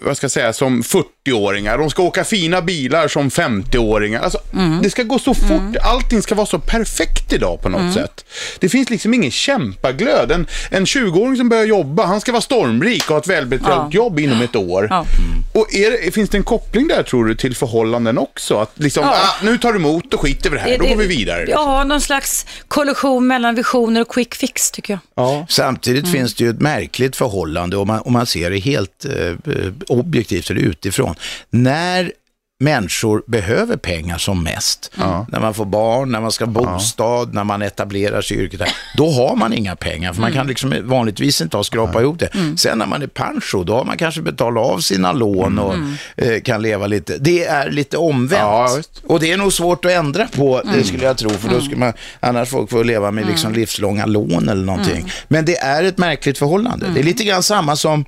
vad 0.02 0.16
ska 0.16 0.24
jag 0.24 0.30
säga, 0.30 0.52
som 0.52 0.82
40-åringar. 0.82 1.78
De 1.78 1.90
ska 1.90 2.02
åka 2.02 2.24
fina 2.24 2.62
bilar 2.62 3.08
som 3.08 3.30
50-åringar. 3.30 4.20
Alltså, 4.20 4.38
Mm. 4.54 4.82
Det 4.82 4.90
ska 4.90 5.02
gå 5.02 5.18
så 5.18 5.34
fort, 5.34 5.76
allting 5.82 6.22
ska 6.22 6.34
vara 6.34 6.46
så 6.46 6.58
perfekt 6.58 6.87
idag 7.32 7.62
på 7.62 7.68
något 7.68 7.80
Mm. 7.80 7.92
sätt. 7.94 8.24
Det 8.58 8.68
finns 8.68 8.90
liksom 8.90 9.14
ingen 9.14 9.30
kämpaglöd. 9.30 10.32
En, 10.32 10.46
en 10.70 10.84
20-åring 10.84 11.36
som 11.36 11.48
börjar 11.48 11.64
jobba, 11.64 12.06
han 12.06 12.20
ska 12.20 12.32
vara 12.32 12.42
stormrik 12.42 13.02
och 13.04 13.10
ha 13.10 13.18
ett 13.18 13.26
välbetalt 13.26 13.94
Ja. 13.94 14.00
jobb 14.04 14.20
inom 14.20 14.42
ett 14.42 14.56
år. 14.56 14.86
Ja. 14.90 15.06
Och 15.54 15.74
är 15.74 15.90
det, 15.90 16.10
finns 16.14 16.30
det 16.30 16.36
en 16.38 16.42
koppling 16.44 16.88
där 16.88 17.02
tror 17.02 17.24
du 17.24 17.34
till 17.34 17.56
förhållanden 17.56 18.18
också? 18.18 18.58
Att 18.58 18.70
liksom, 18.74 19.04
Ja. 19.04 19.10
ah, 19.16 19.44
nu 19.44 19.58
tar 19.58 19.72
du 19.72 19.78
emot 19.78 20.14
och 20.14 20.20
skiter 20.20 20.50
vi 20.50 20.56
det 20.56 20.62
här, 20.62 20.78
då 20.78 20.86
går 20.86 20.96
vi 20.96 21.06
vidare. 21.06 21.44
liksom. 21.46 21.62
Ja, 21.62 21.84
någon 21.84 22.00
slags 22.00 22.46
kollision 22.68 23.26
mellan 23.26 23.54
visioner 23.54 24.00
och 24.00 24.08
quick 24.08 24.34
fix 24.34 24.70
tycker 24.70 24.92
jag. 24.92 25.00
Ja. 25.24 25.46
Samtidigt 25.48 26.04
Mm. 26.04 26.12
finns 26.16 26.34
det 26.34 26.44
ju 26.44 26.50
ett 26.50 26.60
märkligt 26.60 27.16
förhållande 27.16 27.76
om 27.76 27.86
man, 27.86 28.00
om 28.00 28.12
man 28.12 28.26
ser 28.26 28.50
det 28.50 28.58
helt 28.58 29.04
eh, 29.04 29.26
eh, 29.28 29.72
objektivt 29.88 30.50
eller 30.50 30.60
utifrån. 30.60 31.14
När 31.50 32.12
människor 32.60 33.22
behöver 33.26 33.76
pengar 33.76 34.18
som 34.18 34.42
mest, 34.44 34.90
när 35.28 35.40
man 35.40 35.54
får 35.54 35.64
barn, 35.64 36.12
när 36.12 36.20
man 36.20 36.32
ska 36.32 36.44
ha 36.44 36.52
bostad, 36.52 37.34
när 37.34 37.44
man 37.44 37.62
etablerar 37.62 38.20
sig 38.22 38.36
i 38.36 38.40
yrket, 38.40 38.60
då 38.96 39.10
har 39.10 39.36
man 39.36 39.52
inga 39.52 39.76
pengar 39.76 40.12
för 40.12 40.20
man 40.20 40.30
Mm. 40.30 40.38
kan 40.40 40.46
liksom 40.46 40.74
vanligtvis 40.82 41.40
inte 41.40 41.56
ha 41.56 41.64
skrapa 41.64 42.00
ihop 42.02 42.18
det. 42.18 42.28
Sen 42.56 42.78
när 42.78 42.86
man 42.86 43.02
är 43.02 43.06
pension, 43.06 43.66
då 43.66 43.74
har 43.76 43.84
man 43.84 43.96
kanske 43.96 44.22
betalat 44.22 44.64
av 44.66 44.78
sina 44.78 45.12
lån 45.12 45.58
och 45.58 45.74
Mm. 45.74 45.94
eh, 46.16 46.40
kan 46.40 46.62
leva 46.62 46.86
lite. 46.86 47.18
Det 47.18 47.44
är 47.44 47.70
lite 47.70 47.96
omvänt. 47.96 48.40
Ja, 48.42 48.78
och 49.06 49.20
det 49.20 49.32
är 49.32 49.36
nog 49.36 49.52
svårt 49.52 49.84
att 49.84 49.90
ändra 49.90 50.26
på, 50.26 50.60
Mm. 50.60 50.74
det 50.78 50.84
skulle 50.84 51.04
jag 51.04 51.16
tro, 51.18 51.30
för 51.30 51.48
då 51.48 51.60
skulle 51.60 51.76
man, 51.76 51.92
annars 52.20 52.48
folk 52.48 52.70
får 52.70 52.84
leva 52.84 53.10
med 53.10 53.26
liksom 53.26 53.52
livslånga 53.52 54.06
lån 54.06 54.48
eller 54.48 54.64
någonting. 54.64 54.96
Mm. 54.98 55.08
Men 55.28 55.44
det 55.44 55.56
är 55.58 55.82
ett 55.84 55.98
märkligt 55.98 56.38
förhållande. 56.38 56.86
Det 56.94 57.00
är 57.00 57.04
lite 57.04 57.24
grann 57.24 57.42
samma 57.42 57.76
som, 57.76 58.04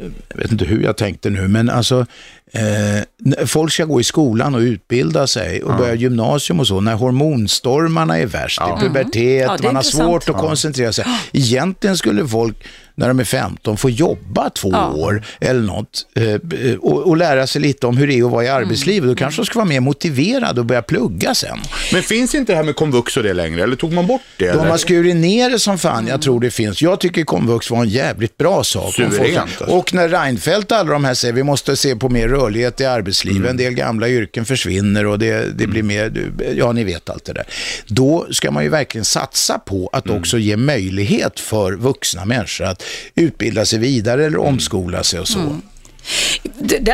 eh, 0.00 0.08
jag 0.28 0.36
vet 0.36 0.52
inte 0.52 0.64
hur 0.64 0.82
jag 0.82 0.96
tänkte 0.96 1.30
nu, 1.30 1.48
men 1.48 1.70
alltså, 1.70 2.06
eh, 2.52 3.46
folk 3.46 3.72
ska 3.72 3.84
gå 3.84 4.00
i 4.00 4.04
skolan 4.04 4.54
och 4.54 4.60
utbilda 4.60 5.26
sig 5.26 5.62
och 5.62 5.76
börja 5.76 5.94
gymnasium 5.94 6.60
och 6.60 6.66
så, 6.66 6.80
när 6.80 6.94
hormonstormarna 6.94 8.18
är 8.18 8.26
värst, 8.26 8.60
det 8.60 8.72
är 8.72 8.88
pubertet, 8.88 9.14
Ja, 9.16 9.56
det 9.56 9.62
är 9.62 9.62
man 9.62 9.76
har 9.76 9.82
svårt 9.82 10.28
att 10.28 10.36
koncentrera 10.36 10.92
sig. 10.92 11.04
Egentligen 11.32 11.96
skulle 11.96 12.28
folk, 12.28 12.56
när 12.94 13.08
de 13.08 13.20
är 13.20 13.24
15, 13.24 13.76
få 13.76 13.90
jobba 13.90 14.50
två 14.50 14.70
Ja. 14.72 14.90
år 14.92 15.22
eller 15.40 15.60
något 15.60 16.06
eh, 16.16 16.74
och, 16.80 17.06
och 17.06 17.16
lära 17.16 17.46
sig 17.46 17.60
lite 17.62 17.86
om 17.86 17.96
hur 17.96 18.06
det 18.06 18.18
är 18.18 18.24
att 18.24 18.30
vara 18.30 18.44
i 18.44 18.48
Mm. 18.48 18.62
arbetslivet. 18.62 19.08
Då 19.08 19.14
kanske 19.14 19.42
de 19.42 19.46
ska 19.46 19.58
vara 19.58 19.68
mer 19.68 19.80
motiverade 19.80 20.60
och 20.60 20.66
börja 20.66 20.82
plugga 20.82 21.34
sen. 21.34 21.58
Men 21.92 22.02
finns 22.02 22.34
inte 22.34 22.52
det 22.52 22.56
här 22.56 22.62
med 22.64 22.76
komvux 22.76 23.16
och 23.16 23.22
det 23.22 23.34
längre? 23.34 23.62
Eller 23.62 23.76
tog 23.76 23.92
man 23.92 24.06
bort 24.06 24.20
det? 24.38 24.44
De 24.46 24.50
eller? 24.58 24.70
har 24.70 24.76
skurit 24.78 25.16
ner 25.16 25.50
det 25.50 25.58
som 25.58 25.78
fan, 25.78 26.06
jag 26.06 26.22
tror 26.22 26.40
det 26.40 26.50
finns. 26.50 26.82
Jag 26.82 27.00
tycker 27.00 27.24
komvux 27.24 27.70
var 27.70 27.78
en 27.82 27.88
jävligt 27.88 28.36
bra 28.36 28.64
sak. 28.64 28.84
om 28.84 28.92
folk- 28.92 29.14
Suveränt, 29.14 29.38
alltså. 29.60 29.64
Och 29.76 29.94
när 29.94 30.08
Reinfeldt 30.08 30.72
och 30.72 30.78
alla 30.78 30.92
de 30.92 31.04
här 31.04 31.14
säger 31.14 31.34
vi 31.34 31.42
måste 31.42 31.76
se 31.76 31.96
på 31.96 32.08
mer 32.08 32.28
rörlighet 32.38 32.80
i 32.80 32.84
arbetslivet, 32.84 33.50
en 33.50 33.56
del 33.56 33.74
gamla 33.74 34.08
yrken 34.08 34.44
försvinner 34.44 35.06
och 35.06 35.18
det, 35.18 35.58
det 35.58 35.66
blir 35.66 35.82
mer, 35.82 36.30
ja 36.56 36.72
ni 36.72 36.84
vet 36.84 37.10
allt 37.10 37.24
det 37.24 37.32
där. 37.32 37.46
Då 37.86 38.26
ska 38.30 38.50
man 38.50 38.64
ju 38.64 38.68
verkligen 38.68 39.04
satsa 39.04 39.58
på 39.58 39.90
att 39.92 40.10
också 40.10 40.38
ge 40.38 40.56
möjlighet 40.56 41.40
för 41.40 41.72
vuxna 41.72 42.24
människor 42.24 42.64
att 42.64 42.82
utbilda 43.14 43.64
sig 43.64 43.78
vidare 43.78 44.26
eller 44.26 44.38
omskola 44.38 45.02
sig 45.02 45.20
och 45.20 45.28
så. 45.28 45.56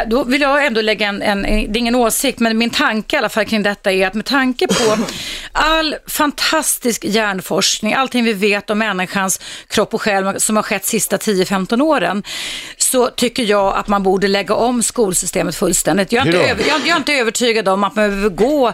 Då 0.07 0.25
vill 0.25 0.41
jag 0.41 0.67
ändå 0.67 0.81
lägga 0.81 1.07
en, 1.07 1.23
en, 1.23 1.43
det 1.43 1.49
är 1.49 1.77
ingen 1.77 1.95
åsikt, 1.95 2.39
men 2.39 2.59
min 2.59 2.71
tanke 2.71 3.17
i 3.17 3.19
alla 3.19 3.29
fall 3.29 3.45
kring 3.45 3.63
detta 3.63 3.93
är 3.93 4.07
att 4.07 4.15
med 4.15 4.25
tanke 4.25 4.67
på 4.67 4.99
all 5.53 5.97
fantastisk 6.07 7.05
hjärnforskning, 7.05 7.95
allting 7.95 8.25
vi 8.25 8.33
vet 8.33 8.71
om 8.71 8.79
människans 8.79 9.41
kropp 9.69 9.95
och 9.95 10.03
själ 10.03 10.41
som 10.41 10.57
har 10.57 10.63
skett 10.63 10.85
sista 10.85 11.17
10-15 11.17 11.81
åren, 11.83 12.23
så 12.79 13.07
tycker 13.07 13.43
jag 13.43 13.77
att 13.77 13.89
man 13.89 14.03
borde 14.03 14.29
lägga 14.29 14.55
om 14.55 14.83
skolsystemet 14.83 15.57
fullständigt. 15.57 16.13
Jag 16.13 16.27
är, 16.27 16.27
inte, 16.27 16.51
över, 16.51 16.65
jag, 16.69 16.81
jag 16.81 16.89
är 16.89 16.97
inte 16.97 17.13
övertygad 17.13 17.69
om 17.69 17.85
att 17.85 17.97
man 17.97 18.11
behöver 18.11 18.29
gå, 18.29 18.73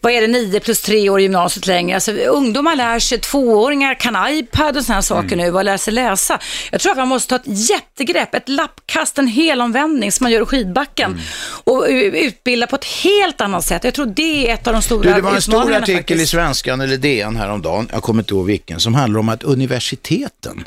vad 0.00 0.12
är 0.12 0.20
det, 0.20 0.26
9 0.26 0.60
plus 0.60 0.80
3 0.82 1.10
år 1.10 1.20
i 1.20 1.22
gymnasiet 1.22 1.66
längre. 1.66 1.94
Alltså, 1.94 2.12
ungdomar 2.12 2.76
lär 2.76 2.98
sig, 2.98 3.18
tvååringar 3.18 3.94
kan 3.94 4.28
iPad 4.30 4.76
och 4.76 4.84
sådana 4.84 5.02
saker 5.02 5.28
Mm. 5.32 5.38
nu 5.38 5.54
och 5.54 5.64
lär 5.64 5.76
sig 5.76 5.94
läsa. 5.94 6.38
Jag 6.70 6.80
tror 6.80 6.92
att 6.92 6.98
man 6.98 7.08
måste 7.08 7.28
ta 7.28 7.36
ett 7.36 7.70
jättegrepp, 7.70 8.34
ett 8.34 8.48
lappkast, 8.48 9.18
en 9.18 9.26
helomvändning 9.26 9.77
som 10.12 10.24
man 10.24 10.32
gör 10.32 10.42
i 10.42 10.46
skidbacken 10.46 11.10
Mm. 11.10 11.22
och 11.64 11.86
utbilda 12.12 12.66
på 12.66 12.76
ett 12.76 12.84
helt 12.84 13.40
annat 13.40 13.64
sätt. 13.64 13.84
Jag 13.84 13.94
tror 13.94 14.06
det 14.06 14.50
är 14.50 14.54
ett 14.54 14.66
av 14.66 14.72
de 14.72 14.82
stora 14.82 15.02
Du, 15.02 15.14
det 15.14 15.20
var 15.20 15.34
en 15.34 15.42
stor 15.42 15.74
artikel 15.74 15.96
i 15.96 16.02
faktiskt. 16.02 16.30
Svenskan 16.30 16.80
eller 16.80 16.96
DN 16.96 17.36
häromdagen, 17.36 17.88
jag 17.92 18.02
kommer 18.02 18.22
inte 18.22 18.34
ihåg 18.34 18.46
vilken, 18.46 18.80
som 18.80 18.94
handlar 18.94 19.20
om 19.20 19.28
att 19.28 19.42
universiteten 19.42 20.64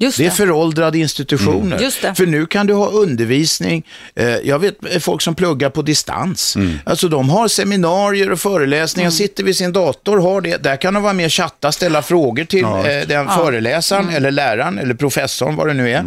Just 0.00 0.18
Det 0.18 0.24
är 0.24 0.30
det. 0.30 0.34
föråldrade 0.36 0.98
institutioner. 0.98 1.66
Mm. 1.66 1.82
Just 1.82 2.02
det. 2.02 2.14
För 2.14 2.26
nu 2.26 2.46
kan 2.46 2.66
du 2.66 2.74
ha 2.74 2.86
undervisning, 2.88 3.86
eh, 4.14 4.26
jag 4.28 4.58
vet 4.58 4.94
eh, 4.94 4.98
folk 4.98 5.22
som 5.22 5.34
pluggar 5.34 5.70
på 5.70 5.82
distans. 5.82 6.56
Alltså 6.84 7.08
de 7.08 7.30
har 7.30 7.48
seminarier 7.48 8.32
och 8.32 8.40
föreläsningar, 8.40 9.06
Mm. 9.08 9.12
sitter 9.12 9.44
vid 9.44 9.56
sin 9.56 9.72
dator, 9.72 10.18
har 10.18 10.40
det. 10.40 10.56
Där 10.62 10.76
kan 10.76 10.94
de 10.94 11.02
vara 11.02 11.12
med 11.12 11.24
och 11.26 11.32
chatta, 11.32 11.72
ställa 11.72 12.02
frågor 12.02 12.44
till 12.44 12.64
eh, 12.64 12.80
den 13.08 13.28
föreläsaren 13.28 14.02
Mm. 14.04 14.14
eller 14.16 14.30
läraren 14.30 14.78
eller 14.78 14.94
professorn, 14.94 15.56
vad 15.56 15.66
det 15.66 15.74
nu 15.74 15.90
är. 15.90 16.04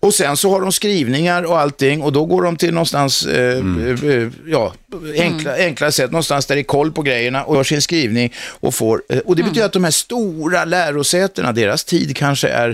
Och 0.00 0.14
sen 0.14 0.36
så 0.36 0.50
har 0.50 0.60
de 0.60 0.72
skrivningar 0.72 1.42
och 1.42 1.58
allting 1.60 2.02
och 2.02 2.12
då 2.12 2.24
går 2.24 2.42
de 2.42 2.56
till 2.56 2.74
någonstans, 2.74 3.26
eh, 3.26 3.56
eh, 3.58 4.28
ja, 4.46 4.72
enkla, 5.20 5.52
Mm. 5.54 5.66
enklare 5.66 5.92
sätt, 5.92 6.10
någonstans 6.10 6.46
där 6.46 6.54
det 6.54 6.60
är 6.60 6.64
koll 6.64 6.92
på 6.92 7.02
grejerna 7.02 7.44
och 7.44 7.56
gör 7.56 7.64
sin 7.64 7.82
skrivning 7.82 8.32
och 8.60 8.74
får, 8.74 9.02
eh, 9.08 9.18
och 9.18 9.36
det 9.36 9.42
betyder 9.42 9.66
att 9.66 9.72
de 9.72 9.84
här 9.84 9.90
stora 9.90 10.64
lärosätena, 10.64 11.52
deras 11.52 11.84
tid 11.84 12.16
kanske 12.16 12.48
är 12.48 12.68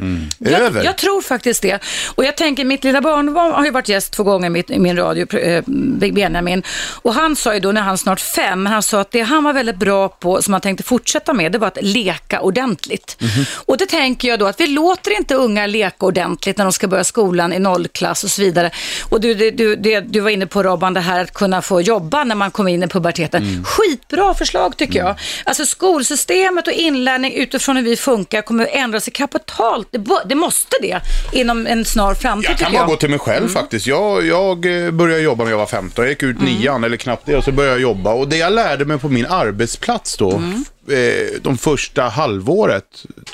över. 0.47 0.77
Jag, 0.77 0.85
jag 0.85 0.97
tror 0.97 1.23
faktiskt 1.23 1.63
det. 1.63 1.79
Och 2.15 2.25
jag 2.25 2.37
tänker, 2.37 2.65
mitt 2.65 2.85
lilla 2.85 3.01
barnbarn 3.01 3.53
har 3.53 3.65
ju 3.65 3.71
varit 3.71 3.89
gäst 3.89 4.13
två 4.13 4.23
gånger 4.23 4.47
i 4.47 4.51
mitt- 4.51 4.69
min 4.69 4.97
radio, 4.97 5.37
eh, 5.39 5.63
Benjamin. 5.67 6.63
Och 7.03 7.15
han 7.15 7.37
sa 7.37 7.55
ju 7.55 7.61
då 7.61 7.73
när 7.73 7.81
han 7.81 7.99
snart 7.99 8.21
fem, 8.21 8.67
han 8.67 8.83
sa 8.83 9.01
att 9.01 9.11
det 9.11 9.21
han 9.21 9.45
var 9.45 9.53
väldigt 9.53 9.77
bra 9.77 10.09
på, 10.09 10.43
som 10.43 10.53
han 10.53 10.61
tänkte 10.61 10.85
fortsätta 10.85 11.33
med, 11.35 11.53
det 11.53 11.59
var 11.59 11.69
att 11.69 11.79
leka 11.83 12.41
ordentligt. 12.41 13.17
Mhm. 13.21 13.45
Och 13.55 13.77
det 13.79 13.87
tänker 13.87 14.29
jag 14.29 14.39
då 14.39 14.47
att 14.47 14.61
vi 14.61 14.67
låter 14.67 15.17
inte 15.17 15.35
unga 15.35 15.67
leka 15.67 16.07
ordentligt 16.07 16.57
när 16.59 16.65
de 16.65 16.73
ska 16.73 16.89
börja 16.89 17.05
skolan 17.05 17.53
i 17.53 17.59
nollklass 17.59 18.25
och 18.25 18.31
så 18.31 18.43
vidare. 18.43 18.71
Och 19.09 19.21
du, 19.21 19.35
du, 19.35 19.51
du, 19.77 20.01
du 20.01 20.21
var 20.21 20.31
inne 20.31 20.47
på 20.47 20.63
Robban, 20.63 20.95
det 20.95 21.01
här 21.01 21.21
att 21.21 21.35
kunna 21.35 21.63
få 21.63 21.81
jobba 21.81 22.08
när 22.11 22.35
man 22.35 22.51
kommer 22.51 22.71
in 22.71 22.83
i 22.83 22.87
puberteten. 22.88 23.42
Mm. 23.42 23.64
Skitbra 23.64 24.35
förslag 24.35 24.77
tycker 24.77 24.99
jag. 24.99 25.14
Alltså 25.44 25.66
skolsystemet 25.66 26.66
och 26.66 26.73
inlärning 26.73 27.35
utifrån 27.35 27.77
hur 27.77 27.83
vi 27.85 27.97
funkar 27.97 28.42
kommer 28.42 28.64
att 28.64 28.71
ändra 28.73 29.01
sig 29.01 29.12
kapitalt. 29.12 29.88
Det, 29.90 30.05
det 30.27 30.35
måste 30.35 30.77
det 30.83 31.01
inom 31.33 31.66
en 31.66 31.85
snar 31.85 32.14
framtid 32.14 32.51
Jag 32.51 32.59
kan 32.59 32.73
bara 32.73 32.79
jag. 32.83 32.88
gå 32.88 32.97
till 32.97 33.11
mig 33.11 33.18
själv 33.18 33.49
faktiskt. 33.49 33.87
Jag, 33.87 34.27
jag 34.27 34.85
eh, 34.87 34.90
började 34.90 35.23
jobba 35.23 35.44
när 35.44 35.51
jag 35.51 35.59
var 35.59 35.66
15. 35.66 36.05
Jag 36.05 36.11
gick 36.11 36.23
ut 36.23 36.40
nian, 36.40 36.85
eller 36.85 36.97
knappt 36.97 37.27
det, 37.27 37.37
och 37.37 37.44
så 37.44 37.53
började 37.53 37.75
jag 37.75 37.83
jobba. 37.83 38.12
Och 38.12 38.29
det 38.29 38.37
jag 38.37 38.53
lärde 38.53 38.85
mig 38.85 38.99
på 38.99 39.09
min 39.09 39.27
arbetsplats 39.27 40.16
då, 40.16 40.42
eh, 40.90 41.40
de 41.42 41.59
första 41.59 42.03
halvåret, 42.03 42.85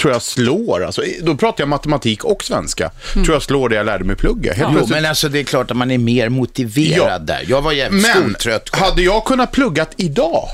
tror 0.00 0.12
jag 0.12 0.22
slår, 0.22 0.84
alltså, 0.84 1.02
då 1.22 1.36
pratar 1.36 1.62
jag 1.62 1.68
matematik 1.68 2.24
och 2.24 2.44
svenska, 2.44 2.90
tror 3.12 3.32
jag 3.32 3.42
slår 3.42 3.68
det 3.68 3.76
jag 3.76 3.86
lärde 3.86 4.04
mig 4.04 4.16
plugga. 4.16 4.52
Helt 4.52 4.68
Jo, 4.72 4.74
plötsligt- 4.76 4.96
men 5.02 5.06
alltså 5.10 5.28
det 5.28 5.38
är 5.38 5.44
klart 5.44 5.70
att 5.70 5.76
man 5.76 5.90
är 5.90 5.98
mer 5.98 6.28
motiverad 6.28 6.98
Ja. 7.12 7.18
där. 7.18 7.44
Jag 7.48 7.62
var 7.62 7.72
jävligt 7.72 8.02
men 8.02 8.14
skoltrött. 8.22 8.70
själv. 8.70 8.84
hade 8.84 9.02
jag 9.02 9.24
kunnat 9.24 9.52
pluggat 9.52 9.90
idag? 9.96 10.48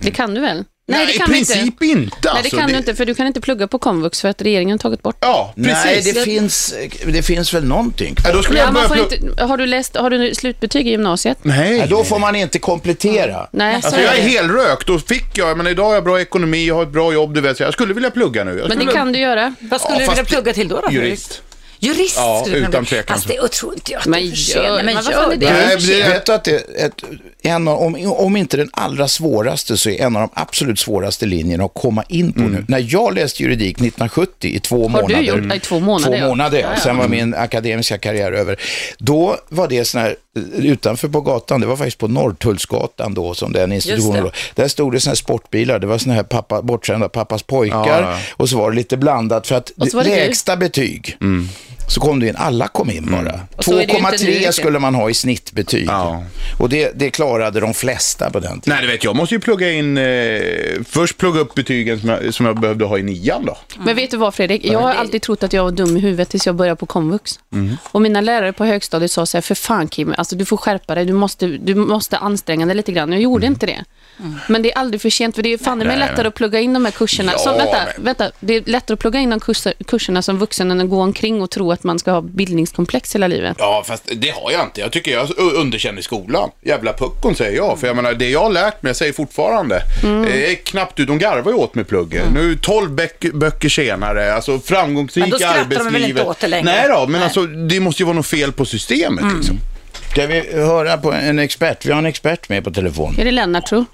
Det 0.00 0.10
kan 0.10 0.34
du 0.34 0.40
väl? 0.40 0.64
Nej, 0.90 1.06
det 1.06 1.12
i 1.14 1.18
kan 1.18 1.34
inte. 1.34 1.52
princip 1.54 1.82
inte. 1.82 1.98
Nej, 2.00 2.10
det 2.22 2.30
alltså. 2.30 2.56
kan 2.56 2.70
du 2.70 2.76
inte, 2.76 2.94
för 2.94 3.04
du 3.06 3.14
kan 3.14 3.26
inte 3.26 3.40
plugga 3.40 3.66
på 3.68 3.78
komvux 3.78 4.20
för 4.20 4.28
att 4.28 4.42
regeringen 4.42 4.72
har 4.74 4.78
tagit 4.78 5.02
bort 5.02 5.16
Ja, 5.20 5.52
precis. 5.56 5.74
Nej, 5.84 6.02
det 6.14 6.20
finns, 6.22 6.74
det 7.06 7.22
finns 7.22 7.54
väl 7.54 7.64
någonting 7.64 8.16
Ja, 8.24 8.32
då 8.32 8.42
skulle 8.42 8.58
Ja, 8.58 8.64
jag 8.64 8.72
man 8.74 8.88
börja 8.88 8.88
får 9.02 9.08
plugga... 9.08 9.30
inte, 9.30 9.44
har, 9.44 9.56
du 9.56 9.66
läst, 9.66 9.96
har 9.96 10.10
du 10.10 10.34
slutbetyg 10.34 10.86
i 10.86 10.90
gymnasiet? 10.90 11.38
Nej. 11.42 11.76
Ja, 11.78 11.86
då 11.86 12.04
får 12.04 12.18
man 12.18 12.36
inte 12.36 12.58
komplettera. 12.58 13.48
Nej, 13.52 13.74
Alltså 13.74 13.90
så 13.90 13.96
jag 13.96 14.04
är 14.04 14.12
är 14.18 14.22
det. 14.22 14.28
helrökt, 14.28 14.86
då 14.86 14.98
fick 14.98 15.38
jag, 15.38 15.56
men 15.56 15.66
idag 15.66 15.84
har 15.84 15.94
jag 15.94 16.04
bra 16.04 16.20
ekonomi, 16.20 16.66
jag 16.66 16.74
har 16.74 16.82
ett 16.82 16.88
bra 16.92 17.12
jobb, 17.12 17.34
du 17.34 17.40
vet, 17.40 17.56
så 17.56 17.62
jag 17.62 17.72
skulle 17.72 17.94
vilja 17.94 18.10
plugga 18.10 18.44
nu. 18.44 18.50
Jag 18.50 18.58
Men 18.58 18.68
det 18.68 18.74
skulle- 18.74 18.92
kan 18.92 19.12
du 19.12 19.18
göra. 19.18 19.54
Vad 19.60 19.80
skulle 19.80 19.94
Ja, 20.00 20.04
du 20.04 20.08
vilja 20.10 20.24
plugga 20.24 20.52
till 20.52 20.68
då? 20.68 20.80
då 20.86 20.92
Jurist. 20.92 21.42
Jurist 21.80 22.16
Ja, 22.16 22.42
du 22.46 22.52
utan 22.56 22.84
tvekan. 22.84 23.16
Fast 23.16 23.28
det 23.28 23.48
tror 23.48 23.74
inte 23.74 23.92
jag 23.92 24.00
att 24.00 24.06
Men 24.06 24.20
det 24.20 24.26
är 24.26 24.30
för 24.34 24.60
gör- 24.60 24.76
sent. 24.76 24.84
Men 24.84 24.94
gör 25.12 25.32
är 25.32 25.36
det? 25.36 25.52
Nej, 25.52 25.76
Du 25.76 25.86
det- 25.86 26.08
vet 26.08 26.26
du 26.26 26.32
att 26.32 26.44
det 26.44 26.52
är 26.80 26.86
ett, 26.86 27.02
en 27.42 27.68
av, 27.68 27.78
om, 27.78 28.12
om 28.12 28.36
inte 28.36 28.56
den 28.56 28.70
allra 28.72 29.08
svåraste 29.08 29.76
så 29.76 29.90
är 29.90 30.02
en 30.02 30.16
av 30.16 30.22
de 30.22 30.40
absolut 30.40 30.78
svåraste 30.78 31.26
linjerna 31.26 31.64
att 31.64 31.74
komma 31.74 32.04
in 32.08 32.32
på 32.32 32.40
nu. 32.40 32.64
När 32.68 32.86
jag 32.88 33.14
läste 33.14 33.42
juridik 33.42 33.76
1970 33.76 34.50
i 34.50 34.60
två 34.60 34.76
Har 34.88 35.02
du 35.02 35.02
månader. 35.02 35.22
gjort 35.22 35.48
det 35.48 35.54
i 35.56 35.60
två 35.60 35.80
månader, 35.80 36.18
Två 36.20 36.28
månader, 36.28 36.58
ja. 36.60 36.80
Sen 36.80 36.96
var 36.96 37.08
min 37.08 37.34
akademiska 37.34 37.98
karriär 37.98 38.32
över. 38.32 38.60
Då 38.98 39.36
var 39.48 39.68
det 39.68 39.84
sån 39.84 40.00
här, 40.00 40.16
utanför 40.56 41.08
på 41.08 41.20
gatan, 41.20 41.60
det 41.60 41.66
var 41.66 41.76
faktiskt 41.76 41.98
på 41.98 42.08
Norrtullsgatan 42.08 43.14
då 43.14 43.34
som 43.34 43.52
den 43.52 43.72
institutionen 43.72 44.22
låg. 44.22 44.32
Där 44.54 44.68
stod 44.68 44.92
det 44.92 45.00
såna 45.00 45.10
här 45.10 45.16
sportbilar, 45.16 45.78
det 45.78 45.86
var 45.86 45.98
såna 45.98 46.14
här 46.14 46.22
pappa, 46.22 46.62
bortsända 46.62 47.08
pappas 47.08 47.42
pojkar 47.42 47.76
Ja, 47.86 48.00
ja. 48.00 48.18
och 48.36 48.48
så 48.48 48.58
var 48.58 48.70
det 48.70 48.76
lite 48.76 48.96
blandat 48.96 49.46
för 49.46 49.54
att 49.54 49.72
det 49.76 49.90
du. 49.90 50.02
lägsta 50.02 50.56
betyg 50.56 51.16
så 51.88 52.00
kom 52.00 52.20
det 52.20 52.28
in, 52.28 52.36
alla 52.36 52.68
kom 52.68 52.90
in 52.90 53.06
bara. 53.10 53.40
Och 53.56 53.64
så 53.64 53.72
är 53.72 53.86
det 53.86 53.92
ju 53.92 53.98
inte 53.98 54.10
nu 54.10 54.16
2,3 54.16 54.26
riktigt. 54.26 54.54
skulle 54.54 54.78
man 54.78 54.94
ha 54.94 55.10
i 55.10 55.14
snittbetyg. 55.14 55.86
Ja. 55.88 56.22
Och 56.58 56.68
det, 56.68 56.92
det 56.94 57.10
klarade 57.10 57.60
de 57.60 57.74
flesta 57.74 58.30
på 58.30 58.40
den 58.40 58.60
tiden. 58.60 58.76
Nej, 58.76 58.86
du 58.86 58.92
vet, 58.92 59.04
jag 59.04 59.16
måste 59.16 59.34
ju 59.34 59.40
plugga 59.40 59.72
in, 59.72 59.98
eh, 59.98 60.40
först 60.88 61.18
plugga 61.18 61.40
upp 61.40 61.54
betygen 61.54 62.00
som 62.00 62.08
jag, 62.08 62.34
som 62.34 62.46
jag 62.46 62.60
behövde 62.60 62.84
ha 62.84 62.98
i 62.98 63.02
nian 63.02 63.46
då. 63.46 63.56
Men 63.78 63.96
vet 63.96 64.10
du 64.10 64.16
vad 64.16 64.34
Fredrik? 64.34 64.64
Jag 64.64 64.78
har 64.78 64.94
alltid 64.94 65.22
trott 65.22 65.42
att 65.42 65.52
jag 65.52 65.64
var 65.64 65.70
dum 65.70 65.96
i 65.96 66.00
huvudet 66.00 66.28
tills 66.28 66.46
jag 66.46 66.54
började 66.54 66.76
på 66.76 66.86
komvux. 66.86 67.38
Och 67.82 68.02
mina 68.02 68.20
lärare 68.20 68.52
på 68.52 68.64
högstadiet 68.64 69.10
sa 69.10 69.26
så 69.26 69.36
här, 69.36 69.42
för 69.42 69.54
fan 69.54 69.88
Kim, 69.88 70.14
alltså 70.18 70.36
du 70.36 70.44
får 70.44 70.56
skärpa 70.56 70.94
dig, 70.94 71.04
du 71.04 71.12
måste, 71.12 71.46
du 71.46 71.74
måste 71.74 72.18
anstränga 72.18 72.66
dig 72.66 72.76
lite 72.76 72.92
grann. 72.92 73.12
Jag 73.12 73.20
gjorde 73.22 73.46
inte 73.46 73.66
det. 73.66 73.84
Men 74.48 74.62
det 74.62 74.72
är 74.72 74.78
aldrig 74.78 75.00
för 75.00 75.10
sent, 75.10 75.34
för 75.34 75.42
det 75.42 75.52
är 75.52 75.58
fan 75.58 75.78
mig 75.78 75.98
lättare 75.98 76.28
att 76.28 76.34
plugga 76.34 76.60
in 76.60 76.72
de 76.72 76.84
här 76.84 76.92
kurserna. 76.92 77.32
Ja, 77.32 77.38
som, 77.38 77.56
vänta, 77.56 77.76
men- 77.96 78.04
vänta, 78.04 78.30
det 78.40 78.54
är 78.54 78.62
lättare 78.66 78.94
att 78.94 79.00
plugga 79.00 79.20
in 79.20 79.30
de 79.30 79.40
kurser, 79.40 79.74
kurserna 79.86 80.22
som 80.22 80.38
vuxen 80.38 80.70
än 80.70 80.80
att 80.80 80.90
gå 80.90 81.02
omkring 81.02 81.42
och 81.42 81.50
tro 81.50 81.72
att 81.72 81.77
man 81.84 81.98
ska 81.98 82.10
ha 82.12 82.20
bildningskomplex 82.20 83.14
hela 83.14 83.26
livet. 83.28 83.56
Ja, 83.60 83.82
fast 83.86 84.02
det 84.16 84.30
har 84.30 84.50
jag 84.50 84.64
inte. 84.64 84.80
Jag 84.80 84.92
tycker 84.92 85.10
jag 85.12 85.28
underkänner 85.38 85.98
i 85.98 86.02
skolan. 86.02 86.50
Jävla 86.62 86.92
puckon 86.92 87.34
säger 87.34 87.56
jag. 87.56 87.78
För 87.78 87.86
jag 87.86 87.96
menar, 87.96 88.14
det 88.14 88.30
jag 88.30 88.40
har 88.40 88.50
lärt 88.50 88.82
mig, 88.82 88.90
jag 88.90 88.96
säger 88.96 89.12
fortfarande, 89.12 89.82
det 90.02 90.50
är 90.52 90.54
knappt 90.54 91.00
ut. 91.00 91.08
De 91.08 91.18
garvar 91.18 91.52
ju 91.52 91.58
åt 91.58 91.74
med 91.74 91.88
pluggen. 91.88 92.26
Nu 92.34 92.56
12 92.56 92.90
böcker, 92.90 93.32
böcker 93.32 93.68
senare, 93.68 94.34
alltså 94.34 94.58
framgångsrik 94.58 95.22
Men 95.22 95.30
då 95.30 95.36
skrattar 95.38 95.64
de 95.64 95.68
väl 95.74 95.86
arbetslivet. 95.86 96.08
inte 96.10 96.22
åt 96.22 96.40
det 96.40 96.48
längre? 96.48 96.64
Nej 96.64 96.88
då, 96.88 97.00
men 97.00 97.12
Nej. 97.12 97.22
alltså 97.22 97.46
det 97.46 97.80
måste 97.80 98.02
ju 98.02 98.06
vara 98.06 98.16
något 98.16 98.26
fel 98.26 98.52
på 98.52 98.64
systemet 98.64 99.24
liksom. 99.36 99.58
Ska 100.10 100.26
vi 100.26 100.40
höra 100.52 100.96
på 100.98 101.12
en 101.12 101.38
expert? 101.38 101.86
Vi 101.86 101.92
har 101.92 101.98
en 101.98 102.06
expert 102.06 102.48
med 102.48 102.64
på 102.64 102.70
telefon. 102.70 103.14
Är 103.18 103.24
det 103.24 103.30
Lennart 103.30 103.66
tro? 103.66 103.84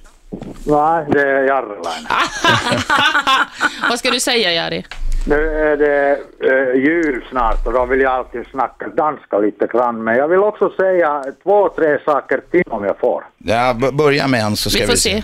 Nej, 0.64 1.06
det 1.12 1.20
är 1.20 1.46
Jarlainen. 1.48 2.06
Vad 3.90 3.98
ska 3.98 4.10
du 4.10 4.20
säga 4.20 4.52
Jari? 4.52 4.84
Nu 5.26 5.50
är 5.50 5.76
det 5.76 6.18
eh, 6.40 6.82
jul 6.82 7.24
snart 7.30 7.66
och 7.66 7.72
då 7.72 7.84
vill 7.84 8.00
jag 8.00 8.12
alltid 8.12 8.46
snacka 8.46 8.88
danska 8.88 9.38
lite 9.38 9.66
grann. 9.66 10.04
Men 10.04 10.16
jag 10.16 10.28
vill 10.28 10.38
också 10.38 10.70
säga 10.76 11.24
två, 11.42 11.68
tre 11.68 11.98
saker 12.04 12.40
till 12.50 12.62
om 12.66 12.84
jag 12.84 12.98
får. 12.98 13.24
Ja, 13.38 13.74
börja 13.92 14.28
med 14.28 14.40
en 14.40 14.56
så 14.56 14.70
ska 14.70 14.78
Vi 14.78 14.84
vi, 14.84 14.90
får 14.90 14.96
se. 14.96 15.22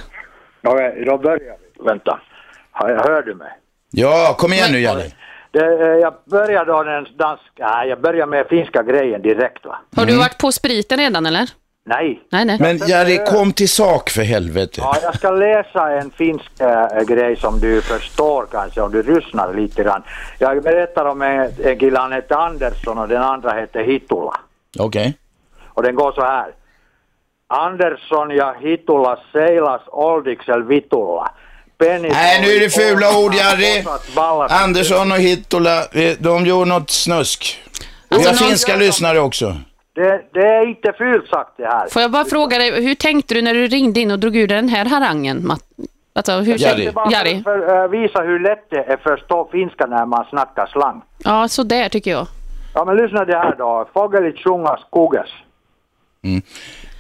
Då, 0.63 0.71
då 1.07 1.19
börjar 1.19 1.57
vi. 1.61 1.85
Vänta. 1.85 2.21
Hör, 2.73 3.23
du 3.23 3.35
mig? 3.35 3.49
Ja, 3.91 4.35
kom 4.39 4.53
igen 4.53 4.73
nu 4.73 4.81
Jalle. 4.81 5.05
Det, 5.51 5.65
eh, 5.65 5.89
jag 5.89 6.15
börjar 6.25 6.65
då 6.65 6.83
den 6.83 7.07
danska... 7.17 7.45
Nej, 7.59 7.89
jag 7.89 8.01
börjar 8.01 8.27
med 8.27 8.47
finska 8.47 8.83
grejen 8.83 9.23
direkt 9.23 9.65
va? 9.65 9.79
Har 9.97 10.07
du 10.07 10.17
varit 10.17 10.39
på 10.39 10.53
spriten 10.53 10.99
redan 10.99 11.27
eller? 11.27 11.51
Nej. 11.87 12.21
Nej, 12.31 12.45
nej. 12.45 12.57
Men 12.61 12.79
Jari, 12.89 13.19
kom 13.27 13.53
till 13.53 13.69
sak 13.69 14.11
för 14.11 14.23
helvete. 14.23 14.81
Ja, 14.85 14.97
jag 15.03 15.17
ska 15.17 15.31
läsa 15.31 15.93
en 15.93 16.11
finsk 16.11 16.51
äh, 16.61 17.03
grej 17.03 17.37
som 17.37 17.61
du 17.61 17.83
förstår 17.83 18.47
kanske 18.53 18.81
om 18.81 18.93
du 18.93 19.03
lyssnar 19.03 19.55
lite 19.55 19.83
grann. 19.83 20.03
Jag 20.39 20.63
berättar 20.63 21.05
om 21.05 21.23
en, 21.23 21.53
en 21.65 21.79
kille, 21.79 21.99
han 21.99 22.13
heter 22.13 22.35
Andersson 22.35 22.99
och 22.99 23.09
den 23.09 23.23
andra 23.23 23.53
heter 23.53 23.83
Hitula. 23.83 24.41
Okej. 24.79 25.15
Och 25.69 25.83
den 25.83 25.95
går 25.95 26.13
så 26.13 26.21
här. 26.23 26.47
Andersson 27.47 28.31
ja 28.31 28.55
Hitula 28.61 29.19
seilas 29.33 29.81
oldiksel 29.87 30.63
vitulla. 30.63 31.31
Penny 31.79 32.09
Nej, 32.09 32.41
nu 32.43 32.49
är 32.49 32.61
det 32.61 32.71
fula 32.71 33.19
ord 33.19 33.35
Jari. 33.35 33.85
Andersson 34.49 35.13
och 35.13 35.19
Hittola, 35.19 35.85
eh, 35.93 36.17
de 36.19 36.47
gjorde 36.47 36.69
något 36.69 36.91
snusk. 36.91 37.63
Vi 38.09 38.17
Alltså, 38.17 38.31
har 38.31 38.37
finska 38.37 38.77
lyssnare 38.77 39.21
också. 39.21 39.57
Det, 39.93 40.23
det 40.33 40.47
är 40.47 40.67
inte 40.67 40.93
fult 40.99 41.29
sagt 41.29 41.51
det 41.57 41.67
här. 41.67 41.89
Får 41.89 42.03
jag 42.03 42.11
bara 42.11 42.25
fråga 42.25 42.59
dig, 42.59 42.83
hur 42.85 42.95
tänkte 42.95 43.35
du 43.35 43.43
när 43.43 43.55
du 43.55 43.67
ringde 43.67 44.01
in 44.01 44.11
och 44.11 44.19
drog 44.19 44.37
ur 44.37 44.47
den 44.49 44.69
här 44.69 44.85
harangen? 44.85 45.47
Matt? 45.47 45.63
Alltså, 46.13 46.33
hur 46.33 46.59
Jari. 46.59 46.85
Det 46.85 46.93
bara 46.93 47.11
Jari? 47.11 47.43
för, 47.43 47.83
äh, 47.85 47.89
visa 47.89 48.23
hur 48.23 48.39
lätt 48.41 48.67
det 48.71 48.77
är 48.77 48.95
att 48.95 49.03
förstå 49.03 49.49
finska 49.53 49.87
när 49.87 50.07
man 50.07 50.25
snackar 50.25 50.67
slang. 50.67 51.03
Ja, 51.25 51.49
så 51.49 51.63
där 51.63 51.89
tycker 51.89 52.11
jag. 52.11 52.27
Ja 52.75 52.85
men 52.85 52.97
lyssna 52.97 53.25
det 53.25 53.37
här 53.37 53.55
då. 53.59 53.89
Fågelit 53.95 54.39
sjunga 54.39 54.79
skoges. 54.89 55.29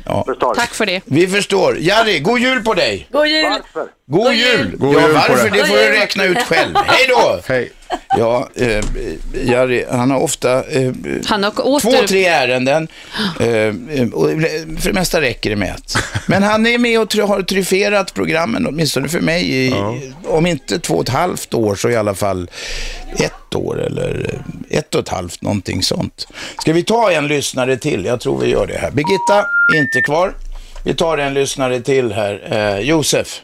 Ja. 0.05 0.24
Förstår 0.26 0.55
du? 0.55 0.61
Tack 0.61 0.74
för 0.74 0.87
det. 0.87 1.03
Vi 1.05 1.26
förstår. 1.26 1.76
Jari, 1.79 2.20
god 2.20 2.38
jul 2.38 2.62
på 2.64 2.74
dig! 2.74 3.09
God 3.11 3.26
jul! 3.26 3.44
Varför? 3.50 3.88
God, 4.07 4.33
jul! 4.33 4.76
God 4.79 4.94
ja, 4.94 5.00
jul 5.00 5.14
varför? 5.14 5.50
Det 5.50 5.66
får 5.66 5.76
du 5.76 6.00
räkna 6.00 6.24
ut 6.24 6.38
själv. 6.38 6.74
Hej 6.87 7.07
då! 7.09 7.40
Hej. 7.48 7.72
Ja, 8.18 8.48
eh, 8.55 8.85
Jari, 9.44 9.85
han 9.90 10.11
har 10.11 10.20
ofta 10.20 10.64
eh, 10.70 10.92
Han 11.26 11.44
har 11.44 11.50
två, 11.50 11.62
åter... 11.62 12.07
tre 12.07 12.26
ärenden. 12.26 12.88
Eh, 13.40 13.48
eh, 13.48 14.09
och 14.12 14.29
för 14.81 14.88
det 14.88 14.92
mesta 14.92 15.20
räcker 15.20 15.50
det 15.50 15.57
med 15.57 15.68
ett. 15.74 15.92
Men 16.26 16.42
han 16.42 16.66
är 16.66 16.79
med 16.79 17.00
och 17.00 17.09
try- 17.09 17.26
har 17.26 17.42
tryfferat 17.42 18.14
programmen, 18.14 18.66
åtminstone 18.66 19.09
för 19.09 19.20
mig, 19.20 19.66
i, 19.66 19.74
om 20.29 20.46
inte 20.46 20.79
två 20.79 20.94
och 20.94 21.03
ett 21.03 21.09
halvt 21.09 21.55
år 21.55 21.74
så 21.74 21.90
i 21.90 21.96
alla 21.96 22.14
fall 22.14 22.50
ett 23.18 23.55
år 23.55 23.81
eller 23.83 24.31
eh, 24.70 24.79
ett 24.79 24.94
och 24.94 25.00
ett 25.00 25.09
halvt, 25.09 25.42
någonting 25.42 25.83
sånt. 25.83 26.29
Ska 26.61 26.72
vi 26.72 26.83
ta 26.83 27.11
en 27.12 27.26
lyssnare 27.29 27.76
till? 27.76 28.05
Jag 28.05 28.20
tror 28.20 28.38
vi 28.38 28.46
gör 28.50 28.66
det 28.66 28.79
här. 28.79 28.90
Birgitta, 28.90 29.46
inte 29.76 30.00
kvar. 30.07 30.33
Vi 30.85 30.94
tar 30.94 31.18
en 31.18 31.35
lyssnare 31.35 31.81
till 31.81 32.12
här. 32.12 32.42
Eh, 32.50 32.81
Josef, 32.81 33.40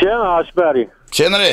Tjena 0.00 0.36
Aschberg. 0.38 0.86
känner 1.12 1.38
du? 1.38 1.44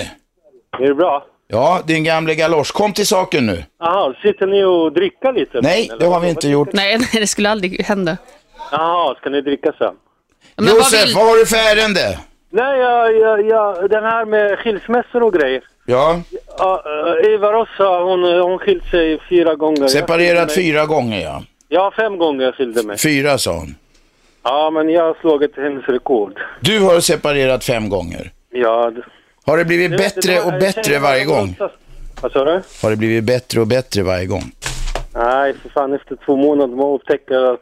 Är 0.86 0.88
det 0.88 0.96
bra? 0.96 1.26
Ja, 1.52 1.82
din 1.86 2.04
gamle 2.04 2.36
galosch. 2.36 2.74
Kom 2.74 2.94
till 2.94 3.08
saken 3.08 3.46
nu. 3.46 3.64
Jaha, 3.80 4.14
sitter 4.22 4.48
ni 4.48 4.64
och 4.64 4.94
dricka 4.94 5.32
lite? 5.32 5.62
Nej, 5.62 5.92
det 6.00 6.06
har 6.06 6.20
vi 6.20 6.30
inte 6.30 6.48
gjort. 6.48 6.74
Nej, 6.74 6.98
nej, 6.98 7.08
det 7.14 7.28
skulle 7.28 7.50
aldrig 7.50 7.82
hända. 7.86 8.18
Jaha, 8.72 9.16
ska 9.16 9.30
ni 9.30 9.42
dricka 9.42 9.72
sen? 9.78 9.94
Men 10.56 10.66
vad 10.66 10.76
Josef, 10.76 11.06
vill- 11.08 11.16
vad 11.16 11.26
har 11.28 11.36
du 11.38 11.46
för 11.46 11.56
ärende? 11.58 12.20
Nej, 12.50 12.80
jag, 12.80 13.18
jag, 13.18 13.48
jag, 13.50 13.90
den 13.90 14.04
här 14.04 14.26
med 14.26 14.60
skilsmässor 14.60 15.24
och 15.24 15.34
grejer. 15.34 15.64
Ja, 15.86 16.22
Ja, 16.58 16.84
uh, 17.26 17.34
Eva 17.34 17.52
Rossa, 17.52 17.84
hon, 18.04 18.24
hon 18.24 18.60
skilt 18.60 18.86
sig 18.92 19.20
fyra 19.30 19.56
gånger. 19.56 19.82
Jag 19.82 19.92
separerat 19.92 20.20
skilde 20.30 20.46
mig- 20.46 20.56
fyra 20.56 20.86
gånger 20.86 21.22
ja. 21.22 21.44
Ja, 21.70 21.92
fem 21.96 22.18
gånger 22.18 22.46
jag 22.46 22.56
skilde 22.56 22.84
mig. 22.84 22.98
Fyra 22.98 23.38
sa 23.38 23.52
hon. 23.54 23.76
Ja, 24.44 24.70
men 24.70 24.90
jag 24.90 25.04
har 25.04 25.18
slagit 25.22 25.56
hennes 25.58 25.86
rekord. 25.88 26.40
Du 26.60 26.80
har 26.80 27.00
separerat 27.00 27.64
fem 27.64 27.90
gånger. 27.90 28.32
Ja, 28.50 28.92
det- 28.92 29.04
Har 29.46 29.58
det 29.58 29.66
blivit 29.66 29.98
bättre 29.98 30.40
och 30.42 30.52
bättre 30.60 31.00
varje 31.00 31.26
var 31.28 31.36
gång? 31.36 31.56
Vad 32.22 32.32
sa 32.32 32.46
du? 32.46 32.62
Har 32.82 32.90
det 32.90 32.96
blivit 32.96 33.24
bättre 33.24 33.62
och 33.62 33.68
bättre 33.68 34.04
varje 34.04 34.26
gång? 34.26 34.52
Nej, 35.14 35.54
för 35.62 35.70
fan 35.70 35.94
efter 35.94 36.18
två 36.26 36.36
månader 36.36 36.76
man 36.76 36.86
upptäcker 36.96 37.58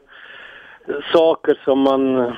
saker 1.14 1.60
som 1.66 1.80
man, 1.80 2.34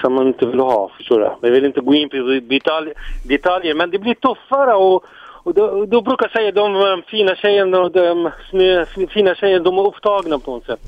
som 0.00 0.12
man 0.14 0.26
inte 0.26 0.46
vill 0.46 0.60
ha, 0.60 0.90
förstår 0.96 1.20
du? 1.20 1.30
Jag 1.48 1.50
vill 1.54 1.64
inte 1.64 1.80
gå 1.80 1.94
in 1.94 2.08
på 2.08 2.16
detalj, 2.50 2.92
detaljer, 3.24 3.74
men 3.74 3.90
det 3.90 3.98
blir 3.98 4.14
tuffare 4.14 4.74
och, 4.74 5.04
och 5.44 5.54
då, 5.54 5.86
då 5.86 6.02
brukar 6.02 6.26
jag 6.26 6.32
säga 6.32 6.52
de 6.52 6.76
eh, 6.76 7.10
fina 7.10 7.36
tjejerna 7.36 7.80
och 7.80 7.92
de 7.92 8.30
snö, 8.50 8.86
fina 9.10 9.34
tjejerna, 9.34 9.64
de 9.64 9.78
är 9.78 9.86
upptagna 9.86 10.38
på 10.38 10.50
något 10.50 10.66
sätt. 10.66 10.80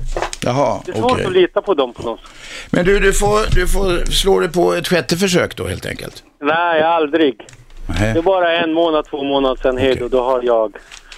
Jaha, 0.43 0.81
Det 0.85 0.91
är 0.91 0.95
svårt 0.95 1.11
okej. 1.11 1.25
att 1.25 1.31
lita 1.33 1.61
på 1.61 1.73
dem 1.73 1.93
på 1.93 2.03
något 2.03 2.19
sätt. 2.19 2.29
Men 2.71 2.85
du, 2.85 2.99
du 2.99 3.13
får, 3.13 3.55
du 3.55 3.67
får 3.67 4.11
slå 4.11 4.39
det 4.39 4.49
på 4.49 4.73
ett 4.73 4.87
sjätte 4.87 5.15
försök 5.15 5.55
då 5.55 5.67
helt 5.67 5.85
enkelt. 5.85 6.23
Nej, 6.39 6.81
aldrig. 6.83 7.45
Nej. 7.87 8.13
Det 8.13 8.19
är 8.19 8.23
bara 8.23 8.57
en 8.57 8.73
månad, 8.73 9.05
två 9.05 9.23
månader 9.23 9.55
sedan 9.61 9.77
hej 9.77 9.95
då, 9.95 10.07
då 10.07 10.21
har 10.23 10.41
jag 10.43 10.75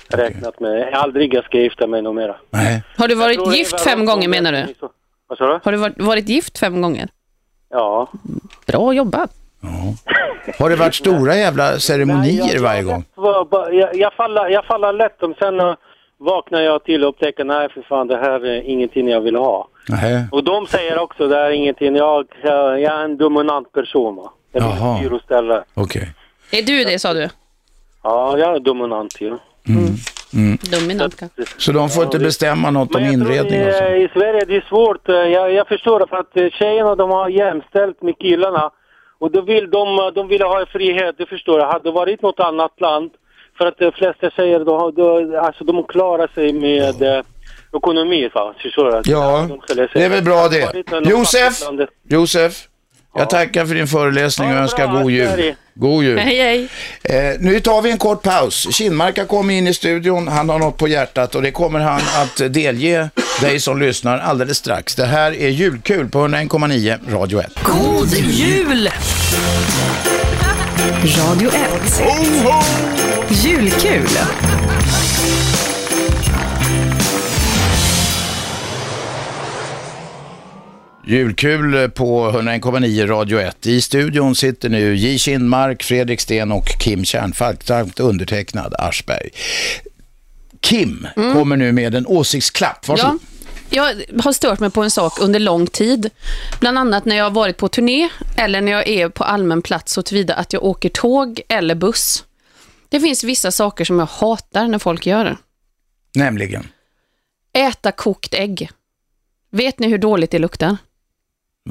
räknat 0.10 0.60
med, 0.60 0.94
aldrig 0.94 1.34
jag 1.34 1.44
ska 1.46 1.58
gifta 1.58 1.88
mig 1.88 2.02
något 2.02 2.16
mera. 2.16 2.36
Nej. 2.50 2.84
Har 2.98 3.08
du 3.08 3.16
varit 3.16 3.56
gift 3.56 3.82
fem 3.82 4.06
gånger 4.06 4.28
menar 4.28 4.52
du? 4.52 4.66
Vad 5.28 5.38
sa 5.38 5.46
du? 5.48 5.60
Har 5.64 5.72
du 5.72 5.78
varit, 5.78 6.02
varit 6.02 6.30
gift 6.30 6.60
fem 6.60 6.82
gånger? 6.82 7.08
Ja. 7.70 8.08
Bra 8.68 8.94
jobbat. 8.94 9.32
Har 10.60 10.70
det 10.70 10.76
varit 10.76 10.96
stora 10.96 11.36
jävla 11.36 11.70
Nej, 11.72 11.80
ceremonier 11.82 12.54
jag- 12.54 12.62
varje 12.62 12.78
jag 12.82 12.86
gång? 12.86 13.04
Jag, 13.72 13.96
jag, 13.96 14.14
faller, 14.14 14.50
jag 14.50 14.66
faller 14.66 14.94
lätt 14.94 15.24
om 15.24 15.34
sen 15.40 15.60
uh, 15.60 15.74
vaknar 16.18 16.62
jag 16.62 16.84
till 16.84 17.04
och 17.04 17.10
upptäcker 17.10 17.44
nej 17.44 17.70
för 17.74 17.82
fan 17.82 18.08
det 18.08 18.18
här 18.18 18.46
är 18.46 18.62
ingenting 18.62 19.10
jag 19.10 19.22
vill 19.22 19.36
ha. 19.36 19.68
Nej. 19.90 20.26
Och 20.32 20.44
de 20.44 20.68
säger 20.68 21.00
också 21.00 21.28
det 21.28 21.36
här 21.36 21.44
är 21.46 21.50
ingenting, 21.52 21.96
jag, 21.96 22.26
jag, 22.44 22.82
jag 22.82 23.00
är 23.00 23.04
en 23.04 23.18
dominant 23.18 23.72
person 23.72 24.16
va. 24.16 24.32
Jag 24.52 24.64
Jaha. 24.64 24.94
vill 24.94 25.00
styra 25.00 25.16
och 25.16 25.22
ställa. 25.22 25.64
Okej. 25.74 26.10
Är 26.52 26.62
du 26.62 26.84
det 26.84 27.00
sa 27.00 27.14
du? 27.14 27.30
Ja, 28.04 28.38
jag 28.38 28.56
är 28.56 28.60
dominant 28.60 29.22
ju. 29.22 29.38
Dominant 30.72 31.20
kanske. 31.20 31.42
Så 31.58 31.72
de 31.72 31.90
får 31.90 32.04
inte 32.04 32.20
bestämma 32.20 32.72
något 32.72 32.96
om 32.96 33.02
inredning 33.02 33.62
och 33.62 33.68
i, 33.68 33.72
så? 33.74 33.84
i 33.86 34.10
Sverige 34.14 34.46
det 34.48 34.56
är 34.56 34.66
svårt. 34.70 35.10
eh, 35.10 35.16
Jag, 35.16 35.54
jag 35.54 35.68
förstår 35.68 36.00
det 36.00 36.08
för 36.08 36.18
att 36.18 36.38
eh, 36.38 36.50
tjejerna 36.50 36.96
de 36.96 37.10
har 37.10 37.30
jämställt 37.30 38.02
med 38.02 38.18
killarna. 38.20 38.72
Och 39.20 39.32
då 39.32 39.42
vill 39.42 39.70
de, 39.70 40.00
eh, 40.00 40.08
de 40.16 40.28
vill 40.28 40.42
ha 40.42 40.66
frihet, 40.66 41.16
det 41.18 41.26
förstår 41.26 41.60
jag. 41.60 41.68
Hade 41.68 41.84
det 41.84 41.92
varit 41.92 42.22
något 42.22 42.40
annat 42.40 42.82
land, 42.82 43.12
för 43.58 43.66
att 43.66 43.78
de 43.78 43.92
flesta 43.92 44.30
tjejer 44.30 44.60
de, 44.60 44.94
de, 44.96 45.36
alltså, 45.40 45.64
de 45.64 45.84
klarar 45.84 46.28
sig 46.36 46.54
med 46.54 47.02
eh, 47.02 47.24
ekonomi. 47.78 48.30
Va? 48.34 48.54
Förstår 48.62 48.86
du? 48.92 49.12
Ja, 49.12 49.48
det 49.94 50.04
är 50.06 50.10
väl 50.10 50.24
bra 50.24 50.48
det. 50.48 51.10
Josef, 51.10 51.54
Josef, 52.10 52.54
jag 53.16 53.30
tackar 53.30 53.66
för 53.66 53.76
din 53.76 53.88
föreläsning 53.88 54.50
och 54.50 54.56
önskar 54.56 54.88
god 54.88 55.12
jul. 55.12 55.56
God 55.74 56.04
jul. 56.04 56.20
Hej, 56.20 56.38
hej. 56.38 56.68
Eh, 57.04 57.40
nu 57.40 57.60
tar 57.60 57.82
vi 57.82 57.92
en 57.92 57.98
kort 57.98 58.22
paus. 58.22 58.68
Kinmark 58.76 59.18
har 59.18 59.26
kommit 59.26 59.54
in 59.58 59.68
i 59.68 59.74
studion, 59.74 60.28
han 60.28 60.50
har 60.50 60.60
något 60.60 60.78
på 60.78 60.88
hjärtat 60.88 61.36
och 61.36 61.42
det 61.42 61.52
kommer 61.52 61.80
han 61.80 62.02
att 62.16 62.54
delge 62.54 63.10
dig 63.42 63.60
som 63.60 63.80
lyssnar 63.80 64.18
alldeles 64.18 64.58
strax. 64.58 64.96
Det 64.96 65.06
här 65.06 65.32
är 65.32 65.50
Julkul 65.50 66.10
på 66.10 66.28
101,9 66.28 67.12
Radio 67.12 67.40
1. 67.40 67.48
God 67.64 68.14
jul! 68.14 68.90
Radio 71.18 71.50
1. 71.50 72.02
Julkul. 73.30 74.08
Julkul 81.10 81.90
på 81.90 82.32
101,9 82.32 83.08
Radio 83.08 83.40
1. 83.40 83.68
I 83.68 83.82
studion 83.82 84.36
sitter 84.36 84.70
nu 84.70 84.96
J. 84.96 85.18
Kinmark, 85.18 85.84
Fredrik 85.84 86.22
Sten 86.22 86.52
och 86.52 86.66
Kim 86.66 87.06
Kärnfalk 87.06 87.64
samt 87.64 88.00
undertecknad 88.00 88.76
Aschberg. 88.80 89.30
Kim 90.60 91.08
kommer 91.16 91.58
nu 91.58 91.72
med 91.72 91.96
en 91.96 92.08
åsiktsklapp. 92.08 92.88
Varsågod. 92.88 93.20
Ja, 93.70 93.92
jag 94.10 94.22
har 94.24 94.34
stört 94.34 94.60
mig 94.60 94.72
på 94.72 94.84
en 94.84 94.92
sak 94.92 95.22
under 95.22 95.40
lång 95.40 95.68
tid. 95.68 96.10
Bland 96.60 96.80
annat 96.80 97.06
när 97.06 97.16
jag 97.16 97.24
har 97.24 97.32
varit 97.32 97.58
på 97.58 97.68
turné 97.68 98.10
eller 98.38 98.62
när 98.62 98.72
jag 98.72 98.88
är 98.88 99.10
på 99.10 99.24
allmän 99.24 99.62
plats 99.62 99.94
så 99.94 100.02
tillvida 100.02 100.34
att 100.34 100.54
jag 100.54 100.64
åker 100.64 100.90
tåg 100.90 101.42
eller 101.50 101.76
buss. 101.76 102.24
Det 102.90 103.00
finns 103.00 103.24
vissa 103.24 103.52
saker 103.52 103.86
som 103.86 104.00
jag 104.00 104.06
hatar 104.06 104.68
när 104.68 104.80
folk 104.80 105.06
gör 105.06 105.26
det. 105.26 105.38
Nämligen. 106.16 106.68
Äta 107.54 107.92
kokt 107.92 108.34
ägg. 108.34 108.70
Vet 109.52 109.80
ni 109.80 109.88
hur 109.88 109.98
dåligt 109.98 110.32
det 110.32 110.40
luktar? 110.40 110.78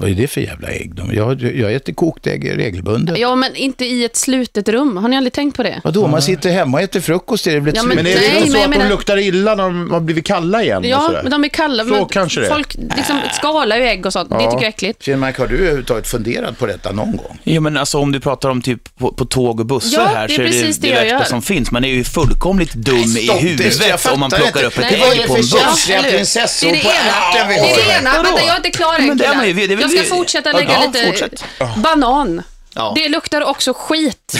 Vad 0.00 0.10
är 0.10 0.14
det 0.14 0.26
för 0.28 0.40
jävla 0.40 0.68
ägg? 0.68 0.94
De- 0.94 1.14
Jag, 1.14 1.42
jag 1.42 1.74
äter 1.74 1.92
kokt 1.92 2.26
ägg 2.26 2.50
regelbundet. 2.58 3.18
Ja, 3.18 3.34
men 3.34 3.56
inte 3.56 3.84
i 3.84 4.04
ett 4.04 4.16
slutet 4.16 4.68
rum. 4.68 4.96
Har 4.96 5.08
ni 5.08 5.16
aldrig 5.16 5.32
tänkt 5.32 5.56
på 5.56 5.62
det? 5.62 5.80
Vadå, 5.84 6.06
man 6.06 6.22
sitter 6.22 6.50
hemma 6.50 6.76
och 6.78 6.82
äter 6.82 7.00
frukost, 7.00 7.46
är 7.46 7.52
det 7.54 7.60
väl 7.60 7.68
ett 7.68 7.76
Ja, 7.76 7.82
men 7.82 7.96
Men 7.96 8.06
är 8.06 8.10
det 8.14 8.20
Nej, 8.20 8.40
men 8.40 8.50
så 8.52 8.58
att 8.58 8.64
de 8.64 8.70
menar- 8.70 8.88
luktar 8.88 9.16
illa 9.18 9.54
när 9.54 9.62
de 9.64 9.90
har 9.90 10.00
blivit 10.00 10.26
kalla 10.26 10.62
igen? 10.62 10.84
Ja, 10.84 11.10
men 11.22 11.30
de 11.30 11.44
är 11.44 11.48
kalla. 11.48 11.84
Så 11.84 11.90
men 11.90 12.06
kanske 12.06 12.40
det. 12.40 12.48
Folk 12.48 12.74
liksom 12.96 13.20
skalar 13.32 13.76
ju 13.76 13.82
ägg 13.84 14.06
och 14.06 14.12
sånt. 14.12 14.30
Det 14.30 14.36
tycker 14.38 14.52
jag 14.52 14.62
är 14.62 14.68
äckligt. 14.68 15.02
Kinmark, 15.02 15.38
har 15.38 15.46
du 15.46 15.56
överhuvudtaget 15.58 16.08
funderat 16.08 16.58
på 16.58 16.66
detta 16.66 16.92
någon 16.92 17.16
gång? 17.16 17.38
Ja, 17.44 17.60
men 17.60 17.76
alltså 17.76 17.98
om 17.98 18.12
du 18.12 18.20
pratar 18.20 18.48
om 18.48 18.62
typ 18.62 18.98
på, 18.98 19.12
på 19.12 19.24
tåg 19.24 19.60
och 19.60 19.66
bussar 19.66 20.00
Ja, 20.02 20.06
här 20.14 20.28
det 20.28 20.34
är 20.34 20.36
så 20.36 20.42
är 20.42 20.46
det 20.46 20.50
precis 20.52 20.76
det, 20.78 20.88
det 20.88 20.94
värsta 20.94 21.24
som 21.24 21.42
finns. 21.42 21.70
Man 21.70 21.84
är 21.84 21.88
ju 21.88 22.04
fullkomligt 22.04 22.74
dum 22.74 22.96
i 22.96 23.04
Stopp, 23.04 23.16
det- 23.16 23.22
jag 23.24 23.34
huvudet 23.48 24.12
om 24.12 24.20
man 24.20 24.30
plockar 24.30 24.46
inte. 24.46 24.66
upp 24.66 24.78
ett 24.78 24.86
Nej, 24.90 25.02
ägg 25.12 25.18
det 25.20 25.26
på 25.26 25.32
för 25.32 25.34
en 25.34 25.40
buss. 25.40 25.50
tjafs? 25.52 25.64
Känsliga 25.64 25.98
eller 25.98 26.10
hur? 26.10 26.16
prinsessor 26.16 26.66
Det 26.68 26.72
är 26.72 26.76
det 26.76 26.82
på 26.84 26.88
ena. 26.90 26.98
ärten 27.28 27.48
vi 27.48 27.54
Det 27.54 27.60
är 27.60 27.88
det 27.88 27.98
ena. 27.98 28.12
Vänta, 28.22 28.40
jag 28.46 28.52
är 28.52 28.56
inte 28.56 28.70
klar 28.70 28.94
än 28.94 29.00
det 29.16 29.24
killar. 29.24 29.87
Jag 29.96 30.06
ska 30.06 30.14
fortsätta 30.16 30.52
lägga 30.52 30.72
Ja, 30.72 30.86
lite... 30.92 31.06
fortsätt. 31.06 31.44
Banan. 31.76 32.42
Ja. 32.74 32.92
Det 32.96 33.08
luktar 33.08 33.40
också 33.44 33.72
skit. 33.76 34.34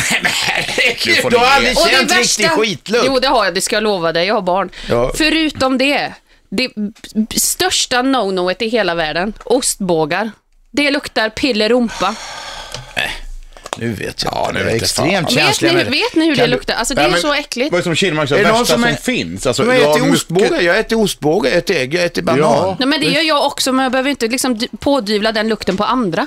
Du 1.05 1.13
ni 1.31 1.37
har 1.37 1.47
aldrig 1.47 1.79
Och 1.79 1.89
känt 1.89 2.11
värsta- 2.11 2.19
riktig 2.43 2.51
skitlukt. 2.51 3.05
Jo, 3.07 3.19
det 3.19 3.29
har 3.29 3.45
jag. 3.45 3.55
Det 3.55 3.61
ska 3.61 3.77
jag 3.77 3.83
lova 3.83 4.13
dig. 4.13 4.27
Jag 4.27 4.35
har 4.35 4.43
barn. 4.43 4.71
Ja. 4.89 5.13
Förutom 5.15 5.79
det, 5.79 6.13
det 6.51 6.71
största 7.41 8.03
no-noet 8.03 8.63
i 8.63 8.69
hela 8.69 8.95
världen, 8.95 9.33
ostbågar. 9.45 10.31
Det 10.71 10.91
luktar 10.91 11.29
pillerumpa. 11.31 12.15
Nu 13.81 13.93
vet 13.93 14.25
jag. 14.25 14.33
Ja, 14.35 14.51
nu 14.55 14.59
vet 14.59 14.67
jag 14.73 14.83
extremt 14.83 15.29
Vet 15.29 15.39
känsliga. 15.39 15.73
ni, 15.73 15.85
vet 15.85 16.15
ni 16.15 16.25
hur 16.25 16.31
det 16.33 16.37
Kan 16.37 16.51
du- 16.51 16.57
luktar? 16.57 16.75
Alltså 16.75 16.95
det 16.95 17.01
Ja, 17.03 17.07
är 17.09 17.11
men 17.13 17.21
så 17.21 17.35
äckligt. 17.35 17.73
Vad 17.73 17.79
är 17.79 17.83
som 17.83 17.95
Kinmark 17.95 18.29
sa, 18.29 18.35
Är 18.35 18.39
det 18.39 18.45
det 18.45 18.49
någon 18.51 18.59
värsta 18.59 18.75
som 18.75 18.83
som, 18.83 18.91
är- 18.93 18.97
finns? 18.97 19.47
Alltså, 19.47 19.63
Men 19.63 19.77
jag 19.77 19.85
ja, 19.85 19.97
äter 19.97 20.13
ostbågar, 20.13 20.61
jag 20.61 20.79
äter 20.79 20.99
ostbågar, 21.03 21.51
jag 21.51 21.59
äter 21.59 21.77
ägg, 21.77 21.95
jag 21.95 22.05
äter 22.05 22.23
banan. 22.23 22.41
Ja. 22.41 22.77
Nej, 22.79 22.89
men 22.89 23.01
det 23.01 23.07
gör 23.07 23.23
jag 23.23 23.47
också, 23.47 23.73
men 23.73 23.83
jag 23.83 23.93
behöver 23.93 24.11
inte 24.11 24.29
liksom 24.29 24.59
pådyvla 24.81 25.33
den 25.33 25.49
lukten 25.49 25.77
på 25.77 25.85
andra. 25.85 26.27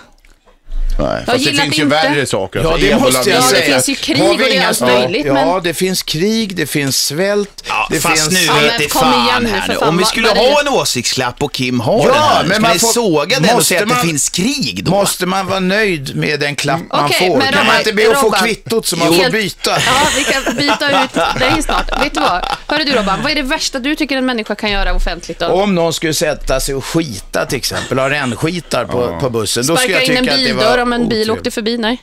Nej, 1.02 1.24
fast 1.26 1.38
det 1.38 1.44
gillar 1.52 1.64
finns 1.64 1.78
ju 1.80 1.84
inte. 1.84 1.96
värre 1.96 2.26
saker. 2.26 2.60
Ja, 2.60 2.66
Alltså, 2.72 2.82
det 2.88 2.92
ebola, 2.92 3.06
måste 3.06 3.30
jag 3.30 3.38
Ja, 3.38 3.42
det 3.42 3.48
säga. 3.56 3.74
finns 3.82 3.90
ju 3.90 3.96
krig 3.96 4.18
Har 4.18 4.28
vi 4.28 4.34
och 4.34 4.38
det 4.38 4.46
är 4.52 4.56
inga- 4.56 4.68
allt 4.68 4.82
möjligt, 4.82 5.26
Ja, 5.26 5.34
men- 5.34 5.64
det 5.64 5.74
finns 5.74 6.04
krig, 6.04 6.56
det 6.56 6.66
finns 6.66 6.98
svält, 7.06 7.64
Ja, 7.68 7.88
det 7.92 8.00
fast 8.00 8.16
finns... 8.24 8.32
nu 8.32 8.40
Ja, 8.46 8.54
men 8.54 8.64
vet 8.64 8.78
det 8.78 8.88
kom 8.88 9.02
fan 9.02 9.26
igen 9.28 9.44
nu, 9.44 9.50
här 9.50 9.62
för 9.62 9.74
nu. 9.74 9.80
fan, 9.80 9.90
Om 9.90 9.98
vi 9.98 10.02
vad- 10.04 10.10
skulle 10.10 10.28
vad 10.28 10.38
är 10.38 10.42
ha 10.52 10.62
det? 10.64 10.70
en 10.70 10.74
åsiktsklapp 10.74 11.44
och 11.44 11.54
Kim 11.54 11.80
har 11.80 12.00
Ja, 12.00 12.06
den 12.14 12.14
här, 12.24 12.44
men 12.44 12.52
ska 12.54 12.62
man 12.62 12.72
ni 12.74 12.80
får- 12.80 12.88
såga 12.88 13.40
den 13.40 13.50
och 13.50 13.56
måste 13.56 13.68
säga 13.70 13.82
att 13.82 13.88
man- 13.88 13.98
det 13.98 14.08
finns 14.08 14.30
krig 14.30 14.82
då? 14.86 14.92
Måste 14.92 15.26
man 15.26 15.48
vara 15.48 15.60
nöjd 15.60 16.16
med 16.16 16.40
den 16.40 16.56
klapp 16.56 16.82
man 16.92 17.06
Okej, 17.06 17.28
får? 17.28 17.38
men 17.38 17.54
kan 17.54 17.66
man 17.66 17.78
inte 17.78 17.94
be 17.94 18.12
att 18.12 18.18
få 18.18 18.26
Robban. 18.26 18.40
kvittot 18.44 18.88
så 18.88 18.96
man 18.98 19.08
får 19.08 19.30
byta? 19.32 19.72
Ja, 19.72 20.08
vi 20.18 20.24
kan 20.24 20.56
byta 20.58 21.04
ut 21.04 21.14
dig 21.40 21.64
snart. 21.64 22.04
Vet 22.04 22.14
du 22.14 22.20
vad? 22.20 22.46
Hörru 22.68 22.84
du 22.84 22.92
Robban, 22.92 23.20
vad 23.24 23.32
är 23.32 23.36
det 23.36 23.42
värsta 23.42 23.80
du 23.80 23.96
tycker 23.96 24.18
en 24.18 24.26
människa 24.26 24.56
kan 24.56 24.72
göra 24.72 24.94
offentligt 24.94 25.40
då? 25.40 25.46
Om 25.48 25.76
någon 25.76 25.94
skulle 25.94 26.14
sätta 26.14 26.60
sig 26.60 26.76
och 26.76 26.86
skita 26.86 27.46
till 27.46 27.58
exempel, 27.58 28.00
ha 28.00 28.10
rännskitar 28.10 28.86
på, 28.86 29.18
på 29.22 29.30
bussen, 29.30 29.68
då 29.68 29.78
skulle 29.78 29.94
Sparka 29.94 30.12
jag 30.12 30.18
in 30.18 30.24
tycka 30.24 30.34
en 30.34 30.40
att 30.40 30.46
det 30.48 30.54
var 30.54 30.62
bildörr 30.64 30.86
om 30.94 31.02
en 31.02 31.10
bil 31.10 31.32
åkte 31.32 31.52
förbi? 31.52 31.78
Nej. 31.78 32.02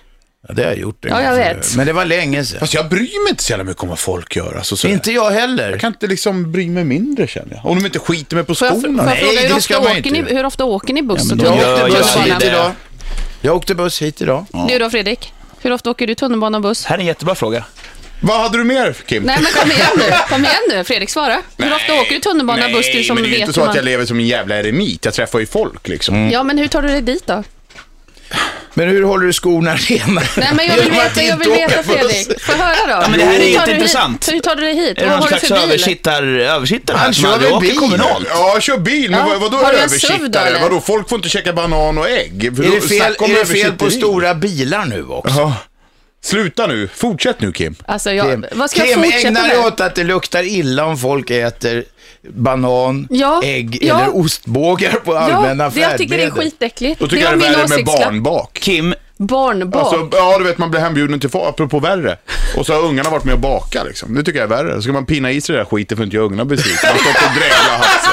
Ja, 0.48 0.54
det 0.54 0.62
har 0.62 0.70
jag 0.70 0.78
gjort 0.78 1.04
en 1.04 1.10
Ja, 1.10 1.16
gång 1.16 1.24
jag 1.24 1.34
förut. 1.46 1.56
vet. 1.56 1.76
Men 1.76 1.86
det 1.86 1.92
var 1.92 2.04
länge 2.04 2.44
sedan. 2.44 2.60
Fast 2.60 2.74
jag 2.74 2.88
bryr 2.88 3.24
mig 3.24 3.30
inte 3.30 3.42
så 3.44 3.50
jävla 3.52 3.64
mycket 3.64 3.82
om 3.82 3.88
vad 3.88 3.98
folk 3.98 4.36
gör. 4.36 4.54
Alltså, 4.56 4.76
så 4.76 4.88
Inte 4.88 5.12
jag 5.12 5.30
heller. 5.30 5.70
Jag 5.70 5.80
kan 5.80 5.92
inte 5.92 6.06
liksom 6.06 6.52
bry 6.52 6.68
mig 6.68 6.84
mindre 6.84 7.26
känner 7.26 7.54
jag. 7.54 7.66
Om 7.66 7.78
de 7.78 7.86
inte 7.86 7.98
skiter 7.98 8.36
mig 8.36 8.44
på 8.44 8.54
Får 8.54 8.66
jag, 8.68 8.74
får 8.74 8.80
skorna. 8.82 9.02
jag 9.02 9.06
Nej, 9.06 9.18
fråga, 9.18 9.40
hur 9.40 9.48
det 9.48 9.54
ofta, 9.54 9.60
ska 9.60 9.80
man 9.80 9.92
åker 9.98 10.10
ni, 10.10 10.18
inte. 10.18 10.34
hur 10.34 10.44
ofta 10.46 10.64
åker 10.64 10.94
ni 10.94 11.02
buss? 11.02 11.24
men 11.30 11.40
och 11.40 11.46
jag 11.46 11.52
tunnelbana? 11.54 11.84
åkte 11.84 11.92
gör 11.96 12.02
buss 12.02 12.16
ju 12.16 12.20
hit 12.32 12.40
det. 12.40 12.46
idag. 12.46 12.72
Jag 13.40 13.56
åkte 13.56 13.74
buss 13.74 14.02
hit 14.02 14.20
idag. 14.22 14.44
Du 14.68 14.78
då 14.78 14.90
Fredrik? 14.90 15.32
Hur 15.60 15.72
ofta 15.72 15.90
åker 15.90 16.06
du 16.06 16.14
tunnelbana 16.14 16.58
och 16.58 16.62
buss? 16.62 16.84
Här 16.84 16.96
är 16.96 17.00
en 17.00 17.06
jättebra 17.06 17.34
fråga. 17.34 17.64
Vad 18.20 18.40
hade 18.40 18.58
du 18.58 18.64
mer 18.64 18.92
Kim? 19.06 19.22
Nej 19.22 19.38
men 19.42 19.52
kom 19.52 19.70
igen 19.70 19.86
nu, 19.96 20.04
kom 20.28 20.44
igen 20.44 20.54
nu. 20.70 20.84
Fredrik 20.84 21.10
svara. 21.10 21.42
Hur 21.56 21.74
ofta 21.74 21.94
åker 21.94 22.14
du 22.14 22.20
tunnelbana 22.20 22.66
och 22.66 22.72
buss 22.72 22.86
du 22.92 23.04
som 23.04 23.14
men 23.14 23.22
det 23.24 23.28
är 23.28 23.30
ju 23.30 23.38
vet 23.38 23.40
inte 23.40 23.52
så 23.52 23.60
hur 23.60 23.68
att 23.68 23.76
jag 23.76 23.84
lever 23.84 24.06
som 24.06 24.18
en 24.18 24.26
jävla 24.26 24.56
eremit. 24.58 25.04
Jag 25.04 25.14
träffar 25.14 25.38
ju 25.38 25.46
folk 25.46 25.88
liksom. 25.88 26.30
Ja 26.30 26.42
men 26.42 26.58
hur 26.58 26.68
tar 26.68 26.82
du 26.82 26.88
dig 26.88 27.02
dit 27.02 27.26
då? 27.26 27.44
Men 28.78 28.88
hur 28.88 29.02
håller 29.02 29.26
du 29.26 29.32
skorna 29.32 29.74
rena? 29.76 30.22
Nej 30.36 30.48
men 30.54 30.66
jag 30.66 30.76
vill 30.76 30.90
veta, 30.90 31.22
jag 31.22 31.36
vill 31.36 31.50
veta. 31.50 31.82
Fredrik. 31.82 32.28
Jag 32.48 32.54
höra 32.56 33.00
då? 33.02 33.08
men 33.10 33.18
det 33.18 33.24
här 33.24 33.40
är 33.40 33.44
jätteintressant. 33.44 34.28
Hur 34.32 34.40
tar 34.40 34.56
du 34.56 34.62
dig 34.62 34.74
hit? 34.76 34.98
Är 34.98 35.02
det 35.02 35.08
Vad 35.10 35.10
någon 35.10 35.22
har 35.22 35.22
du 35.22 35.28
slags 35.28 35.48
för 35.48 35.54
bil? 35.54 35.64
översittar, 35.64 36.22
översittare 36.22 36.96
här 36.96 37.04
Han 37.04 37.14
som 37.14 37.24
kör 37.24 37.32
aldrig 37.32 37.52
åker 37.52 37.66
bil? 37.68 37.76
kommunalt? 37.76 38.26
Ja, 38.30 38.56
kör 38.60 38.78
bil. 38.78 39.10
Men 39.10 39.20
Ja. 39.20 39.26
vad, 39.26 39.40
vadå 39.40 39.56
Har 39.56 39.72
översittare? 39.72 40.58
Vadå, 40.62 40.80
folk 40.80 41.08
får 41.08 41.16
inte 41.16 41.28
käka 41.28 41.52
banan 41.52 41.98
och 41.98 42.10
ägg? 42.10 42.56
För 42.56 42.64
Är 42.64 42.70
det 42.70 42.80
fel, 42.80 43.00
är 43.30 43.34
det 43.40 43.46
fel 43.46 43.72
på 43.72 43.90
stora 43.90 44.34
bilar 44.34 44.84
nu 44.84 45.04
också? 45.06 45.52
Sluta 46.22 46.66
nu. 46.66 46.88
Fortsätt 46.94 47.40
nu 47.40 47.52
Kim. 47.52 47.74
Alltså 47.86 48.12
jag, 48.12 48.30
Kim, 48.30 48.44
vad 48.52 48.70
ska 48.70 48.80
jag 48.80 48.88
Kim 48.88 49.02
fortsätta 49.02 49.28
ägna 49.28 49.42
dig 49.42 49.58
åt 49.58 49.80
att 49.80 49.94
det 49.94 50.04
luktar 50.04 50.42
illa 50.42 50.84
om 50.84 50.98
folk 50.98 51.30
äter 51.30 51.84
banan, 52.28 53.06
Ja, 53.10 53.40
ägg 53.44 53.78
ja. 53.82 54.00
eller 54.00 54.16
ostbågar 54.16 54.92
på 54.92 55.16
allmänna 55.16 55.64
Ja, 55.64 55.70
det, 55.74 55.80
jag 55.80 55.98
tycker 55.98 56.16
det 56.16 56.22
är 56.22 56.26
färdmedel. 56.26 56.50
skitäckligt. 56.50 57.00
Då 57.00 57.06
tycker 57.08 57.24
det 57.24 57.30
jag 57.30 57.40
det 57.40 57.46
är 57.46 57.56
värre 57.56 57.68
med 57.68 57.84
barnbak. 57.84 58.58
Kim, 58.60 58.94
Barnbak. 59.16 59.82
Alltså, 59.82 60.08
ja, 60.12 60.38
du 60.38 60.44
vet, 60.44 60.58
man 60.58 60.70
blir 60.70 60.80
hembjuden 60.80 61.20
till 61.20 61.30
far, 61.30 61.48
apropå 61.48 61.78
värre. 61.80 62.16
Och 62.56 62.66
så 62.66 62.72
har 62.74 62.82
ungarna 62.82 63.10
varit 63.10 63.24
med 63.24 63.34
och 63.34 63.40
baka 63.40 63.82
liksom. 63.82 64.14
Det 64.14 64.22
tycker 64.22 64.38
jag 64.38 64.52
är 64.52 64.56
värre. 64.64 64.74
Så 64.76 64.82
ska 64.82 64.92
man 64.92 65.06
pina 65.06 65.30
i 65.32 65.40
sig 65.40 65.52
det 65.52 65.60
där 65.60 65.64
skiten 65.64 65.96
för 65.96 66.02
att 66.02 66.06
inte 66.06 66.16
göra 66.16 66.26
ungarna 66.26 66.44
besvikna. 66.44 66.78
Man 66.88 66.92
har 66.92 66.98
stått 67.12 67.28
och 67.28 67.34
dreglat 67.34 67.58
haft 67.86 68.04
sig. 68.04 68.12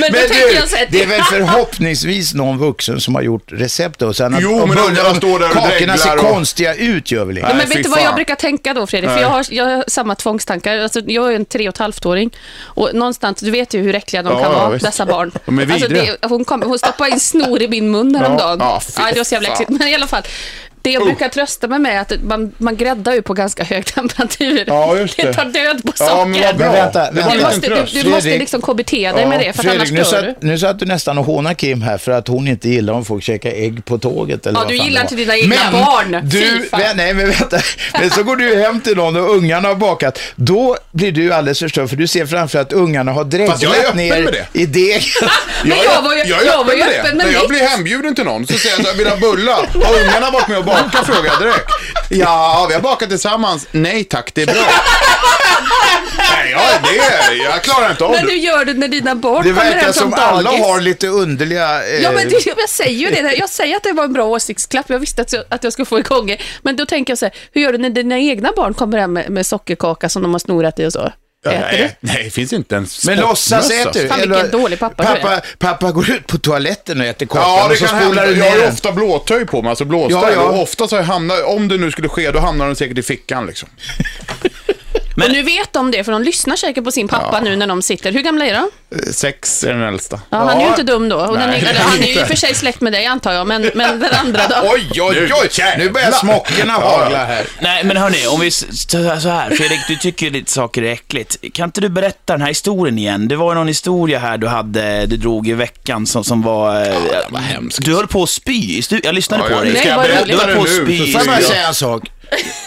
Men 0.00 0.12
Men 0.12 0.20
du, 0.28 0.54
jag 0.56 0.68
så 0.68 0.76
här, 0.76 0.86
det 0.90 1.02
är 1.02 1.06
väl 1.06 1.22
förhoppningsvis 1.22 2.34
någon 2.34 2.58
vuxen 2.58 3.00
som 3.00 3.14
har 3.14 3.22
gjort 3.22 3.52
recept 3.52 4.02
och 4.02 4.16
sen 4.16 4.34
att 4.34 4.40
Jo, 4.42 4.66
men 4.66 4.76
bullar- 4.76 4.88
ungarna 4.88 5.14
står 5.14 5.38
där 5.38 5.46
och 5.48 5.52
Kakorna 5.54 5.96
ser 5.96 6.14
och- 6.16 6.20
konstiga 6.32 6.74
ut 6.74 7.10
gör 7.10 7.24
väl 7.24 7.38
inte? 7.38 7.48
men 7.48 7.56
Nej, 7.58 7.66
vet 7.66 7.76
fy 7.76 7.82
du 7.82 7.88
vad 7.88 8.02
jag 8.02 8.14
brukar 8.14 8.34
tänka 8.34 8.74
då 8.74 8.86
Fredrik? 8.86 9.10
För 9.10 9.20
jag 9.20 9.28
har, 9.28 9.46
jag 9.50 9.64
har 9.64 9.84
samma 9.88 10.14
tvångstankar. 10.14 10.78
Alltså, 10.78 11.00
jag 11.06 11.30
är 11.32 11.36
en 11.36 11.44
tre 11.44 11.68
och 11.68 11.74
ett 11.74 11.78
halvt-åring. 11.78 12.30
Och 12.62 12.90
någonstans, 12.94 13.40
du 13.40 13.50
vet 13.50 13.74
ju 13.74 13.82
hur 13.82 13.94
äckliga 13.94 14.22
de 14.22 14.32
Ja, 14.32 14.42
kan 14.42 14.52
ja, 14.52 14.58
vara, 14.58 14.70
visst. 14.70 14.84
dessa 14.84 15.06
barn. 15.06 15.30
De 15.46 15.58
är 15.58 15.62
alltså, 15.72 15.88
vidriga. 15.88 16.16
hon, 16.22 16.44
kom, 16.44 16.62
hon 16.62 16.78
stoppade 16.78 17.10
in 17.10 17.20
snor 17.20 17.62
i 17.62 17.68
min 17.68 17.90
mun 17.90 18.14
häromdagen. 18.14 18.58
Ja, 18.60 18.80
Ja, 18.96 19.10
det 19.12 19.16
var 19.18 19.24
så 19.24 19.34
jävla 19.34 19.48
äckligt. 19.48 19.70
Men 19.70 19.88
i 19.88 19.94
alla 19.94 20.06
fall. 20.06 20.22
Det 20.82 20.90
jag 20.90 21.02
brukar 21.04 21.28
trösta 21.28 21.66
mig 21.68 21.78
med 21.78 21.96
är 21.96 22.00
att 22.00 22.12
man, 22.22 22.52
man 22.58 22.76
gräddar 22.76 23.12
ju 23.14 23.22
på 23.22 23.34
ganska 23.34 23.64
hög 23.64 23.84
temperatur. 23.94 24.64
Ja, 24.66 24.96
just 24.96 25.16
det. 25.16 25.22
det 25.26 25.34
tar 25.34 25.44
död 25.44 25.82
på 25.84 25.92
Ja, 25.98 26.06
socker. 26.06 26.24
men 26.26 26.42
vad 26.42 26.56
bra. 26.56 26.66
Men 26.66 26.72
vänta, 26.74 27.10
vänta. 27.12 27.34
Du 27.34 27.40
måste, 27.42 27.60
du, 27.68 28.02
du 28.02 28.10
måste 28.10 28.28
liksom 28.38 28.60
KBT 28.62 28.90
dig 28.90 29.26
med 29.26 29.40
det, 29.40 29.52
för 29.52 29.68
att 29.68 29.70
Fredrik, 29.74 29.90
nu 29.92 29.98
annars 29.98 30.10
dör 30.10 30.22
satt, 30.22 30.40
du. 30.40 30.46
nu 30.46 30.58
satt 30.58 30.78
du 30.78 30.86
nästan 30.86 31.18
och 31.18 31.24
hånade 31.24 31.54
Kim 31.54 31.82
här 31.82 31.98
för 31.98 32.12
att 32.12 32.28
hon 32.28 32.48
inte 32.48 32.68
gillar 32.68 32.92
om 32.92 33.04
folk 33.04 33.24
käkar 33.24 33.50
ägg 33.50 33.84
på 33.84 33.98
tåget. 33.98 34.46
Eller 34.46 34.58
Ja, 34.58 34.64
vad 34.64 34.68
du 34.72 34.76
gillar 34.76 35.00
inte 35.02 35.14
dina 35.14 35.36
egna 35.36 35.56
men 35.72 35.72
barn. 35.72 36.20
Du, 36.30 36.68
vä- 36.72 36.92
nej, 36.94 37.14
men 37.14 37.26
vänta. 37.30 37.58
Men 38.00 38.10
så 38.10 38.22
går 38.22 38.36
du 38.36 38.56
hem 38.56 38.80
till 38.80 38.96
någon 38.96 39.16
och 39.16 39.36
ungarna 39.36 39.68
har 39.68 39.74
bakat. 39.74 40.18
Då 40.36 40.76
blir 40.92 41.12
du 41.12 41.32
alldeles 41.32 41.58
förstörd 41.58 41.88
för 41.88 41.96
du 41.96 42.06
ser 42.06 42.26
framför 42.26 42.58
att 42.58 42.72
ungarna 42.72 43.12
har 43.12 43.20
jag 43.20 43.26
dreglat 43.30 43.64
öppen 43.64 43.96
ner 43.96 44.22
med 44.22 44.32
det. 44.32 44.46
i 44.60 44.66
degen. 44.66 45.00
Men 45.62 45.72
är- 45.72 45.84
jag 45.84 46.02
var 46.02 46.14
ju- 46.14 46.22
jag 46.26 46.44
jag 46.46 46.64
var 46.64 46.72
ju 46.74 46.82
öppen 46.82 47.16
med 47.16 47.26
det. 47.26 47.30
När 47.32 47.38
jag 47.40 47.48
blir 47.48 47.60
hembjuden 47.68 48.14
till 48.14 48.24
någon 48.24 48.46
så 48.46 48.52
säger 48.58 48.76
jag 48.76 48.80
att 48.80 48.86
jag 48.86 48.94
vill 48.94 49.06
ha 49.06 49.16
bullar. 49.16 49.84
Har 49.84 50.00
ungarna 50.00 50.30
varit 50.30 50.48
med 50.48 50.58
och 50.58 50.64
bakat 50.68 51.06
frågar 51.06 51.24
jag 51.30 51.38
direkt. 51.40 51.70
Ja, 52.08 52.66
vi 52.68 52.74
har 52.74 52.80
bakat 52.80 53.08
tillsammans. 53.08 53.66
Nej 53.70 54.04
tack, 54.04 54.34
det 54.34 54.42
är 54.42 54.46
bra. 54.46 54.54
Nej, 56.18 56.50
ja, 56.50 56.60
det 56.82 56.98
är, 56.98 57.44
jag 57.44 57.62
klarar 57.62 57.90
inte 57.90 58.04
av 58.04 58.10
Men 58.10 58.26
det. 58.26 58.30
du 58.32 58.36
gör 58.38 58.64
det 58.64 58.74
när 58.74 58.88
dina 58.88 59.14
barn 59.14 59.42
Det 59.42 59.48
kommer 59.50 59.64
verkar 59.64 59.80
hem 59.80 59.92
som 59.92 60.10
från 60.12 60.20
alla 60.20 60.50
dagis. 60.50 60.66
har 60.66 60.80
lite 60.80 61.06
underliga... 61.08 61.84
Eh, 61.88 62.02
Ja, 62.02 62.12
men 62.12 62.28
det, 62.28 62.46
jag 62.46 62.68
säger 62.68 62.92
ju 62.98 63.10
det. 63.10 63.34
Jag 63.36 63.48
säger 63.50 63.76
att 63.76 63.82
det 63.82 63.92
var 63.92 64.04
en 64.04 64.12
bra 64.12 64.24
åsiktsklapp. 64.24 64.86
Jag 64.90 64.98
visste 64.98 65.22
att, 65.22 65.34
att 65.48 65.64
jag 65.64 65.72
skulle 65.72 65.86
få 65.86 65.98
igång 65.98 66.26
det. 66.26 66.38
Men 66.62 66.76
då 66.76 66.86
tänker 66.86 67.10
jag 67.10 67.18
så 67.18 67.24
här, 67.24 67.34
hur 67.52 67.60
gör 67.62 67.72
du 67.72 67.78
när 67.78 67.90
dina 67.90 68.18
egna 68.18 68.52
barn 68.56 68.74
kommer 68.74 68.98
hem 68.98 69.12
med, 69.12 69.30
med 69.30 69.46
sockerkaka 69.46 70.08
som 70.08 70.22
de 70.22 70.32
har 70.32 70.38
snorat 70.38 70.78
i 70.78 70.86
och 70.86 70.92
så? 70.92 71.12
Äter 71.46 71.60
nej, 71.60 71.96
du? 72.00 72.08
nej, 72.08 72.24
det 72.24 72.30
finns 72.30 72.52
inte 72.52 72.76
en 72.76 72.86
Men 73.06 73.18
låtsas 73.20 73.64
spottmössa. 73.66 73.90
äter 73.90 74.02
du. 74.02 74.08
Fan, 74.08 74.20
vilken 74.20 74.50
dålig 74.50 74.78
pappa 74.78 75.02
du 75.02 75.08
är. 75.08 75.22
pappa, 75.22 75.46
pappa 75.58 75.92
går 75.92 76.10
ut 76.10 76.26
på 76.26 76.38
toaletten 76.38 77.00
och 77.00 77.06
äter 77.06 77.26
kakan 77.26 77.42
Ja, 77.42 77.68
det 77.68 77.72
och 77.72 77.78
så 77.78 77.86
kan 77.86 78.02
spolar 78.02 78.26
du 78.26 78.36
Jag 78.36 78.44
har 78.44 78.56
ner 78.56 78.64
ju 78.64 78.68
ofta 78.72 78.92
blåtöj 78.92 79.46
på 79.46 79.62
mig, 79.62 79.70
alltså 79.70 79.84
blåställ. 79.84 80.18
Ja, 80.22 80.30
ja. 80.32 80.42
Och 80.42 80.62
ofta 80.62 80.88
så 80.88 81.00
hamnat, 81.02 81.44
om 81.44 81.68
det 81.68 81.76
nu 81.76 81.90
skulle 81.90 82.08
ske, 82.08 82.30
då 82.30 82.38
hamnar 82.38 82.66
den 82.66 82.76
säkert 82.76 82.98
i 82.98 83.02
fickan 83.02 83.46
liksom. 83.46 83.68
Och 85.26 85.32
nu 85.32 85.42
vet 85.42 85.72
de 85.72 85.90
det, 85.90 86.04
för 86.04 86.12
de 86.12 86.22
lyssnar 86.22 86.56
säkert 86.56 86.84
på 86.84 86.92
sin 86.92 87.08
pappa 87.08 87.40
nu 87.40 87.56
när 87.56 87.66
de 87.66 87.82
sitter. 87.82 88.12
Hur 88.12 88.22
gamla 88.22 88.46
är 88.46 88.52
de? 88.52 88.70
Eh, 88.96 89.12
Sex 89.12 89.64
är 89.64 89.72
den 89.74 89.82
äldsta. 89.82 90.20
Ja, 90.30 90.36
han 90.38 90.48
är 90.48 90.54
ju 90.56 90.62
Ja. 90.62 90.68
inte 90.68 90.82
dum 90.82 91.08
då. 91.08 91.16
Nej, 91.38 91.64
är- 91.64 91.74
han 91.78 91.98
är 92.02 92.06
ju 92.06 92.12
i 92.20 92.22
och 92.22 92.26
för 92.28 92.34
sig 92.36 92.54
släkt 92.54 92.80
med 92.80 92.92
dig 92.92 93.06
antar 93.06 93.32
jag, 93.32 93.46
men, 93.46 93.70
men 93.74 94.00
den 94.00 94.10
andra 94.14 94.42
då? 94.48 94.54
Oj, 94.62 94.88
oj, 95.02 95.30
oj! 95.42 95.48
Nu 95.78 95.90
börjar 95.90 96.12
smockorna 96.12 96.72
hagla 96.72 97.24
här. 97.24 97.44
Nej, 97.60 97.84
men 97.84 97.96
hörni, 97.96 98.26
om 98.26 98.40
vi 98.40 98.50
så 98.50 98.68
här, 99.28 99.50
Fredrik, 99.50 99.80
du 99.88 99.96
tycker 99.96 100.26
ju 100.26 100.32
lite 100.32 100.50
saker 100.52 100.82
är 100.82 100.92
äckligt. 100.92 101.36
Kan 101.54 101.64
inte 101.64 101.80
du 101.80 101.88
berätta 101.88 102.32
den 102.32 102.40
här 102.40 102.48
historien 102.48 102.98
igen? 102.98 103.28
Det 103.28 103.36
var 103.36 103.52
ju 103.52 103.54
någon 103.58 103.68
historia 103.68 104.18
här 104.18 104.38
du 104.38 104.46
hade, 104.46 105.06
du 105.06 105.16
drog 105.16 105.48
i 105.48 105.52
veckan 105.52 106.06
som, 106.06 106.24
som 106.24 106.42
var... 106.42 106.86
eh, 106.86 106.94
var 107.30 107.40
hemskt. 107.40 107.84
Du 107.84 107.94
höll 107.94 108.06
på 108.06 108.22
att 108.22 108.30
spy. 108.30 108.82
Jag 109.02 109.14
lyssnade 109.14 109.42
Ja, 109.42 109.48
på 109.48 109.54
ja, 109.54 109.60
dig. 109.60 109.72
Nej. 109.72 110.24
Du 110.26 110.36
höll 110.36 110.54
på 110.54 110.60
att 110.62 110.66
det 110.66 110.72
nu. 110.72 110.84
spy. 110.86 111.12
så 111.12 111.18
Får 111.18 111.20
jag 111.20 111.26
bara 111.26 111.48
säga 111.48 111.68
en 111.68 111.74
sak? 111.74 112.02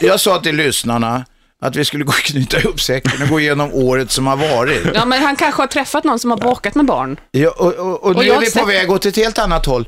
Jag 0.01 0.19
sa 0.19 0.39
till 0.39 0.55
lyssnarna 0.55 1.25
att 1.61 1.75
vi 1.75 1.85
skulle 1.85 2.03
gå 2.03 2.09
och 2.09 2.15
knyta 2.15 2.59
ihop 2.59 2.81
säcken 2.81 3.21
och 3.23 3.29
gå 3.29 3.39
igenom 3.39 3.73
året 3.73 4.11
som 4.11 4.27
har 4.27 4.37
varit. 4.37 4.81
Ja, 4.93 5.05
men 5.05 5.23
han 5.23 5.35
kanske 5.35 5.61
har 5.61 5.67
träffat 5.67 6.03
någon 6.03 6.19
som 6.19 6.29
har 6.31 6.37
bakat 6.37 6.75
med 6.75 6.85
barn. 6.85 7.19
Ja, 7.31 7.49
och, 7.57 7.73
och, 7.73 7.89
och 7.89 8.03
Och 8.03 8.15
nu 8.15 8.23
jag 8.23 8.35
är 8.35 8.39
vi 8.39 8.45
på 8.45 8.51
sett- 8.51 8.67
väg 8.67 8.91
åt 8.91 9.05
ett 9.05 9.15
helt 9.15 9.39
annat 9.39 9.65
håll. 9.65 9.85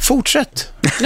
Fortsätt. 0.00 0.68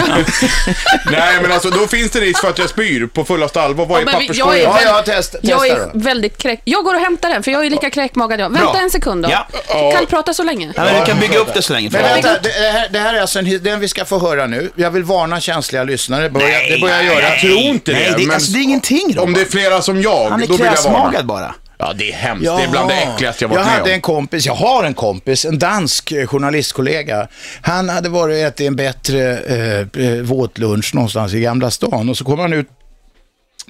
Nej, 1.10 1.38
men 1.42 1.52
alltså 1.52 1.70
då 1.70 1.86
finns 1.86 2.10
det 2.10 2.20
risk 2.20 2.40
för 2.40 2.48
att 2.50 2.58
jag 2.58 2.68
spyr 2.68 3.06
på 3.06 3.24
fullaste 3.24 3.60
allvar. 3.62 3.86
Vad 3.86 3.96
Ja, 3.98 4.00
är 4.02 4.04
men 4.04 4.18
vi- 4.20 4.26
papperskorgen? 4.26 4.62
jag 4.62 4.80
är- 4.82 4.86
Ja, 4.86 4.96
ja, 4.96 5.02
test, 5.02 5.32
testa 5.32 5.46
Jag 5.48 5.68
är 5.68 5.76
då. 5.78 5.90
väldigt 5.94 6.38
kräk... 6.38 6.60
Jag 6.64 6.84
går 6.84 6.94
och 6.94 7.00
hämtar 7.00 7.30
den, 7.30 7.42
för 7.42 7.50
jag 7.50 7.66
är 7.66 7.70
lika 7.70 7.90
kräkmagad 7.90 8.40
jag. 8.40 8.50
Vänta 8.50 8.72
Bra. 8.72 8.80
en 8.80 8.90
sekund 8.90 9.24
då. 9.24 9.30
Ja. 9.68 9.92
Kan 9.96 10.06
prata 10.06 10.34
så 10.34 10.42
länge. 10.42 10.72
Ja, 10.76 10.84
men 10.84 11.00
vi 11.00 11.06
kan 11.06 11.20
bygga 11.20 11.38
upp 11.38 11.54
det 11.54 11.62
så 11.62 11.72
länge. 11.72 11.90
Men 11.92 12.02
vänta, 12.02 12.28
det 12.28 12.48
det 12.60 12.70
här, 12.72 12.88
det 12.92 12.98
här 12.98 13.14
är 13.14 13.20
alltså 13.20 13.38
en, 13.38 13.62
den 13.62 13.80
vi 13.80 13.88
ska 13.88 14.04
få 14.04 14.18
höra 14.18 14.46
nu. 14.46 14.70
Jag 14.76 14.90
vill 14.90 15.02
varna 15.04 15.40
känsliga 15.40 15.84
lyssnare. 15.84 16.30
Börja, 16.30 16.46
det 16.68 16.80
börjar 16.80 16.96
jag 16.96 17.04
göra. 17.04 17.28
Jag 17.28 17.40
tror 17.40 17.52
inte 17.52 17.92
Nej, 17.92 18.04
det. 18.10 18.16
det, 18.18 18.26
men 18.26 18.34
alltså, 18.34 18.52
det 18.52 18.58
är 18.58 18.62
ingenting, 18.62 19.06
om 19.08 19.14
Robban. 19.14 19.32
det 19.32 19.40
är 19.40 19.44
flera 19.44 19.82
som 19.82 20.02
jag, 20.02 20.30
Han 20.30 20.42
är 20.42 20.46
då 20.46 20.52
vill 20.56 20.60
jag 20.66 20.72
varna. 20.72 20.74
kräsmagad 20.82 21.26
bara. 21.26 21.54
Ja, 21.82 21.92
det 21.92 22.12
är 22.12 22.16
hemskt. 22.16 22.44
Det 22.44 22.62
är 22.62 22.68
bland 22.68 22.88
det 22.88 22.94
äckligaste 22.94 23.44
jag 23.44 23.48
varit 23.48 23.58
jag 23.58 23.66
med 23.66 23.74
hade 23.74 23.90
om. 23.90 23.94
en 23.94 24.00
kompis, 24.00 24.46
jag 24.46 24.54
har 24.54 24.84
en 24.84 24.94
kompis, 24.94 25.44
en 25.44 25.58
dansk 25.58 26.12
eh, 26.12 26.26
journalistkollega. 26.26 27.28
Han 27.62 27.88
hade 27.88 28.08
varit 28.08 28.32
och 28.32 28.38
ätit 28.38 28.66
en 28.66 28.76
bättre 28.76 29.38
eh, 29.38 30.06
eh, 30.06 30.22
våtlunch 30.22 30.94
någonstans 30.94 31.34
i 31.34 31.40
Gamla 31.40 31.70
stan 31.70 32.08
och 32.08 32.16
så 32.16 32.24
kom 32.24 32.38
han 32.38 32.52
ut 32.52 32.68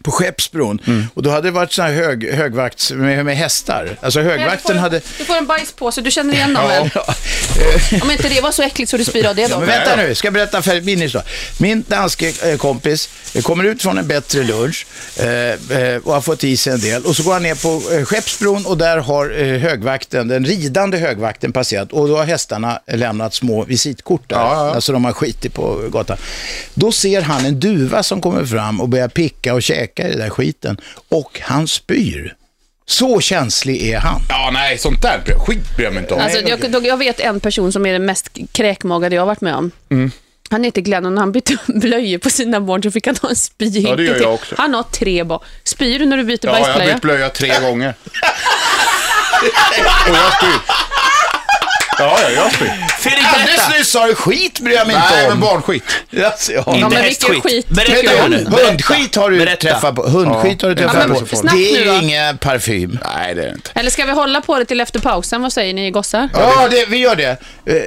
på 0.03 0.11
Skeppsbron 0.11 0.79
Mm. 0.87 1.07
och 1.15 1.23
då 1.23 1.31
hade 1.31 1.49
det 1.49 1.51
varit 1.51 1.73
sån 1.73 1.85
här 1.85 1.93
hög, 1.93 2.33
högvakts 2.35 2.91
med, 2.91 3.25
med 3.25 3.37
hästar. 3.37 3.97
Alltså 4.01 4.21
högvakten 4.21 4.79
hade... 4.79 5.01
du 5.19 5.25
får 5.25 5.37
en 5.37 5.47
bajspåse, 5.47 6.01
du 6.01 6.11
känner 6.11 6.35
igen 6.35 6.55
dem 6.55 6.69
väl? 6.69 6.91
Ja, 6.95 7.15
Om 8.03 8.11
inte 8.11 8.29
det 8.29 8.41
var 8.41 8.53
så 8.53 8.63
äckligt 8.63 8.91
så 8.91 8.97
du 8.97 9.05
spyr 9.05 9.27
av 9.27 9.35
det 9.35 9.47
då. 9.47 9.59
Men 9.59 9.67
vänta 9.69 9.97
nu, 9.97 10.15
ska 10.15 10.27
jag 10.27 10.35
berätta 10.35 10.63
färdigt 10.63 10.85
min 10.85 11.01
historia. 11.01 11.27
Min 11.59 11.85
danske 11.89 12.33
eh, 12.43 12.57
kompis 12.57 13.09
eh, 13.35 13.43
kommer 13.43 13.65
ut 13.65 13.83
från 13.83 13.99
en 13.99 14.07
bättre 14.07 14.43
lunch 14.43 14.87
eh, 15.17 15.97
och 16.05 16.15
har 16.15 16.21
fått 16.21 16.45
i 16.45 16.57
sig 16.57 16.73
en 16.73 16.81
del. 16.81 17.05
Och 17.05 17.17
så 17.17 17.23
går 17.23 17.33
han 17.33 17.43
ner 17.43 17.55
på 17.55 18.05
Skeppsbron 18.05 18.67
och 18.67 18.79
där 18.79 18.99
har 18.99 19.59
högvakten, 19.59 20.29
den 20.29 20.45
ridande 20.45 20.99
högvakten 20.99 21.53
passerat 21.53 21.93
och 21.93 22.09
då 22.09 22.17
har 22.17 22.25
hästarna 22.25 22.81
lämnat 22.87 23.35
små 23.35 23.65
visitkort 23.65 24.29
där. 24.29 24.37
Ja, 24.37 24.67
ja. 24.67 24.75
Alltså 24.75 24.93
de 24.93 25.05
har 25.05 25.13
skitit 25.13 25.55
på 25.55 25.89
gatan. 25.93 26.17
Då 26.75 26.93
ser 26.93 27.23
han 27.23 27.47
en 27.47 27.61
duva 27.61 28.03
som 28.03 28.21
kommer 28.21 28.45
fram 28.45 28.81
och 28.81 28.89
börjar 28.89 29.09
picka 29.09 29.55
och 29.55 29.63
käka 29.63 29.82
i 29.85 30.11
den 30.11 30.19
där 30.19 30.31
skiten 30.31 30.77
och 31.09 31.41
han 31.43 31.69
spyr. 31.69 32.35
Så 32.87 33.21
känslig 33.21 33.83
är 33.91 33.99
han. 33.99 34.21
Ja, 34.29 34.51
nej, 34.53 34.79
sånt 34.79 35.03
där 35.03 35.21
skit 35.39 35.77
bryr 35.77 35.85
jag 35.85 35.95
mig 35.95 36.03
inte 36.03 36.15
om. 36.15 36.21
Alltså, 36.21 36.39
jag, 36.41 36.87
jag 36.87 36.97
vet 36.97 37.21
en 37.21 37.41
person 37.41 37.73
som 37.73 37.87
är 37.87 37.93
den 37.93 38.05
mest 38.07 38.29
kräkmagade 38.53 39.15
jag 39.15 39.23
har 39.23 39.27
varit 39.27 39.41
med 39.41 39.55
om. 39.55 39.71
Han 40.51 40.65
heter 40.65 40.81
Glenn 40.81 41.07
och 41.07 41.13
när 41.13 41.21
han 41.21 41.33
bytte 41.33 41.57
blöjor 41.67 42.19
på 42.19 42.31
sina 42.31 42.61
barn 42.61 42.83
så 42.83 42.91
fick 42.91 43.07
han 43.07 43.17
ha 43.23 43.29
en 43.29 43.37
spyhink 43.37 43.89
Ja, 43.89 43.97
det 43.97 44.03
gör 44.03 44.21
jag 44.21 44.35
också. 44.35 44.55
Han 44.59 44.75
har 44.75 44.83
tre 44.83 45.25
barn. 45.25 45.41
Spyr 45.65 45.99
du 45.99 46.07
när 46.07 46.17
du 46.17 46.25
byter 46.25 46.39
Ja, 46.43 46.51
jag 46.51 46.59
har 46.59 46.63
bajsblöja? 46.65 46.95
bytt 46.95 47.03
blöja 47.03 47.29
tre 47.29 47.61
gånger. 47.61 47.95
Och 50.09 50.17
jag 50.17 50.33
spyr. 50.33 50.92
Ja, 52.03 52.19
ja, 52.23 52.31
jag 52.31 52.53
spyr. 52.53 52.67
Fredrik, 52.99 53.25
Alldeles 53.25 53.57
berätta. 53.57 53.79
nyss 53.79 53.89
sa 53.91 54.07
du 54.07 54.15
skit 54.15 54.61
bryr 54.61 54.75
jag 54.75 54.87
mig 54.87 54.97
Nej, 54.97 55.05
inte 55.13 55.23
men 55.23 55.33
om. 55.33 55.41
barnskit. 55.41 55.83
Alltså, 56.25 56.53
ja. 56.53 56.63
Ja, 56.67 56.75
Inte 56.75 56.89
men 56.89 57.05
hästskit. 57.05 57.31
vilken 57.31 57.51
skit 57.51 57.69
Berätta 57.69 58.11
här 58.11 58.29
du 58.29 58.37
nu. 58.37 58.45
Hundskit 58.67 59.17
har 59.17 59.31
du 59.31 59.39
Berätta. 59.39 59.69
träffat 59.69 59.95
på. 59.97 60.03
Hundskit 60.03 60.63
har 60.63 60.71
du 60.71 60.83
Ja, 60.83 60.89
träffat 60.93 61.09
men 61.09 61.21
på. 61.27 61.37
snabbt 61.37 61.57
Det 61.57 61.73
nu 61.73 61.81
är 61.83 61.87
då. 61.87 61.95
ingen 62.03 62.39
parfym. 62.39 62.99
Nej, 63.17 63.35
det 63.35 63.41
är 63.43 63.47
det 63.47 63.53
inte. 63.55 63.71
Eller 63.75 63.91
ska 63.91 64.05
vi 64.05 64.13
hålla 64.13 64.41
på 64.41 64.59
det 64.59 64.65
till 64.65 64.81
efter 64.81 65.01
pausen? 65.01 65.43
Vad 65.43 65.53
säger 65.53 65.75
ni 65.75 65.91
gossar? 65.91 66.29
Ja, 66.35 66.69
det, 66.71 66.87
vi 66.89 66.97
gör 66.97 67.17
det. 67.17 67.29
Eh, 67.31 67.37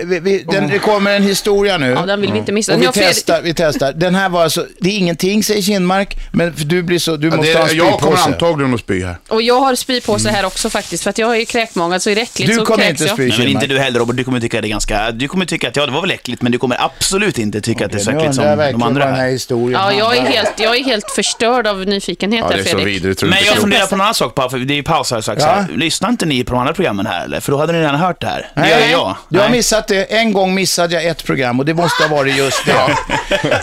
Vi, 0.06 0.20
vi, 0.20 0.44
den, 0.52 0.68
det 0.68 0.80
kommer 0.80 1.12
en 1.16 1.24
historia 1.24 1.78
nu. 1.78 1.90
Ja, 1.92 2.06
den 2.06 2.22
vill 2.22 2.32
vi 2.32 2.38
inte 2.40 2.52
missa. 2.52 2.74
Och 2.74 2.82
vi 2.82 2.86
har 2.86 2.94
Fredrik- 2.94 3.14
testar, 3.14 3.42
vi 3.42 3.54
testar. 3.54 3.94
Den 3.94 4.16
här 4.16 4.30
var 4.30 4.44
alltså, 4.44 4.66
det 4.80 4.90
är 4.90 4.98
ingenting 4.98 5.44
säger 5.44 5.62
Kinmark, 5.62 6.16
men 6.34 6.54
för 6.54 6.64
du 6.66 6.84
blir 6.84 7.00
så, 7.00 7.16
du 7.18 7.28
Ja, 7.28 7.36
måste 7.36 7.52
det 7.52 7.58
ha 7.58 7.64
en 7.66 7.70
är, 7.72 7.76
jag 7.76 8.00
kommer 8.00 8.18
spypåse. 8.18 8.34
antagligen 8.34 8.74
att 8.74 8.80
spy 8.80 9.04
här. 9.04 9.18
Och 9.28 9.42
jag 9.42 9.60
har 9.60 9.76
spypåse 9.76 10.30
här 10.30 10.46
också 10.46 10.70
faktiskt, 10.70 11.04
för 11.04 11.10
att 11.10 11.18
jag 11.18 11.32
är 11.36 11.40
ju 11.40 11.46
kräkmångad 11.46 12.02
så 12.02 12.10
är 12.10 12.16
det 12.16 12.22
äckligt 12.22 12.52
Du 12.52 12.56
så 12.58 12.66
kommer 12.66 12.84
kräks 12.84 12.92
inte 12.92 13.04
jag. 13.04 13.14
spy 13.14 13.22
Nej, 13.24 13.38
men 13.38 13.48
Kinmark. 13.48 13.64
inte 13.64 13.74
du 13.76 13.80
heller 13.80 14.02
Robert, 14.06 14.18
du 14.18 14.24
kommer 14.24 14.40
tycka 14.40 14.62
det 14.62 14.68
är 14.68 14.70
ganska, 14.70 15.12
du 15.12 15.28
kommer 15.28 15.46
tycka 15.46 15.68
att 15.68 15.76
ja, 15.76 15.86
det 15.86 15.92
var 15.92 16.02
väl 16.02 16.12
äckligt, 16.12 16.42
men 16.42 16.52
du 16.52 16.58
kommer 16.58 16.84
absolut 16.86 17.38
inte 17.38 17.62
tycka 17.62 17.86
att 17.86 17.92
det 17.92 17.98
är 17.98 18.00
så 18.00 18.12
äckligt 18.12 18.36
som 18.36 18.44
de 18.44 18.84
andra 18.84 19.06
här 19.06 19.12
här. 19.12 19.28
historien 19.30 19.82
Ja, 19.82 19.94
jag 19.94 20.18
är, 20.18 20.22
helt, 20.22 20.60
jag 20.60 20.78
är 20.78 20.84
helt 20.84 21.12
förstörd 21.12 21.68
av 21.68 21.80
nyfikenhet 21.86 22.40
Ja, 22.40 22.48
här 22.48 22.56
det 22.56 22.62
är 22.62 22.64
så 22.64 22.70
Fredrik. 22.70 22.96
vidrigt. 22.96 23.24
Men 23.24 23.32
jag 23.46 23.56
så. 23.56 23.62
funderar 23.62 23.88
på 23.88 23.96
en 23.96 24.02
annan 24.02 24.14
sak, 24.14 24.36
bara, 24.36 24.50
för 24.50 24.58
det 24.58 24.74
är 24.74 24.76
ju 24.76 24.84
paus 24.84 25.12
här 25.12 25.22
strax. 25.22 25.42
Ja. 25.44 25.48
här. 25.50 25.68
Lyssnar 25.78 26.10
inte 26.10 26.26
ni 26.26 26.44
på 26.44 26.52
de 26.54 26.60
andra 26.60 26.74
programmen 26.74 27.06
här 27.06 27.24
eller? 27.26 27.40
För 27.40 27.52
då 27.52 27.58
hade 27.58 27.74
ni 27.74 27.80
redan 27.80 27.96
hört 27.96 28.22
det 28.22 28.28
här. 28.28 28.50
Det 28.56 28.70
gör 28.70 28.92
jag. 28.92 29.16
Du 29.30 29.40
har 29.40 29.50
Nej. 29.50 29.58
missat 29.58 29.88
det. 29.88 30.04
En 30.04 30.34
gång 30.34 30.56
missade 30.56 30.94
jag 30.94 31.06
ett 31.06 31.24
program 31.24 31.60
och 31.60 31.66
det 31.66 31.74
måste 31.74 32.04
ha 32.04 32.16
varit 32.16 32.38
just 32.38 32.66
det. 32.66 32.74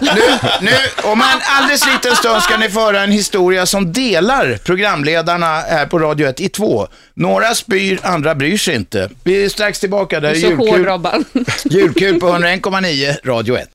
nu, 0.00 0.22
nu, 0.60 0.72
om 1.04 1.20
en 1.20 1.40
alldeles 1.58 1.86
liten 1.86 2.16
stund 2.16 2.42
ska 2.42 2.56
ni 2.56 2.68
föra 2.68 3.02
en 3.02 3.12
historia 3.12 3.66
som 3.66 3.92
delar 3.92 4.58
programledarna 4.64 5.46
här 5.60 5.86
på 5.86 5.98
Radio 5.98 6.28
1 6.28 6.40
i 6.40 6.48
två. 6.48 6.88
Några 7.14 7.54
spyr, 7.54 7.98
andra 8.02 8.34
bryr 8.34 8.58
sig 8.58 8.74
inte. 8.74 9.10
Vi 9.24 9.44
är 9.44 9.48
strax 9.48 9.80
tillbaka. 9.80 10.20
Där 10.22 10.30
är 10.30 10.34
Så 10.34 10.54
hård 10.54 10.66
julkul, 10.66 10.84
Robban. 10.84 11.24
julkul 11.64 12.20
på 12.20 12.26
101,9 12.26 13.16
Radio 13.24 13.56
1. 13.56 13.68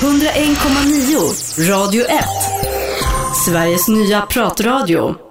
101,9 0.00 1.70
Radio 1.70 2.04
1. 2.04 2.24
Sveriges 3.46 3.88
nya 3.88 4.22
pratradio. 4.22 5.25